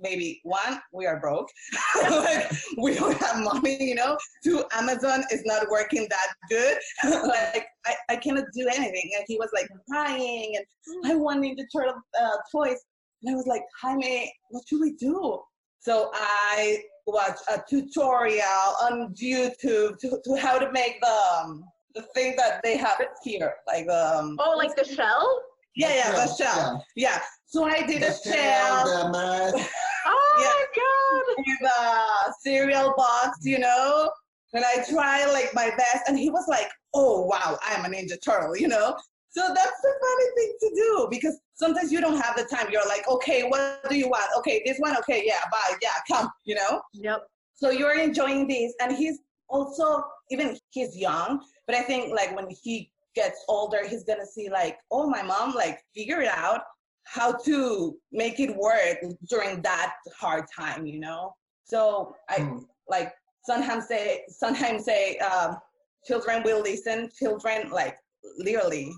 maybe 0.00 0.40
one, 0.44 0.80
we 0.92 1.06
are 1.06 1.20
broke. 1.20 1.48
like, 2.10 2.50
we 2.78 2.94
don't 2.94 3.16
have 3.18 3.42
money, 3.42 3.76
you 3.80 3.94
know. 3.94 4.16
Two, 4.44 4.64
Amazon 4.72 5.24
is 5.30 5.42
not 5.44 5.68
working 5.70 6.06
that 6.10 6.34
good. 6.48 6.78
like 7.26 7.66
I, 7.86 7.94
I 8.10 8.16
cannot 8.16 8.44
do 8.54 8.68
anything. 8.68 9.10
And 9.16 9.24
he 9.26 9.36
was 9.38 9.50
like 9.54 9.68
crying 9.88 10.56
and 10.56 11.10
I 11.10 11.14
wanted 11.14 11.58
to 11.58 11.66
turtle 11.74 12.00
uh, 12.20 12.36
toys. 12.52 12.78
And 13.22 13.32
I 13.32 13.36
was 13.36 13.46
like, 13.46 13.62
Jaime, 13.80 14.32
what 14.50 14.62
should 14.68 14.80
we 14.80 14.92
do? 14.92 15.40
So 15.80 16.10
I 16.14 16.82
watched 17.06 17.42
a 17.50 17.62
tutorial 17.68 18.42
on 18.82 19.14
YouTube 19.14 19.98
to, 19.98 20.20
to 20.24 20.36
how 20.36 20.58
to 20.58 20.70
make 20.72 21.00
the 21.00 21.20
um, 21.40 21.64
the 21.94 22.02
thing 22.14 22.36
that 22.36 22.60
they 22.62 22.76
have 22.76 23.00
here, 23.22 23.54
like 23.66 23.88
um. 23.88 24.36
Oh, 24.38 24.54
like 24.56 24.76
the 24.76 24.84
shell. 24.84 25.42
Yeah, 25.74 25.94
yeah, 25.94 26.12
the 26.12 26.34
shell. 26.34 26.84
Yeah. 26.96 27.12
yeah. 27.12 27.22
So 27.46 27.64
I 27.64 27.86
did 27.86 28.02
the 28.02 28.08
a 28.08 28.34
shell. 28.34 28.86
shell 28.86 29.52
Oh 30.10 30.36
yeah. 30.40 30.46
my 30.46 30.64
god! 30.76 31.44
With 31.46 31.70
a 31.70 32.32
cereal 32.40 32.94
box, 32.96 33.38
you 33.42 33.58
know. 33.58 34.10
And 34.54 34.64
I 34.64 34.82
tried 34.88 35.30
like 35.32 35.52
my 35.54 35.70
best, 35.76 36.08
and 36.08 36.18
he 36.18 36.30
was 36.30 36.46
like, 36.48 36.68
"Oh 36.94 37.22
wow, 37.22 37.58
I'm 37.62 37.84
a 37.84 37.88
Ninja 37.88 38.16
Turtle," 38.24 38.56
you 38.56 38.68
know. 38.68 38.96
So 39.38 39.44
that's 39.54 39.80
the 39.82 39.94
funny 40.04 40.28
thing 40.36 40.52
to 40.62 40.74
do 40.74 41.08
because 41.10 41.38
sometimes 41.54 41.92
you 41.92 42.00
don't 42.00 42.20
have 42.20 42.36
the 42.36 42.42
time. 42.42 42.66
You're 42.72 42.88
like, 42.88 43.06
"Okay, 43.06 43.44
what 43.44 43.88
do 43.88 43.94
you 43.94 44.08
want? 44.08 44.28
Okay, 44.38 44.62
this 44.66 44.78
one. 44.78 44.96
Okay, 44.96 45.22
yeah, 45.24 45.42
bye, 45.52 45.76
yeah, 45.80 45.98
come," 46.10 46.28
you 46.44 46.56
know. 46.56 46.82
Yep. 46.94 47.24
So 47.54 47.70
you're 47.70 47.96
enjoying 47.96 48.48
this, 48.48 48.74
and 48.80 48.96
he's 48.96 49.20
also 49.48 50.02
even 50.30 50.58
he's 50.70 50.96
young, 50.96 51.40
but 51.68 51.76
I 51.76 51.82
think 51.82 52.12
like 52.12 52.34
when 52.34 52.48
he 52.50 52.90
gets 53.14 53.44
older, 53.46 53.86
he's 53.86 54.02
gonna 54.02 54.26
see 54.26 54.50
like, 54.50 54.76
"Oh, 54.90 55.08
my 55.08 55.22
mom 55.22 55.54
like 55.54 55.84
figured 55.94 56.26
out 56.26 56.62
how 57.04 57.30
to 57.32 57.96
make 58.10 58.40
it 58.40 58.56
work 58.56 58.98
during 59.30 59.62
that 59.62 59.94
hard 60.20 60.46
time, 60.54 60.84
you 60.84 60.98
know? 60.98 61.32
So 61.64 62.16
I 62.28 62.38
mm. 62.38 62.64
like 62.88 63.14
sometimes 63.44 63.86
say, 63.86 64.24
sometimes 64.28 64.84
say, 64.84 65.16
um, 65.18 65.58
children 66.04 66.42
will 66.42 66.60
listen, 66.60 67.08
children 67.16 67.70
like 67.70 67.96
literally, 68.38 68.92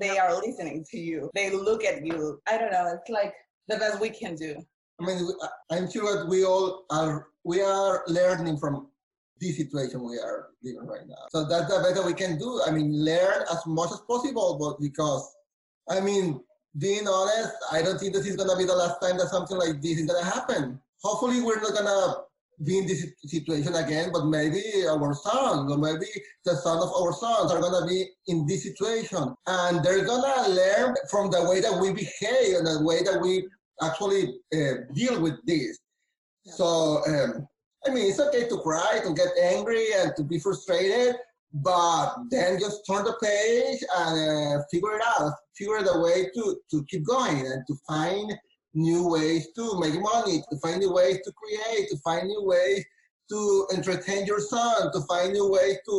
they 0.00 0.18
are 0.18 0.34
listening 0.36 0.84
to 0.90 0.98
you. 0.98 1.30
They 1.34 1.50
look 1.50 1.84
at 1.84 2.04
you. 2.04 2.40
I 2.46 2.58
don't 2.58 2.72
know. 2.72 2.92
It's 2.94 3.10
like 3.10 3.34
the 3.68 3.76
best 3.76 4.00
we 4.00 4.10
can 4.10 4.34
do. 4.34 4.56
I 5.00 5.06
mean, 5.06 5.28
I'm 5.70 5.90
sure 5.90 6.18
that 6.18 6.28
we 6.28 6.44
all 6.44 6.84
are, 6.90 7.28
we 7.44 7.60
are 7.60 8.02
learning 8.08 8.58
from 8.58 8.88
this 9.40 9.56
situation 9.56 10.02
we 10.02 10.18
are 10.18 10.48
living 10.62 10.86
right 10.86 11.06
now. 11.06 11.26
So 11.30 11.44
that's 11.44 11.72
the 11.72 11.80
better 11.80 12.04
we 12.04 12.14
can 12.14 12.38
do. 12.38 12.60
I 12.66 12.70
mean, 12.70 13.04
learn 13.04 13.44
as 13.50 13.64
much 13.66 13.92
as 13.92 14.00
possible, 14.00 14.58
but 14.58 14.82
because, 14.82 15.32
I 15.88 16.00
mean, 16.00 16.40
being 16.78 17.06
honest, 17.06 17.54
I 17.72 17.82
don't 17.82 17.98
think 17.98 18.14
this 18.14 18.26
is 18.26 18.36
gonna 18.36 18.56
be 18.56 18.64
the 18.64 18.74
last 18.74 19.00
time 19.00 19.16
that 19.18 19.28
something 19.28 19.56
like 19.56 19.80
this 19.80 19.98
is 19.98 20.06
gonna 20.06 20.24
happen. 20.24 20.80
Hopefully, 21.02 21.40
we're 21.40 21.60
not 21.60 21.74
gonna 21.74 22.24
be 22.64 22.78
in 22.78 22.86
this 22.86 23.06
situation 23.24 23.74
again, 23.74 24.10
but 24.12 24.26
maybe 24.26 24.62
our 24.88 25.14
sons 25.14 25.70
or 25.70 25.78
maybe 25.78 26.06
the 26.44 26.56
sons 26.56 26.82
of 26.82 26.90
our 26.90 27.12
sons 27.12 27.52
are 27.52 27.60
gonna 27.60 27.86
be 27.86 28.08
in 28.26 28.46
this 28.46 28.64
situation, 28.64 29.34
and 29.46 29.84
they're 29.84 30.04
gonna 30.04 30.48
learn 30.48 30.94
from 31.10 31.30
the 31.30 31.48
way 31.48 31.60
that 31.60 31.78
we 31.80 31.92
behave 31.92 32.56
and 32.56 32.66
the 32.66 32.82
way 32.82 33.02
that 33.02 33.20
we 33.20 33.48
actually 33.82 34.40
uh, 34.54 34.82
deal 34.94 35.20
with 35.20 35.34
this. 35.46 35.78
Yeah. 36.44 36.52
So, 36.54 36.66
um, 37.06 37.48
I 37.86 37.90
mean, 37.90 38.10
it's 38.10 38.20
okay 38.20 38.48
to 38.48 38.58
cry, 38.58 39.00
to 39.04 39.14
get 39.14 39.28
angry, 39.40 39.86
and 39.96 40.12
to 40.16 40.24
be 40.24 40.40
frustrated, 40.40 41.14
but 41.52 42.14
then 42.30 42.58
just 42.58 42.84
turn 42.86 43.04
the 43.04 43.16
page 43.22 43.82
and 43.96 44.60
uh, 44.60 44.64
figure 44.70 44.96
it 44.96 45.02
out 45.06 45.32
figure 45.58 45.82
the 45.82 46.00
way 46.00 46.30
to 46.34 46.56
to 46.70 46.84
keep 46.88 47.04
going 47.04 47.40
and 47.40 47.64
to 47.66 47.74
find 47.86 48.32
new 48.78 49.08
ways 49.08 49.48
to 49.56 49.78
make 49.80 50.00
money 50.00 50.42
to 50.50 50.58
find 50.58 50.78
new 50.78 50.92
ways 50.92 51.18
to 51.24 51.32
create 51.32 51.88
to 51.88 51.96
find 51.98 52.28
new 52.28 52.44
ways 52.44 52.84
to 53.28 53.66
entertain 53.74 54.24
your 54.24 54.40
son 54.40 54.90
to 54.92 55.00
find 55.02 55.32
new 55.32 55.50
ways 55.50 55.76
to 55.86 55.94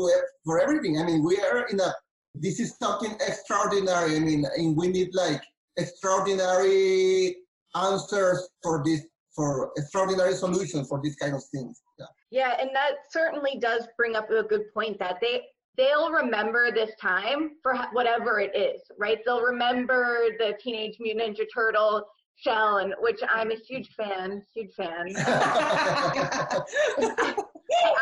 for 0.46 0.60
everything. 0.60 0.98
I 1.00 1.04
mean 1.04 1.24
we 1.24 1.38
are 1.40 1.68
in 1.68 1.80
a 1.80 1.94
this 2.36 2.60
is 2.60 2.78
something 2.78 3.12
extraordinary. 3.28 4.16
I 4.16 4.20
mean 4.20 4.46
and 4.56 4.78
we 4.78 4.88
need 4.88 5.10
like 5.14 5.42
extraordinary 5.78 7.36
answers 7.76 8.50
for 8.64 8.82
this 8.86 9.02
for 9.36 9.72
extraordinary 9.78 10.34
solutions 10.34 10.88
for 10.88 11.00
these 11.04 11.16
kind 11.16 11.36
of 11.36 11.44
things. 11.54 11.82
Yeah. 12.00 12.06
Yeah, 12.32 12.58
and 12.62 12.70
that 12.74 12.92
certainly 13.10 13.58
does 13.60 13.88
bring 13.98 14.16
up 14.16 14.30
a 14.30 14.44
good 14.44 14.72
point 14.74 15.00
that 15.00 15.18
they 15.22 15.42
they'll 15.78 16.12
remember 16.12 16.72
this 16.72 16.92
time 17.02 17.52
for 17.64 17.74
whatever 17.94 18.40
it 18.40 18.56
is, 18.56 18.82
right? 18.98 19.20
They'll 19.26 19.42
remember 19.42 20.26
the 20.38 20.54
Teenage 20.62 20.98
Mutant 21.00 21.38
Ninja 21.38 21.46
Turtle 21.54 22.06
shell, 22.42 22.92
which 23.00 23.20
I'm 23.30 23.52
a 23.52 23.56
huge 23.56 23.90
fan, 23.96 24.44
huge 24.54 24.74
fan. 24.76 25.14
I 25.18 26.64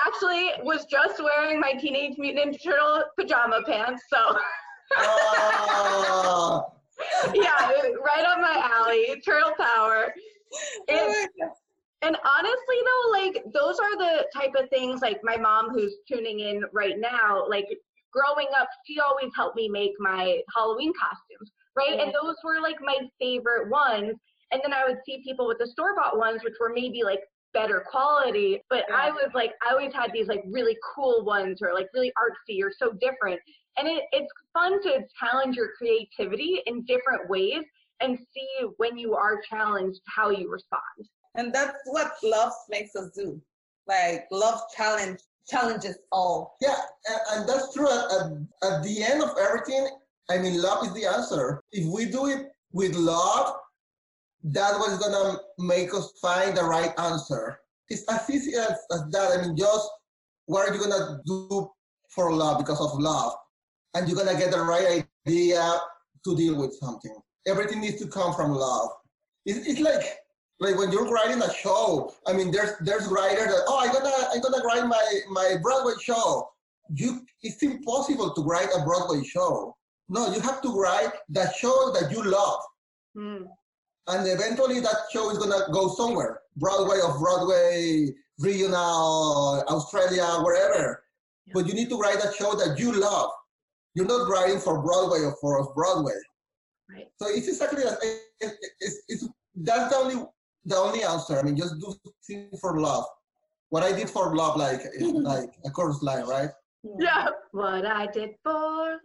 actually 0.06 0.52
was 0.64 0.86
just 0.86 1.22
wearing 1.22 1.60
my 1.60 1.74
Teenage 1.74 2.18
Mutant 2.18 2.56
Ninja 2.56 2.64
Turtle 2.64 3.04
pajama 3.20 3.62
pants, 3.66 4.04
so. 4.10 4.38
oh. 4.98 6.66
yeah, 7.34 7.72
right 8.04 8.26
up 8.26 8.40
my 8.40 8.72
alley. 8.76 9.22
Turtle 9.26 9.54
power. 9.58 10.14
It, 10.88 11.30
oh 11.44 11.50
and 12.04 12.16
honestly 12.24 12.76
though, 12.86 13.12
like 13.12 13.44
those 13.54 13.80
are 13.80 13.98
the 13.98 14.26
type 14.34 14.54
of 14.58 14.70
things 14.70 15.02
like 15.02 15.20
my 15.24 15.36
mom 15.36 15.70
who's 15.70 15.96
tuning 16.08 16.42
in 16.42 16.64
right 16.72 17.00
now, 17.00 17.48
like 17.50 17.68
growing 18.14 18.48
up, 18.58 18.70
she 18.86 19.00
always 19.00 19.32
helped 19.36 19.56
me 19.56 19.68
make 19.68 19.94
my 20.00 20.40
Halloween 20.56 20.94
costumes, 20.94 21.52
right? 21.78 21.92
Mm-hmm. 21.92 22.10
And 22.10 22.14
those 22.14 22.36
were 22.44 22.60
like 22.62 22.78
my 22.82 22.98
favorite 23.20 23.70
ones. 23.70 24.16
And 24.52 24.62
then 24.64 24.74
I 24.74 24.86
would 24.88 24.98
see 25.06 25.22
people 25.24 25.48
with 25.48 25.60
the 25.60 25.68
store 25.68 25.96
bought 25.96 26.18
ones, 26.18 26.42
which 26.44 26.56
were 26.60 26.72
maybe 26.74 27.04
like 27.04 27.20
better 27.54 27.84
quality. 27.90 28.62
But 28.70 28.86
yeah. 28.90 28.96
I 28.96 29.12
was 29.12 29.30
like, 29.34 29.52
I 29.68 29.72
always 29.72 29.94
had 29.94 30.12
these 30.14 30.28
like 30.28 30.44
really 30.48 30.78
cool 30.96 31.24
ones 31.24 31.60
or 31.62 31.74
like 31.74 31.88
really 31.94 32.12
artsy 32.18 32.62
or 32.64 32.72
so 32.76 32.94
different. 32.94 33.40
And 33.78 33.88
it, 33.88 34.04
it's 34.12 34.32
fun 34.54 34.82
to 34.84 35.04
challenge 35.20 35.56
your 35.56 35.70
creativity 35.78 36.62
in 36.66 36.84
different 36.86 37.30
ways 37.30 37.64
and 38.00 38.18
see 38.34 38.68
when 38.78 38.98
you 38.98 39.16
are 39.16 39.42
challenged 39.50 40.02
how 40.08 40.30
you 40.30 40.50
respond. 40.52 41.08
And 41.36 41.54
that's 41.54 41.78
what 41.86 42.12
love 42.24 42.54
makes 42.70 42.96
us 42.96 43.12
do. 43.16 43.40
Like 43.88 44.26
love 44.32 44.62
challenge 44.76 45.20
challenges 45.48 45.98
all. 46.12 46.58
Yeah, 46.62 46.76
and, 47.10 47.20
and 47.32 47.50
that's 47.50 47.74
true. 47.74 47.88
At, 47.90 48.12
at, 48.12 48.74
at 48.74 48.84
the 48.84 49.04
end 49.04 49.24
of 49.24 49.32
everything, 49.40 49.88
I 50.30 50.38
mean, 50.38 50.62
love 50.62 50.86
is 50.86 50.94
the 50.94 51.06
answer. 51.06 51.62
If 51.72 51.92
we 51.92 52.06
do 52.06 52.28
it 52.28 52.48
with 52.74 52.96
love, 52.96 53.56
that's 54.44 54.78
what's 54.78 54.98
gonna 54.98 55.40
make 55.58 55.94
us 55.94 56.12
find 56.22 56.56
the 56.56 56.64
right 56.64 56.92
answer. 56.98 57.60
It's 57.90 58.04
as 58.10 58.30
easy 58.30 58.56
as, 58.56 58.78
as 58.92 59.04
that. 59.12 59.38
I 59.38 59.42
mean, 59.42 59.56
just 59.56 59.90
what 60.46 60.68
are 60.68 60.74
you 60.74 60.82
gonna 60.82 61.20
do 61.26 61.70
for 62.10 62.34
love 62.34 62.58
because 62.58 62.82
of 62.82 63.00
love? 63.00 63.34
And 63.94 64.08
you're 64.08 64.18
gonna 64.18 64.38
get 64.38 64.52
the 64.52 64.62
right 64.62 65.06
idea 65.26 65.80
to 66.26 66.36
deal 66.36 66.60
with 66.60 66.74
something. 66.76 67.16
Everything 67.48 67.82
needs 67.82 68.00
to 68.02 68.08
come 68.08 68.34
from 68.34 68.52
love. 68.52 68.90
It's, 69.46 69.66
it's 69.66 69.80
like 69.80 70.04
like 70.60 70.78
when 70.78 70.92
you're 70.92 71.10
writing 71.10 71.42
a 71.42 71.54
show 71.54 72.12
i 72.26 72.34
mean 72.34 72.52
there's 72.52 72.72
there's 72.82 73.08
writers 73.08 73.48
that 73.48 73.64
oh 73.68 73.80
i'm 73.82 73.94
gonna 73.94 74.12
i'm 74.34 74.42
gonna 74.42 74.64
write 74.64 74.86
my 74.88 75.20
my 75.30 75.56
broadway 75.62 75.94
show 76.02 76.48
you 76.96 77.22
it's 77.44 77.62
impossible 77.62 78.34
to 78.34 78.42
write 78.42 78.70
a 78.76 78.84
broadway 78.84 79.24
show 79.24 79.76
No, 80.10 80.34
you 80.34 80.40
have 80.42 80.62
to 80.62 80.70
write 80.70 81.12
the 81.30 81.52
show 81.54 81.92
that 81.94 82.12
you 82.12 82.24
love. 82.24 82.60
Mm. 83.18 83.48
And 84.08 84.28
eventually 84.28 84.80
that 84.80 84.98
show 85.12 85.30
is 85.32 85.38
gonna 85.38 85.72
go 85.72 85.90
somewhere. 85.90 86.42
Broadway 86.56 87.00
or 87.04 87.20
Broadway, 87.20 88.14
regional, 88.40 89.64
Australia, 89.68 90.26
wherever. 90.44 91.04
Yeah. 91.46 91.52
But 91.54 91.68
you 91.68 91.74
need 91.74 91.90
to 91.90 91.98
write 91.98 92.24
a 92.24 92.32
show 92.34 92.56
that 92.56 92.80
you 92.80 92.94
love. 92.94 93.32
You're 93.96 94.06
not 94.06 94.30
writing 94.30 94.60
for 94.60 94.82
Broadway 94.82 95.20
or 95.20 95.36
for 95.42 95.60
off 95.60 95.76
Broadway. 95.76 96.14
Right. 96.90 97.08
So 97.22 97.28
it's 97.30 97.48
exactly 97.48 97.84
it's, 97.84 98.56
it's, 98.80 99.04
it's, 99.10 99.30
that's 99.56 99.92
the 99.92 99.98
only 99.98 100.26
the 100.66 100.76
only 100.76 101.04
answer. 101.04 101.38
I 101.38 101.44
mean, 101.44 101.58
just 101.58 101.80
do 101.80 101.94
things 102.26 102.60
for 102.62 102.80
love. 102.80 103.06
What 103.70 103.84
I 103.84 103.92
did 103.92 104.10
for 104.10 104.34
love, 104.36 104.56
like 104.56 104.82
like 105.02 105.50
a 105.66 105.70
chorus 105.70 106.02
line, 106.02 106.26
right? 106.26 106.50
Yeah. 107.00 107.28
What 107.52 107.86
I 107.86 108.08
did 108.08 108.36
for. 108.44 109.00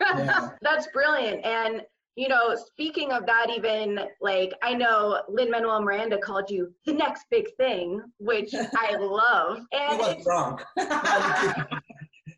Yeah. 0.00 0.50
That's 0.62 0.86
brilliant. 0.88 1.44
And 1.44 1.82
you 2.16 2.28
know, 2.28 2.56
speaking 2.56 3.12
of 3.12 3.26
that, 3.26 3.48
even 3.54 4.00
like 4.22 4.54
I 4.62 4.72
know 4.72 5.20
Lin 5.28 5.50
Manuel 5.50 5.82
Miranda 5.82 6.18
called 6.18 6.50
you 6.50 6.72
the 6.86 6.94
next 6.94 7.26
big 7.30 7.46
thing, 7.56 8.00
which 8.18 8.54
I 8.54 8.96
love. 8.96 9.58
And 9.72 10.00
he 10.00 10.14
was 10.14 10.24
drunk. 10.24 10.62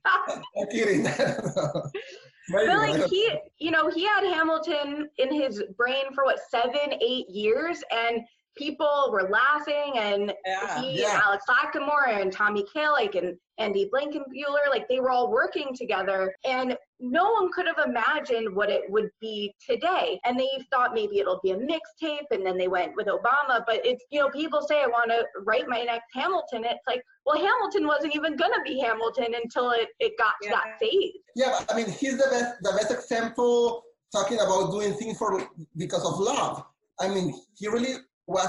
I'm 0.04 0.66
kidding. 0.70 1.04
but 1.04 2.66
like 2.66 3.04
he, 3.06 3.30
you 3.59 3.70
know, 3.70 3.88
he 3.88 4.04
had 4.04 4.24
Hamilton 4.24 5.09
in 5.18 5.32
his 5.32 5.62
brain 5.76 6.12
for 6.12 6.24
what 6.24 6.40
seven, 6.50 6.94
eight 7.00 7.28
years, 7.28 7.82
and 7.92 8.22
people 8.59 9.11
were 9.12 9.30
laughing, 9.30 9.92
and 9.96 10.34
yeah. 10.44 10.82
he, 10.82 11.00
yeah. 11.00 11.14
and 11.14 11.22
Alex 11.22 11.44
Lacamoire, 11.48 12.20
and 12.20 12.32
Tommy 12.32 12.64
Kail, 12.72 12.96
and 12.96 13.36
Andy 13.59 13.90
Blankenbuehler, 13.92 14.68
like 14.68 14.88
they 14.88 15.00
were 15.00 15.11
all 15.11 15.30
working 15.30 15.74
together, 15.74 16.34
and 16.44 16.76
no 17.00 17.30
one 17.32 17.50
could 17.52 17.66
have 17.66 17.78
imagined 17.86 18.54
what 18.54 18.70
it 18.70 18.82
would 18.88 19.09
be 19.20 19.54
today. 19.64 20.20
And 20.24 20.38
they 20.38 20.48
thought 20.70 20.94
maybe 20.94 21.18
it'll 21.18 21.40
be 21.42 21.52
a 21.52 21.56
mixtape, 21.56 22.26
and 22.30 22.44
then 22.44 22.59
they 22.59 22.68
went 22.68 22.96
with 22.96 23.06
Obama. 23.06 23.62
But 23.66 23.84
it's, 23.84 24.04
you 24.11 24.20
know, 24.20 24.30
people 24.30 24.62
say, 24.62 24.82
I 24.82 24.86
want 24.86 25.11
to 25.11 25.24
write 25.44 25.68
my 25.68 25.82
next 25.84 26.06
Hamilton. 26.12 26.64
It's 26.64 26.86
like, 26.86 27.02
well, 27.24 27.36
Hamilton 27.36 27.86
wasn't 27.86 28.14
even 28.14 28.36
going 28.36 28.52
to 28.52 28.62
be 28.64 28.80
Hamilton 28.80 29.34
until 29.42 29.70
it, 29.70 29.88
it 30.00 30.12
got 30.18 30.34
yeah. 30.42 30.50
to 30.50 30.54
that 30.56 30.78
phase. 30.80 31.12
Yeah, 31.36 31.61
I 31.70 31.76
mean, 31.76 31.90
he's 31.90 32.16
the 32.18 32.28
best, 32.30 32.56
the 32.62 32.72
best 32.72 32.90
example 32.90 33.82
talking 34.12 34.38
about 34.38 34.70
doing 34.70 34.94
things 34.94 35.18
for 35.18 35.40
because 35.76 36.04
of 36.04 36.18
love. 36.18 36.64
I 37.00 37.09
mean, 37.09 37.34
he 37.56 37.68
really 37.68 37.94
was, 38.29 38.49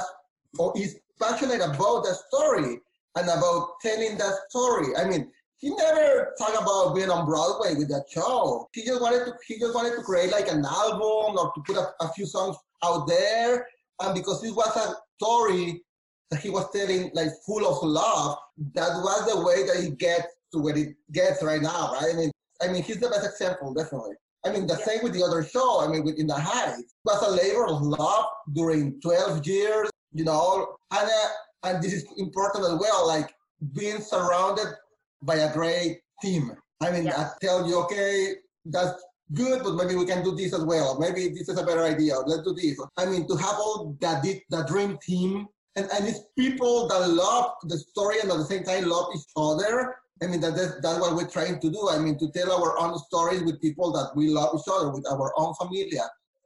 or 0.57 0.73
is 0.77 0.99
passionate 1.19 1.61
about 1.61 2.03
the 2.03 2.15
story 2.27 2.79
and 3.15 3.25
about 3.25 3.79
telling 3.81 4.17
that 4.17 4.33
story. 4.49 4.95
I 4.95 5.07
mean, 5.07 5.31
he 5.57 5.75
never 5.75 6.33
talked 6.37 6.61
about 6.61 6.95
being 6.95 7.09
on 7.09 7.25
Broadway 7.25 7.75
with 7.75 7.89
that 7.89 8.05
show. 8.09 8.69
He 8.73 8.85
just 8.85 9.01
wanted 9.01 9.25
to 9.25 9.33
he 9.45 9.59
just 9.59 9.75
wanted 9.75 9.95
to 9.95 10.03
create 10.03 10.31
like 10.31 10.49
an 10.49 10.63
album 10.63 11.37
or 11.37 11.51
to 11.53 11.61
put 11.65 11.75
a, 11.75 11.89
a 12.01 12.13
few 12.13 12.25
songs 12.25 12.55
out 12.83 13.07
there. 13.07 13.67
And 14.01 14.15
because 14.15 14.41
this 14.41 14.53
was 14.53 14.75
a 14.77 14.95
story 15.17 15.83
that 16.31 16.39
he 16.39 16.49
was 16.49 16.71
telling 16.71 17.11
like 17.13 17.29
full 17.45 17.67
of 17.67 17.83
love, 17.83 18.37
that 18.73 18.89
was 19.03 19.33
the 19.33 19.45
way 19.45 19.65
that 19.65 19.83
he 19.83 19.91
gets 19.91 20.27
to 20.53 20.59
where 20.59 20.77
it 20.77 20.95
gets 21.11 21.43
right 21.43 21.61
now, 21.61 21.91
right? 21.93 22.13
I 22.13 22.17
mean, 22.17 22.31
I 22.61 22.67
mean, 22.67 22.83
he's 22.83 22.99
the 22.99 23.09
best 23.09 23.25
example, 23.25 23.73
definitely. 23.73 24.15
I 24.45 24.51
mean, 24.51 24.67
the 24.67 24.75
yeah. 24.75 24.85
same 24.85 25.03
with 25.03 25.13
the 25.13 25.23
other 25.23 25.43
show. 25.43 25.81
I 25.81 25.87
mean, 25.87 26.03
with 26.03 26.17
In 26.17 26.27
the 26.27 26.35
Heights, 26.35 26.79
it 26.79 26.87
was 27.05 27.21
a 27.21 27.31
labor 27.31 27.67
of 27.67 27.81
love 27.81 28.25
during 28.53 28.99
12 29.01 29.45
years, 29.45 29.89
you 30.13 30.23
know, 30.23 30.75
and 30.91 31.09
uh, 31.09 31.27
and 31.63 31.83
this 31.83 31.93
is 31.93 32.05
important 32.17 32.63
as 32.65 32.79
well, 32.79 33.07
like 33.07 33.33
being 33.73 33.99
surrounded 33.99 34.73
by 35.21 35.35
a 35.35 35.53
great 35.53 35.99
team. 36.21 36.51
I 36.81 36.91
mean, 36.91 37.05
yeah. 37.05 37.19
I 37.19 37.31
tell 37.41 37.67
you, 37.67 37.81
okay, 37.83 38.35
that's 38.65 39.03
good, 39.33 39.61
but 39.63 39.75
maybe 39.75 39.95
we 39.95 40.05
can 40.05 40.23
do 40.23 40.33
this 40.33 40.53
as 40.53 40.63
well. 40.63 40.97
Maybe 40.97 41.27
this 41.29 41.49
is 41.49 41.59
a 41.59 41.65
better 41.65 41.83
idea. 41.83 42.17
Let's 42.19 42.43
do 42.43 42.53
this. 42.53 42.79
I 42.97 43.05
mean, 43.05 43.27
to 43.27 43.35
have 43.35 43.55
all 43.55 43.97
that 43.99 44.23
the 44.23 44.63
dream 44.63 44.97
team 45.05 45.47
and, 45.75 45.89
and 45.93 46.07
it's 46.07 46.21
people 46.37 46.87
that 46.87 47.09
love 47.09 47.51
the 47.63 47.77
story 47.77 48.19
and 48.21 48.31
at 48.31 48.37
the 48.37 48.45
same 48.45 48.63
time 48.63 48.89
love 48.89 49.07
each 49.15 49.23
other. 49.35 49.95
I 50.21 50.27
mean, 50.27 50.41
that, 50.41 50.55
that's, 50.55 50.81
that's 50.81 50.99
what 50.99 51.15
we're 51.15 51.29
trying 51.29 51.59
to 51.59 51.69
do. 51.69 51.89
I 51.89 51.97
mean, 51.99 52.17
to 52.19 52.29
tell 52.31 52.51
our 52.51 52.79
own 52.79 52.97
stories 52.99 53.43
with 53.43 53.61
people 53.61 53.91
that 53.93 54.11
we 54.15 54.29
love 54.29 54.55
each 54.55 54.67
other, 54.71 54.91
with 54.91 55.05
our 55.09 55.33
own 55.37 55.53
familia. 55.55 56.03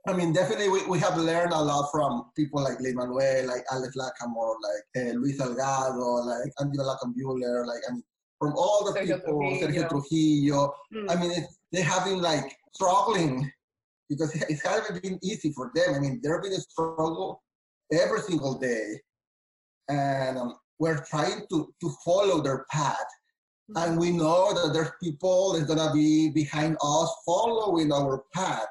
I 0.07 0.13
mean, 0.13 0.34
definitely 0.34 0.69
we, 0.69 0.86
we 0.86 0.99
have 0.99 1.17
learned 1.17 1.53
a 1.53 1.61
lot 1.61 1.89
from 1.91 2.26
people 2.36 2.61
like 2.61 2.80
Lin 2.82 2.95
Manuel, 2.95 3.47
like 3.47 3.63
Alex 3.71 3.95
Lacamoire, 3.95 4.55
like 4.61 5.05
uh, 5.05 5.11
Luis 5.17 5.39
Salgado, 5.39 6.26
like 6.26 6.51
Angela 6.59 6.97
Blankenbuehler, 7.01 7.65
like 7.65 7.82
I 7.89 7.93
mean, 7.93 8.03
from 8.38 8.53
all 8.57 8.84
the 8.84 8.99
Sergio 8.99 9.15
people, 9.15 9.39
Trujillo. 9.39 9.67
Sergio 9.67 9.89
Trujillo. 9.89 10.74
Mm. 10.93 11.11
I 11.11 11.15
mean, 11.15 11.45
they 11.71 11.82
have 11.82 12.03
been 12.03 12.21
like 12.21 12.53
struggling 12.74 13.49
because 14.09 14.36
it 14.36 14.59
hasn't 14.63 15.01
been 15.01 15.17
easy 15.24 15.53
for 15.53 15.71
them. 15.74 15.95
I 15.95 15.99
mean, 15.99 16.19
there 16.21 16.34
have 16.34 16.43
been 16.43 16.51
a 16.51 16.59
struggle 16.59 17.41
every 17.93 18.19
single 18.21 18.59
day, 18.59 18.99
and 19.88 20.38
um, 20.38 20.55
we're 20.80 21.03
trying 21.05 21.45
to 21.49 21.74
to 21.82 21.89
follow 22.03 22.41
their 22.41 22.65
path. 22.69 22.97
And 23.76 23.97
we 23.97 24.11
know 24.11 24.53
that 24.53 24.74
there's 24.74 24.91
people 25.01 25.53
that's 25.53 25.66
gonna 25.66 25.93
be 25.93 26.30
behind 26.30 26.78
us 26.84 27.16
following 27.26 27.91
our 27.91 28.24
path 28.34 28.68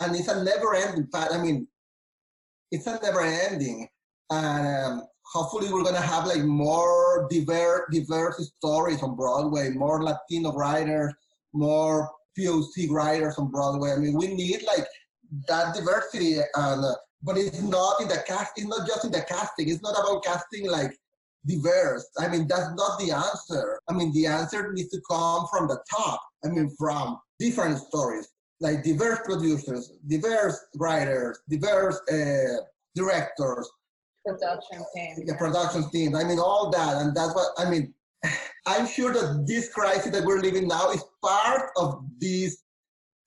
and 0.00 0.14
it's 0.14 0.28
a 0.28 0.44
never-ending 0.44 1.08
path. 1.12 1.30
I 1.32 1.38
mean, 1.38 1.66
it's 2.70 2.86
a 2.86 2.98
never-ending, 3.02 3.88
and 4.30 5.00
um, 5.00 5.06
hopefully 5.32 5.72
we're 5.72 5.84
gonna 5.84 6.00
have 6.00 6.26
like 6.26 6.42
more 6.42 7.26
diverse 7.30 7.82
diverse 7.92 8.52
stories 8.56 9.02
on 9.02 9.16
Broadway, 9.16 9.70
more 9.70 10.02
Latino 10.02 10.52
writers, 10.52 11.14
more 11.52 12.10
POC 12.38 12.90
writers 12.90 13.38
on 13.38 13.50
Broadway. 13.50 13.92
I 13.92 13.96
mean, 13.96 14.16
we 14.16 14.28
need 14.34 14.62
like 14.64 14.86
that 15.48 15.74
diversity, 15.74 16.36
and 16.36 16.84
uh, 16.84 16.94
but 17.22 17.36
it's 17.36 17.62
not 17.62 18.00
in 18.00 18.08
the 18.08 18.22
cast. 18.26 18.52
It's 18.56 18.66
not 18.66 18.86
just 18.86 19.04
in 19.04 19.10
the 19.10 19.22
casting. 19.22 19.68
It's 19.68 19.82
not 19.82 19.98
about 19.98 20.24
casting 20.24 20.70
like 20.70 20.96
diverse. 21.46 22.08
I 22.18 22.28
mean, 22.28 22.46
that's 22.48 22.70
not 22.74 22.98
the 22.98 23.12
answer. 23.12 23.80
I 23.88 23.92
mean, 23.92 24.12
the 24.12 24.26
answer 24.26 24.72
needs 24.72 24.90
to 24.90 25.00
come 25.08 25.46
from 25.50 25.68
the 25.68 25.78
top. 25.90 26.20
I 26.44 26.48
mean, 26.48 26.70
from 26.78 27.18
different 27.38 27.78
stories 27.78 28.28
like 28.60 28.82
diverse 28.82 29.20
producers, 29.24 29.92
diverse 30.06 30.58
writers, 30.76 31.38
diverse 31.48 32.00
uh, 32.10 32.62
directors, 32.94 33.68
production 34.26 34.84
team, 34.94 35.26
the 35.26 35.34
production 35.34 35.88
team. 35.90 36.16
I 36.16 36.24
mean, 36.24 36.38
all 36.38 36.70
that, 36.70 37.02
and 37.02 37.14
that's 37.16 37.34
what 37.34 37.48
I 37.58 37.70
mean. 37.70 37.94
I'm 38.66 38.86
sure 38.86 39.12
that 39.12 39.44
this 39.46 39.72
crisis 39.72 40.10
that 40.10 40.24
we're 40.24 40.40
living 40.40 40.68
now 40.68 40.90
is 40.90 41.02
part 41.24 41.70
of 41.78 42.04
this 42.20 42.58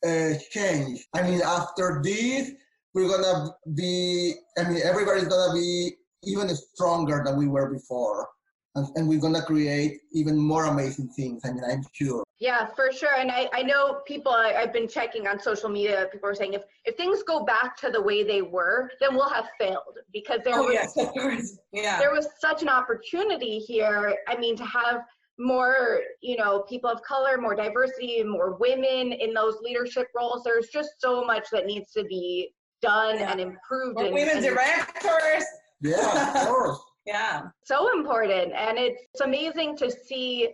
uh, 0.06 0.34
change. 0.52 1.08
I 1.16 1.24
mean, 1.24 1.42
after 1.42 2.02
this, 2.04 2.52
we're 2.94 3.08
gonna 3.08 3.52
be. 3.74 4.36
I 4.58 4.70
mean, 4.70 4.82
everybody's 4.84 5.28
gonna 5.28 5.54
be 5.54 5.96
even 6.24 6.50
stronger 6.56 7.24
than 7.26 7.38
we 7.38 7.48
were 7.48 7.70
before 7.72 8.28
and, 8.76 8.88
and 8.96 9.08
we're 9.08 9.20
going 9.20 9.34
to 9.34 9.42
create 9.42 10.00
even 10.14 10.38
more 10.38 10.66
amazing 10.66 11.10
things. 11.10 11.42
I 11.44 11.52
mean, 11.52 11.64
I'm 11.70 11.84
sure. 11.92 12.24
Yeah, 12.40 12.68
for 12.68 12.92
sure. 12.92 13.16
And 13.18 13.30
I, 13.30 13.50
I 13.54 13.62
know 13.64 14.02
people, 14.08 14.32
I, 14.32 14.54
have 14.54 14.74
been 14.74 14.88
checking 14.88 15.28
on 15.28 15.40
social 15.40 15.70
media, 15.70 16.08
people 16.12 16.30
are 16.30 16.36
saying 16.36 16.54
if, 16.54 16.64
if 16.86 16.96
things 16.96 17.22
go 17.24 17.44
back 17.44 17.76
to 17.78 17.90
the 17.90 18.02
way 18.02 18.24
they 18.24 18.42
were, 18.42 18.90
then 19.00 19.16
we'll 19.16 19.30
have 19.30 19.50
failed 19.60 19.98
because 20.14 20.40
there, 20.44 20.56
oh, 20.56 20.64
was, 20.64 20.74
yes, 20.74 20.98
of 20.98 21.10
course. 21.10 21.58
Yeah. 21.74 22.00
there 22.00 22.14
was 22.14 22.28
such 22.40 22.62
an 22.62 22.70
opportunity 22.70 23.60
here. 23.60 24.16
I 24.28 24.38
mean, 24.38 24.56
to 24.58 24.66
have 24.66 25.02
more, 25.38 26.00
you 26.22 26.38
know, 26.38 26.62
people 26.62 26.90
of 26.90 27.02
color, 27.04 27.38
more 27.38 27.56
diversity, 27.56 28.24
more 28.24 28.58
women 28.58 29.12
in 29.12 29.34
those 29.34 29.58
leadership 29.62 30.08
roles. 30.16 30.44
There's 30.44 30.68
just 30.68 30.92
so 31.00 31.26
much 31.26 31.50
that 31.52 31.66
needs 31.66 31.92
to 31.94 32.04
be 32.04 32.54
done 32.82 33.20
yeah. 33.20 33.32
and 33.32 33.40
improved. 33.40 33.96
More 33.96 34.06
and, 34.06 34.14
women 34.14 34.38
and 34.38 34.46
directors. 34.46 35.46
Yeah, 35.82 36.42
of 36.42 36.48
course. 36.48 36.80
Yeah. 37.06 37.44
So 37.64 37.92
important. 37.94 38.54
And 38.54 38.78
it's, 38.78 39.02
it's 39.14 39.22
amazing 39.22 39.76
to 39.78 39.92
see 39.92 40.50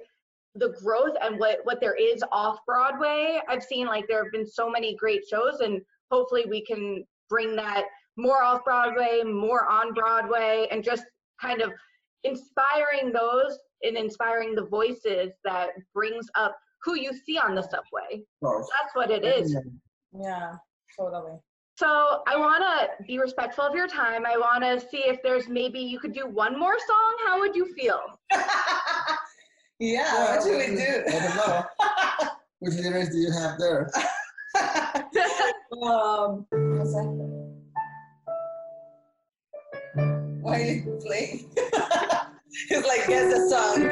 the 0.56 0.76
growth 0.82 1.16
and 1.22 1.40
what, 1.40 1.60
what 1.64 1.80
there 1.82 1.96
is 1.96 2.24
off 2.32 2.60
Broadway. 2.66 3.40
I've 3.48 3.64
seen 3.64 3.88
like 3.88 4.06
there 4.08 4.24
have 4.24 4.32
been 4.32 4.48
so 4.48 4.70
many 4.70 4.96
great 4.96 5.22
shows, 5.30 5.60
and 5.60 5.82
hopefully 6.12 6.46
we 6.50 6.64
can 6.64 7.04
bring 7.30 7.56
that 7.58 7.86
more 8.18 8.44
off 8.44 8.64
Broadway, 8.64 9.22
more 9.24 9.68
on 9.68 9.94
Broadway, 9.94 10.68
and 10.72 10.84
just 10.84 11.04
kind 11.40 11.62
of 11.62 11.72
inspiring 12.24 13.12
those 13.14 13.60
and 13.84 13.96
inspiring 13.96 14.56
the 14.56 14.66
voices 14.66 15.34
that 15.44 15.70
brings 15.94 16.26
up 16.36 16.58
who 16.84 16.96
you 16.96 17.12
see 17.14 17.38
on 17.38 17.54
the 17.54 17.62
subway. 17.62 18.24
That's 18.42 18.96
what 18.96 19.12
it 19.12 19.24
is. 19.24 19.56
Yeah, 20.20 20.54
totally. 20.98 21.38
So 21.78 22.24
I 22.26 22.36
want 22.36 22.64
to 22.64 23.04
be 23.04 23.20
respectful 23.20 23.64
of 23.64 23.76
your 23.76 23.88
time. 23.88 24.26
I 24.26 24.36
want 24.36 24.64
to 24.64 24.80
see 24.90 25.04
if 25.06 25.22
there's 25.22 25.48
maybe 25.48 25.78
you 25.78 26.00
could 26.00 26.12
do 26.12 26.26
one 26.28 26.58
more 26.60 26.76
song. 26.88 27.18
How 27.28 27.40
would 27.40 27.56
you 27.56 27.72
feel? 27.76 28.00
yeah, 29.80 30.34
what 30.34 30.42
should 30.42 30.58
we 30.58 30.76
do? 30.76 31.04
I 31.08 31.12
don't 31.12 31.36
know. 31.36 31.64
Which 32.60 32.74
lyrics 32.74 33.12
do 33.12 33.20
you 33.20 33.32
have 33.32 33.60
there? 33.60 33.92
um, 35.84 36.48
Why 40.42 40.60
are 40.60 40.64
you 40.64 41.00
playing? 41.06 41.52
it's 42.72 42.88
like, 42.88 43.06
guess 43.08 43.32
a 43.32 43.50
song. 43.52 43.84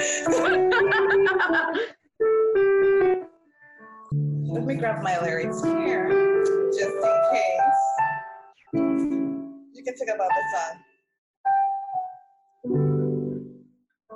Let 4.52 4.64
me 4.64 4.74
grab 4.74 5.04
my 5.04 5.22
lyrics 5.22 5.64
here, 5.64 6.10
just 6.74 6.82
in 6.82 7.02
case. 7.04 7.15
You 8.76 9.84
can 9.86 9.96
talk 9.96 10.10
about 10.14 10.30
the 10.30 10.44
song. 10.54 10.76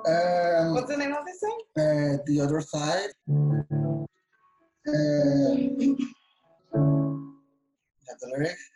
Um, 0.07 0.73
What's 0.73 0.89
the 0.89 0.97
name 0.97 1.13
of 1.13 1.23
the 1.25 1.33
song? 1.39 1.61
uh, 1.77 2.17
the 2.25 2.41
other 2.41 2.61
side. 2.61 3.09
Uh, 4.87 5.55
have 8.07 8.19
the 8.19 8.27
lyrics? 8.33 8.69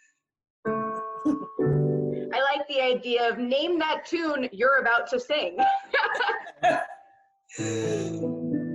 I 2.35 2.39
like 2.41 2.67
the 2.67 2.81
idea 2.81 3.29
of 3.29 3.37
name 3.39 3.77
that 3.79 4.05
tune 4.05 4.47
you're 4.51 4.79
about 4.79 5.07
to 5.09 5.19
sing. 5.19 5.57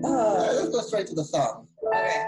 Uh, 0.05 0.53
let's 0.55 0.69
go 0.69 0.81
straight 0.81 1.09
to 1.09 1.15
the 1.15 1.25
song. 1.25 1.67
Okay. 1.89 2.25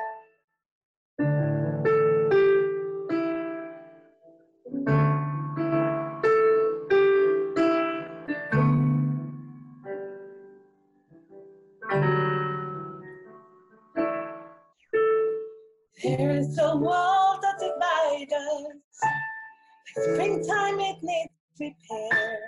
There 16.17 16.33
is 16.33 16.59
a 16.59 16.77
wall 16.77 17.39
that 17.41 17.61
divides 17.61 18.33
us. 18.33 18.75
Like 19.97 20.05
springtime, 20.07 20.81
it 20.81 20.97
needs 21.05 21.31
repair. 21.61 22.41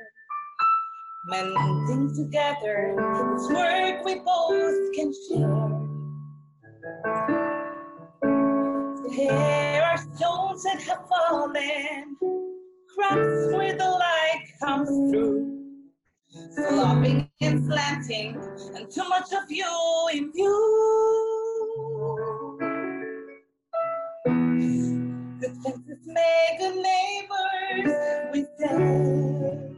Mending 1.28 2.12
together, 2.12 2.96
it's 2.98 3.48
work 3.50 4.04
we 4.04 4.16
both 4.16 4.94
can 4.96 5.12
share. 5.28 5.78
There 9.16 9.84
are 9.84 9.98
stones 9.98 10.64
that 10.64 10.82
have 10.88 11.08
fallen, 11.08 12.16
cracks 12.96 13.52
where 13.54 13.78
the 13.78 13.90
light 13.90 14.44
comes 14.60 14.88
through. 14.88 15.68
Slopping 16.50 17.30
and 17.40 17.64
slanting, 17.64 18.36
and 18.74 18.90
too 18.90 19.08
much 19.08 19.32
of 19.32 19.48
you 19.48 20.08
in 20.12 20.32
view. 20.32 21.21
Good 25.42 25.56
fences 25.56 25.98
make 26.06 26.58
good 26.60 26.76
neighbors, 26.76 28.30
we 28.32 28.46
say. 28.60 29.74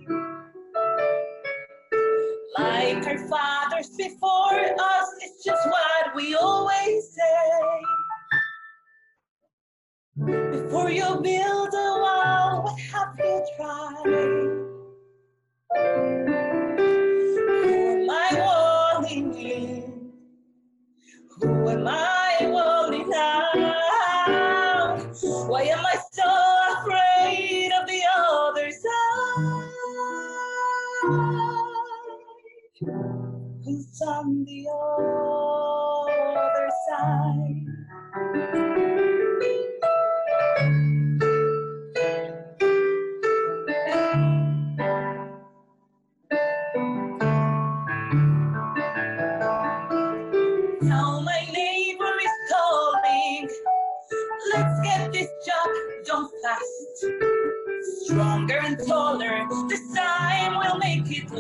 Like 2.59 3.07
our 3.07 3.19
fathers 3.29 3.89
before 3.97 4.61
us, 4.61 5.09
it's 5.23 5.43
just 5.43 5.67
what 5.67 6.15
we 6.15 6.35
always 6.35 7.15
say. 7.15 7.81
Before 10.53 10.91
you 10.91 11.19
build 11.23 11.73
a 11.73 11.99
wall, 11.99 12.65
what 12.65 12.79
have 12.79 13.15
you 13.19 13.47
tried? 13.57 14.43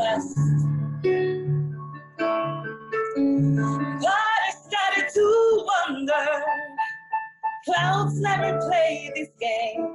It. 0.04 0.22
But 4.00 4.08
I 4.08 4.50
started 4.50 5.08
to 5.14 5.66
wonder. 5.88 6.44
Clouds 7.64 8.20
never 8.20 8.58
play 8.60 9.10
this 9.16 9.30
game. 9.40 9.93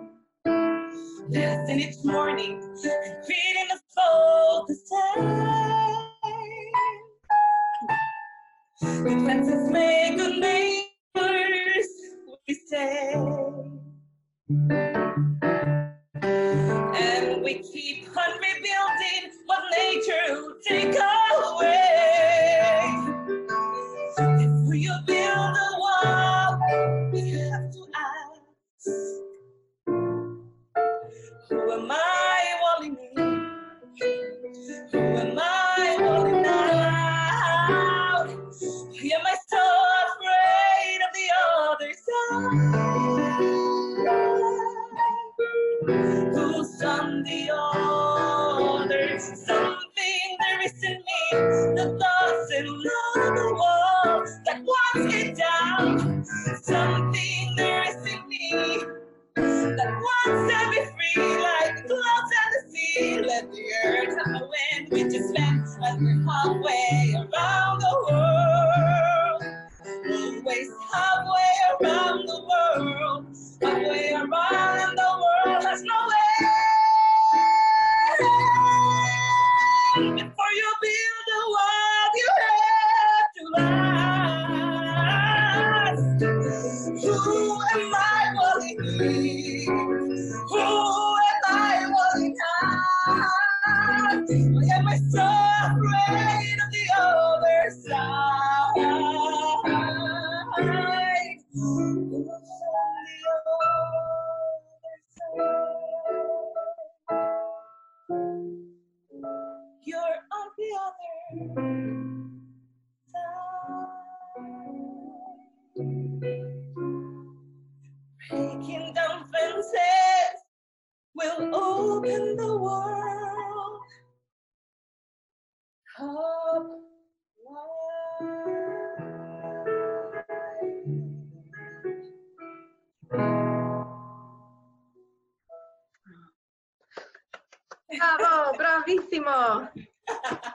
Bravo, 137.98 138.58
bravissimo. 138.58 139.70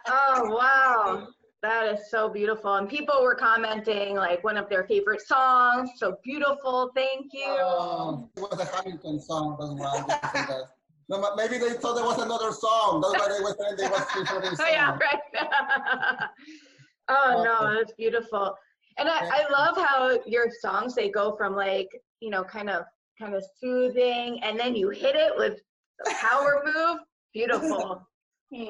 Oh, 0.07 0.49
wow. 0.51 1.29
That 1.63 1.87
is 1.95 2.11
so 2.11 2.29
beautiful. 2.29 2.75
And 2.75 2.89
people 2.89 3.23
were 3.23 3.35
commenting 3.35 4.17
like 4.17 4.45
one 4.45 4.57
of 4.57 4.69
their 4.69 4.85
favorite 4.85 5.23
songs. 5.23 5.91
So 5.97 6.19
beautiful. 6.23 6.91
Thank 6.95 7.33
you. 7.33 7.47
Oh, 7.47 8.29
it 8.37 8.41
was 8.41 8.61
a 8.61 8.65
Hamilton 8.67 9.21
song. 9.21 9.57
That's 9.59 10.35
why. 10.35 10.63
No, 11.09 11.35
maybe 11.37 11.59
they 11.59 11.75
thought 11.75 11.95
there 11.97 12.05
was 12.05 12.19
another 12.19 12.53
song. 12.53 13.01
That's 13.01 13.27
why 13.27 13.37
they 13.37 13.43
were 13.43 13.57
saying 13.59 13.77
they 13.77 13.89
was 13.89 14.05
featuring 14.13 14.57
Oh 14.59 14.71
yeah, 14.71 14.97
right. 14.99 16.29
oh 17.09 17.43
no, 17.45 17.75
that's 17.75 17.93
beautiful. 17.93 18.55
And 18.97 19.09
I, 19.09 19.21
I 19.23 19.51
love 19.51 19.77
how 19.77 20.19
your 20.27 20.51
songs 20.61 20.95
they 20.95 21.11
go 21.11 21.37
from 21.37 21.55
like, 21.55 21.89
you 22.21 22.31
know, 22.31 22.45
kind 22.45 22.71
of 22.71 22.85
kind 23.19 23.35
of 23.35 23.45
soothing 23.61 24.43
and 24.43 24.59
then 24.59 24.75
you 24.75 24.91
hit 24.91 25.15
it 25.15 25.33
with 25.37 25.61
a 26.07 26.15
power 26.15 26.63
move. 26.65 26.99
Beautiful. 27.35 28.07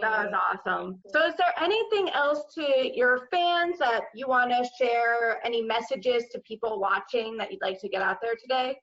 That 0.01 0.33
was 0.33 0.35
awesome. 0.67 1.01
So, 1.09 1.27
is 1.27 1.35
there 1.37 1.53
anything 1.61 2.09
else 2.15 2.45
to 2.55 2.91
your 2.95 3.29
fans 3.31 3.79
that 3.81 4.05
you 4.15 4.27
want 4.27 4.51
to 4.51 4.67
share? 4.79 5.45
Any 5.45 5.61
messages 5.61 6.25
to 6.33 6.39
people 6.39 6.81
watching 6.81 7.37
that 7.37 7.53
you'd 7.53 7.61
like 7.61 7.79
to 7.81 7.89
get 7.91 8.01
out 8.01 8.17
there 8.23 8.35
today? 8.41 8.79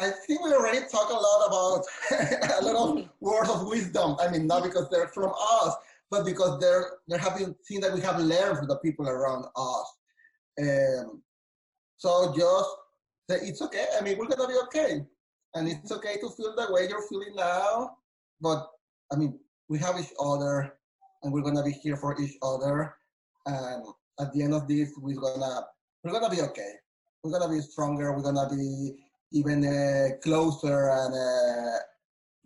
I 0.00 0.10
think 0.26 0.42
we 0.42 0.54
already 0.54 0.80
talked 0.90 1.10
a 1.10 1.14
lot 1.14 1.46
about 1.46 1.84
a 2.60 2.64
lot 2.64 2.98
of 2.98 3.08
words 3.20 3.50
of 3.50 3.66
wisdom. 3.66 4.16
I 4.18 4.30
mean, 4.30 4.46
not 4.46 4.62
because 4.62 4.88
they're 4.88 5.08
from 5.08 5.30
us, 5.60 5.74
but 6.10 6.24
because 6.24 6.58
they're 6.60 6.92
they're 7.06 7.18
having 7.18 7.54
things 7.68 7.82
that 7.82 7.92
we 7.92 8.00
have 8.00 8.18
learned 8.18 8.56
from 8.56 8.68
the 8.68 8.78
people 8.78 9.08
around 9.08 9.44
us. 9.56 9.94
Um, 10.58 11.22
so 11.98 12.32
just 12.34 12.70
say 13.28 13.48
it's 13.48 13.60
okay. 13.60 13.86
I 13.98 14.02
mean, 14.02 14.16
we're 14.16 14.28
gonna 14.28 14.48
be 14.48 14.58
okay, 14.68 15.04
and 15.54 15.68
it's 15.68 15.92
okay 15.92 16.14
to 16.14 16.30
feel 16.30 16.54
the 16.56 16.72
way 16.72 16.88
you're 16.88 17.06
feeling 17.08 17.34
now. 17.34 17.96
But 18.40 18.68
I 19.12 19.16
mean, 19.16 19.38
we 19.68 19.78
have 19.78 19.98
each 19.98 20.12
other 20.20 20.72
and 21.22 21.32
we're 21.32 21.42
gonna 21.42 21.62
be 21.62 21.72
here 21.72 21.96
for 21.96 22.20
each 22.20 22.36
other 22.42 22.94
and 23.46 23.84
at 24.20 24.32
the 24.32 24.42
end 24.42 24.54
of 24.54 24.66
this 24.68 24.92
we're 24.98 25.20
gonna 25.20 25.66
we're 26.02 26.12
gonna 26.12 26.34
be 26.34 26.42
okay. 26.42 26.72
We're 27.22 27.38
gonna 27.38 27.52
be 27.52 27.60
stronger 27.60 28.12
we're 28.12 28.22
gonna 28.22 28.48
be 28.54 28.96
even 29.32 29.64
uh, 29.64 30.16
closer 30.22 30.90
and 30.90 31.14
uh, 31.14 31.78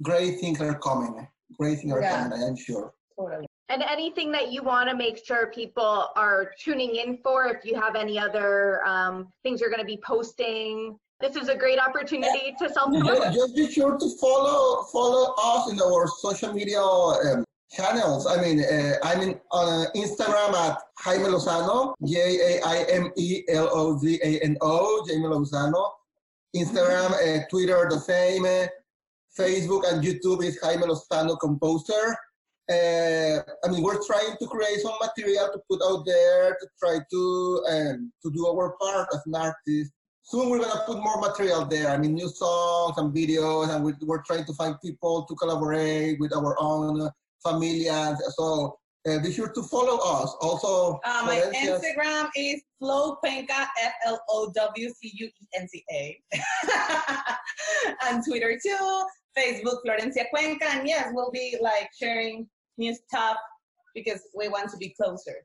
great 0.02 0.40
things 0.40 0.61
are 0.61 0.78
coming. 0.78 1.26
Great 1.58 1.80
things 1.80 1.92
are 1.92 2.00
yeah. 2.00 2.28
coming 2.28 2.42
i'm 2.42 2.56
sure. 2.56 2.92
Totally. 3.18 3.46
And 3.68 3.84
anything 3.84 4.32
that 4.32 4.50
you 4.50 4.64
want 4.64 4.88
to 4.88 4.96
make 4.96 5.24
sure 5.24 5.52
people 5.52 6.08
are 6.16 6.52
tuning 6.58 6.96
in 6.96 7.18
for 7.22 7.46
if 7.46 7.64
you 7.64 7.76
have 7.76 7.94
any 7.94 8.18
other 8.18 8.84
um, 8.84 9.28
things 9.44 9.61
you're 9.61 9.70
going 9.70 9.80
to 9.80 9.86
be 9.86 10.00
posting 10.04 10.98
this 11.20 11.36
is 11.36 11.48
a 11.48 11.56
great 11.56 11.78
opportunity 11.78 12.54
to 12.58 12.68
self 12.70 12.90
promote. 12.90 13.32
Just 13.32 13.54
be 13.54 13.70
sure 13.70 13.98
to 13.98 14.10
follow 14.20 14.84
follow 14.84 15.34
us 15.42 15.70
in 15.70 15.80
our 15.80 16.06
social 16.06 16.52
media 16.52 16.80
um, 16.80 17.44
channels. 17.70 18.26
I 18.26 18.40
mean, 18.40 18.64
uh, 18.64 18.94
I'm 19.02 19.20
in, 19.20 19.40
on 19.52 19.86
Instagram 19.94 20.54
at 20.54 20.78
Jaime 20.98 21.24
Lozano, 21.24 21.94
J 22.06 22.56
A 22.56 22.66
I 22.66 22.84
M 22.88 23.12
E 23.16 23.42
L 23.48 23.68
O 23.72 23.98
Z 23.98 24.18
A 24.22 24.40
N 24.40 24.56
O, 24.60 25.04
Jaime 25.06 25.26
Lozano. 25.26 25.90
Instagram, 26.56 27.12
uh, 27.12 27.46
Twitter, 27.48 27.86
the 27.88 27.98
same. 27.98 28.44
Uh, 28.44 28.66
Facebook 29.38 29.84
and 29.90 30.02
YouTube 30.02 30.42
is 30.42 30.58
Jaime 30.60 30.82
Lozano 30.82 31.38
Composer. 31.38 32.16
Uh, 32.68 33.42
I 33.64 33.68
mean, 33.68 33.82
we're 33.82 34.04
trying 34.04 34.36
to 34.40 34.46
create 34.46 34.80
some 34.80 34.94
material 35.00 35.48
to 35.52 35.60
put 35.70 35.80
out 35.84 36.04
there 36.06 36.56
to 36.60 36.68
try 36.78 36.98
to 37.10 37.64
um, 37.68 38.12
to 38.22 38.30
do 38.32 38.46
our 38.46 38.74
part 38.80 39.08
as 39.12 39.20
an 39.26 39.34
artist 39.34 39.92
soon 40.31 40.49
we're 40.49 40.61
gonna 40.61 40.83
put 40.87 40.99
more 41.03 41.20
material 41.20 41.64
there. 41.64 41.91
I 41.91 41.99
mean, 41.99 42.14
new 42.14 42.28
songs 42.28 42.99
and 42.99 43.12
videos, 43.12 43.74
and 43.74 43.85
we, 43.85 43.93
are 43.93 44.22
trying 44.24 44.45
to 44.45 44.53
find 44.55 44.81
people 44.81 45.24
to 45.24 45.35
collaborate 45.35 46.20
with 46.20 46.33
our 46.35 46.57
own 46.61 47.11
familias. 47.45 48.16
So 48.37 48.78
uh, 49.09 49.18
be 49.18 49.33
sure 49.33 49.51
to 49.53 49.62
follow 49.64 49.97
us. 49.99 50.37
Also, 50.41 51.01
uh, 51.05 51.22
my 51.26 51.51
Instagram 51.55 52.28
is 52.37 52.62
Flo 52.78 53.16
Cuenca, 53.16 53.68
F 53.83 53.93
L 54.07 54.20
O 54.28 54.53
W 54.55 54.89
C 54.89 55.12
U 55.14 55.26
E 55.26 55.47
N 55.59 55.68
C 55.68 55.85
A, 55.93 56.20
and 58.07 58.24
Twitter 58.24 58.59
too. 58.64 59.05
Facebook 59.37 59.78
Florencia 59.87 60.24
Cuenca, 60.31 60.66
and 60.70 60.89
yes, 60.89 61.11
we'll 61.12 61.31
be 61.31 61.57
like 61.61 61.89
sharing 62.01 62.49
new 62.78 62.95
stuff 62.95 63.37
because 63.95 64.20
we 64.37 64.49
want 64.49 64.70
to 64.70 64.76
be 64.76 64.95
closer. 65.01 65.45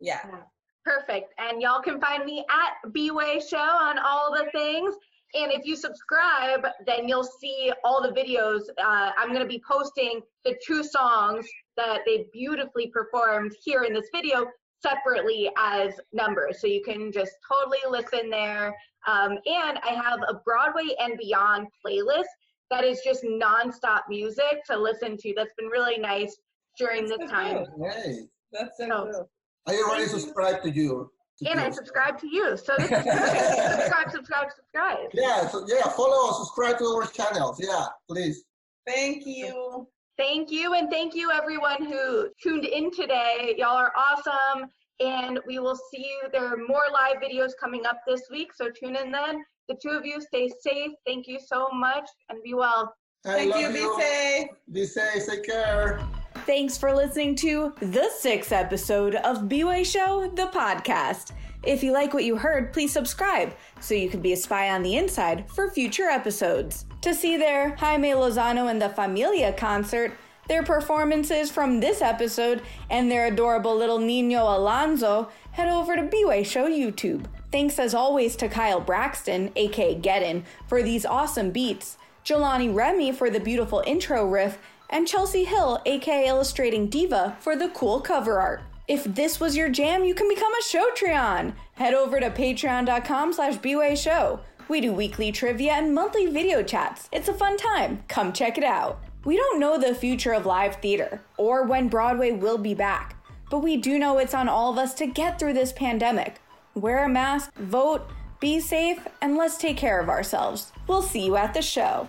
Yeah. 0.00 0.20
yeah. 0.26 0.40
Perfect. 0.86 1.34
And 1.38 1.60
y'all 1.60 1.82
can 1.82 2.00
find 2.00 2.24
me 2.24 2.44
at 2.48 2.92
B-Way 2.92 3.40
Show 3.40 3.56
on 3.56 3.98
all 3.98 4.32
the 4.32 4.48
things. 4.52 4.94
And 5.34 5.50
if 5.50 5.66
you 5.66 5.74
subscribe, 5.74 6.64
then 6.86 7.08
you'll 7.08 7.24
see 7.24 7.72
all 7.82 8.00
the 8.00 8.14
videos. 8.14 8.60
Uh, 8.78 9.10
I'm 9.18 9.30
going 9.30 9.40
to 9.40 9.48
be 9.48 9.60
posting 9.68 10.20
the 10.44 10.54
two 10.64 10.84
songs 10.84 11.44
that 11.76 12.02
they 12.06 12.26
beautifully 12.32 12.86
performed 12.94 13.52
here 13.64 13.82
in 13.82 13.92
this 13.92 14.08
video 14.14 14.46
separately 14.80 15.50
as 15.58 15.94
numbers. 16.12 16.60
So 16.60 16.68
you 16.68 16.82
can 16.84 17.10
just 17.10 17.32
totally 17.50 17.80
listen 17.90 18.30
there. 18.30 18.72
Um, 19.08 19.32
and 19.32 19.80
I 19.82 20.00
have 20.00 20.20
a 20.28 20.34
Broadway 20.44 20.94
and 21.00 21.18
Beyond 21.18 21.66
playlist 21.84 22.24
that 22.70 22.84
is 22.84 23.00
just 23.04 23.24
nonstop 23.24 24.02
music 24.08 24.64
to 24.68 24.78
listen 24.78 25.16
to. 25.16 25.34
That's 25.36 25.52
been 25.58 25.66
really 25.68 25.98
nice 25.98 26.36
during 26.78 27.06
this 27.06 27.28
time. 27.28 27.66
Hey. 27.82 28.28
That's 28.52 28.76
so, 28.78 28.86
so 28.86 29.10
cool. 29.12 29.30
I 29.66 29.74
already 29.76 30.06
subscribed 30.06 30.62
to 30.64 30.70
you. 30.70 31.10
To 31.38 31.50
and 31.50 31.60
I 31.60 31.70
subscribe 31.70 32.18
to 32.20 32.28
you. 32.28 32.56
So 32.56 32.74
this 32.78 32.90
is 32.90 32.96
subscribe, 32.96 34.10
subscribe, 34.10 34.48
subscribe. 34.56 35.10
Yeah, 35.12 35.48
so 35.48 35.66
yeah, 35.68 35.88
follow, 35.88 36.32
subscribe 36.32 36.78
to 36.78 36.84
our 36.84 37.06
channels. 37.06 37.60
Yeah, 37.62 37.86
please. 38.08 38.44
Thank 38.86 39.26
you. 39.26 39.86
Thank 40.16 40.50
you, 40.50 40.72
and 40.72 40.88
thank 40.88 41.14
you 41.14 41.30
everyone 41.30 41.84
who 41.84 42.28
tuned 42.42 42.64
in 42.64 42.90
today. 42.90 43.54
Y'all 43.58 43.76
are 43.76 43.92
awesome, 43.94 44.70
and 45.00 45.40
we 45.46 45.58
will 45.58 45.76
see 45.76 45.98
you. 45.98 46.22
There 46.32 46.46
are 46.46 46.56
more 46.56 46.84
live 46.90 47.16
videos 47.22 47.50
coming 47.60 47.84
up 47.84 47.98
this 48.06 48.22
week, 48.30 48.52
so 48.54 48.70
tune 48.70 48.96
in 48.96 49.10
then. 49.10 49.44
The 49.68 49.76
two 49.82 49.90
of 49.90 50.06
you 50.06 50.22
stay 50.22 50.48
safe. 50.60 50.92
Thank 51.04 51.26
you 51.26 51.38
so 51.44 51.68
much, 51.70 52.08
and 52.30 52.42
be 52.42 52.54
well. 52.54 52.94
I 53.26 53.50
thank 53.50 53.56
you. 53.56 53.68
Be 53.68 54.02
safe. 54.02 54.48
Be 54.72 54.86
safe. 54.86 55.26
Take 55.26 55.44
care. 55.44 56.00
Thanks 56.46 56.78
for 56.78 56.94
listening 56.94 57.34
to 57.36 57.74
the 57.80 58.08
sixth 58.08 58.52
episode 58.52 59.16
of 59.16 59.48
B-Way 59.48 59.82
Show, 59.82 60.30
the 60.36 60.46
podcast. 60.46 61.32
If 61.64 61.82
you 61.82 61.90
like 61.90 62.14
what 62.14 62.22
you 62.22 62.36
heard, 62.36 62.72
please 62.72 62.92
subscribe 62.92 63.52
so 63.80 63.94
you 63.94 64.08
can 64.08 64.20
be 64.20 64.32
a 64.32 64.36
spy 64.36 64.70
on 64.70 64.84
the 64.84 64.94
inside 64.96 65.50
for 65.50 65.68
future 65.68 66.04
episodes. 66.04 66.86
To 67.00 67.12
see 67.12 67.36
their 67.36 67.74
Jaime 67.74 68.10
Lozano 68.10 68.70
and 68.70 68.80
the 68.80 68.90
Familia 68.90 69.54
concert, 69.54 70.12
their 70.46 70.62
performances 70.62 71.50
from 71.50 71.80
this 71.80 72.00
episode, 72.00 72.62
and 72.90 73.10
their 73.10 73.26
adorable 73.26 73.74
little 73.74 73.98
Nino 73.98 74.44
Alonso, 74.44 75.28
head 75.50 75.68
over 75.68 75.96
to 75.96 76.04
B-Way 76.04 76.44
Show 76.44 76.68
YouTube. 76.68 77.26
Thanks 77.50 77.80
as 77.80 77.92
always 77.92 78.36
to 78.36 78.48
Kyle 78.48 78.80
Braxton, 78.80 79.50
aka 79.56 79.96
Geddon, 79.96 80.44
for 80.68 80.80
these 80.80 81.04
awesome 81.04 81.50
beats, 81.50 81.98
Jelani 82.24 82.72
Remy 82.72 83.10
for 83.10 83.30
the 83.30 83.40
beautiful 83.40 83.82
intro 83.84 84.24
riff, 84.24 84.58
and 84.90 85.06
Chelsea 85.06 85.44
Hill, 85.44 85.80
aka 85.86 86.26
Illustrating 86.26 86.88
Diva, 86.88 87.36
for 87.40 87.56
the 87.56 87.68
cool 87.68 88.00
cover 88.00 88.38
art. 88.38 88.62
If 88.88 89.02
this 89.04 89.40
was 89.40 89.56
your 89.56 89.68
jam, 89.68 90.04
you 90.04 90.14
can 90.14 90.28
become 90.28 90.52
a 90.54 90.62
Showtreon. 90.62 91.54
Head 91.74 91.94
over 91.94 92.20
to 92.20 92.30
patreon.com 92.30 93.32
slash 93.32 93.58
show. 93.98 94.40
We 94.68 94.80
do 94.80 94.92
weekly 94.92 95.32
trivia 95.32 95.72
and 95.72 95.94
monthly 95.94 96.26
video 96.26 96.62
chats. 96.62 97.08
It's 97.12 97.28
a 97.28 97.34
fun 97.34 97.56
time. 97.56 98.04
Come 98.08 98.32
check 98.32 98.58
it 98.58 98.64
out. 98.64 99.00
We 99.24 99.36
don't 99.36 99.58
know 99.58 99.76
the 99.76 99.94
future 99.94 100.32
of 100.32 100.46
live 100.46 100.76
theater 100.76 101.20
or 101.36 101.64
when 101.64 101.88
Broadway 101.88 102.30
will 102.30 102.58
be 102.58 102.74
back, 102.74 103.16
but 103.50 103.58
we 103.58 103.76
do 103.76 103.98
know 103.98 104.18
it's 104.18 104.34
on 104.34 104.48
all 104.48 104.70
of 104.70 104.78
us 104.78 104.94
to 104.94 105.06
get 105.06 105.38
through 105.38 105.54
this 105.54 105.72
pandemic. 105.72 106.40
Wear 106.74 107.04
a 107.04 107.08
mask, 107.08 107.52
vote, 107.56 108.08
be 108.38 108.60
safe, 108.60 109.00
and 109.20 109.36
let's 109.36 109.56
take 109.56 109.76
care 109.76 110.00
of 110.00 110.08
ourselves. 110.08 110.72
We'll 110.86 111.02
see 111.02 111.26
you 111.26 111.36
at 111.36 111.54
the 111.54 111.62
show. 111.62 112.08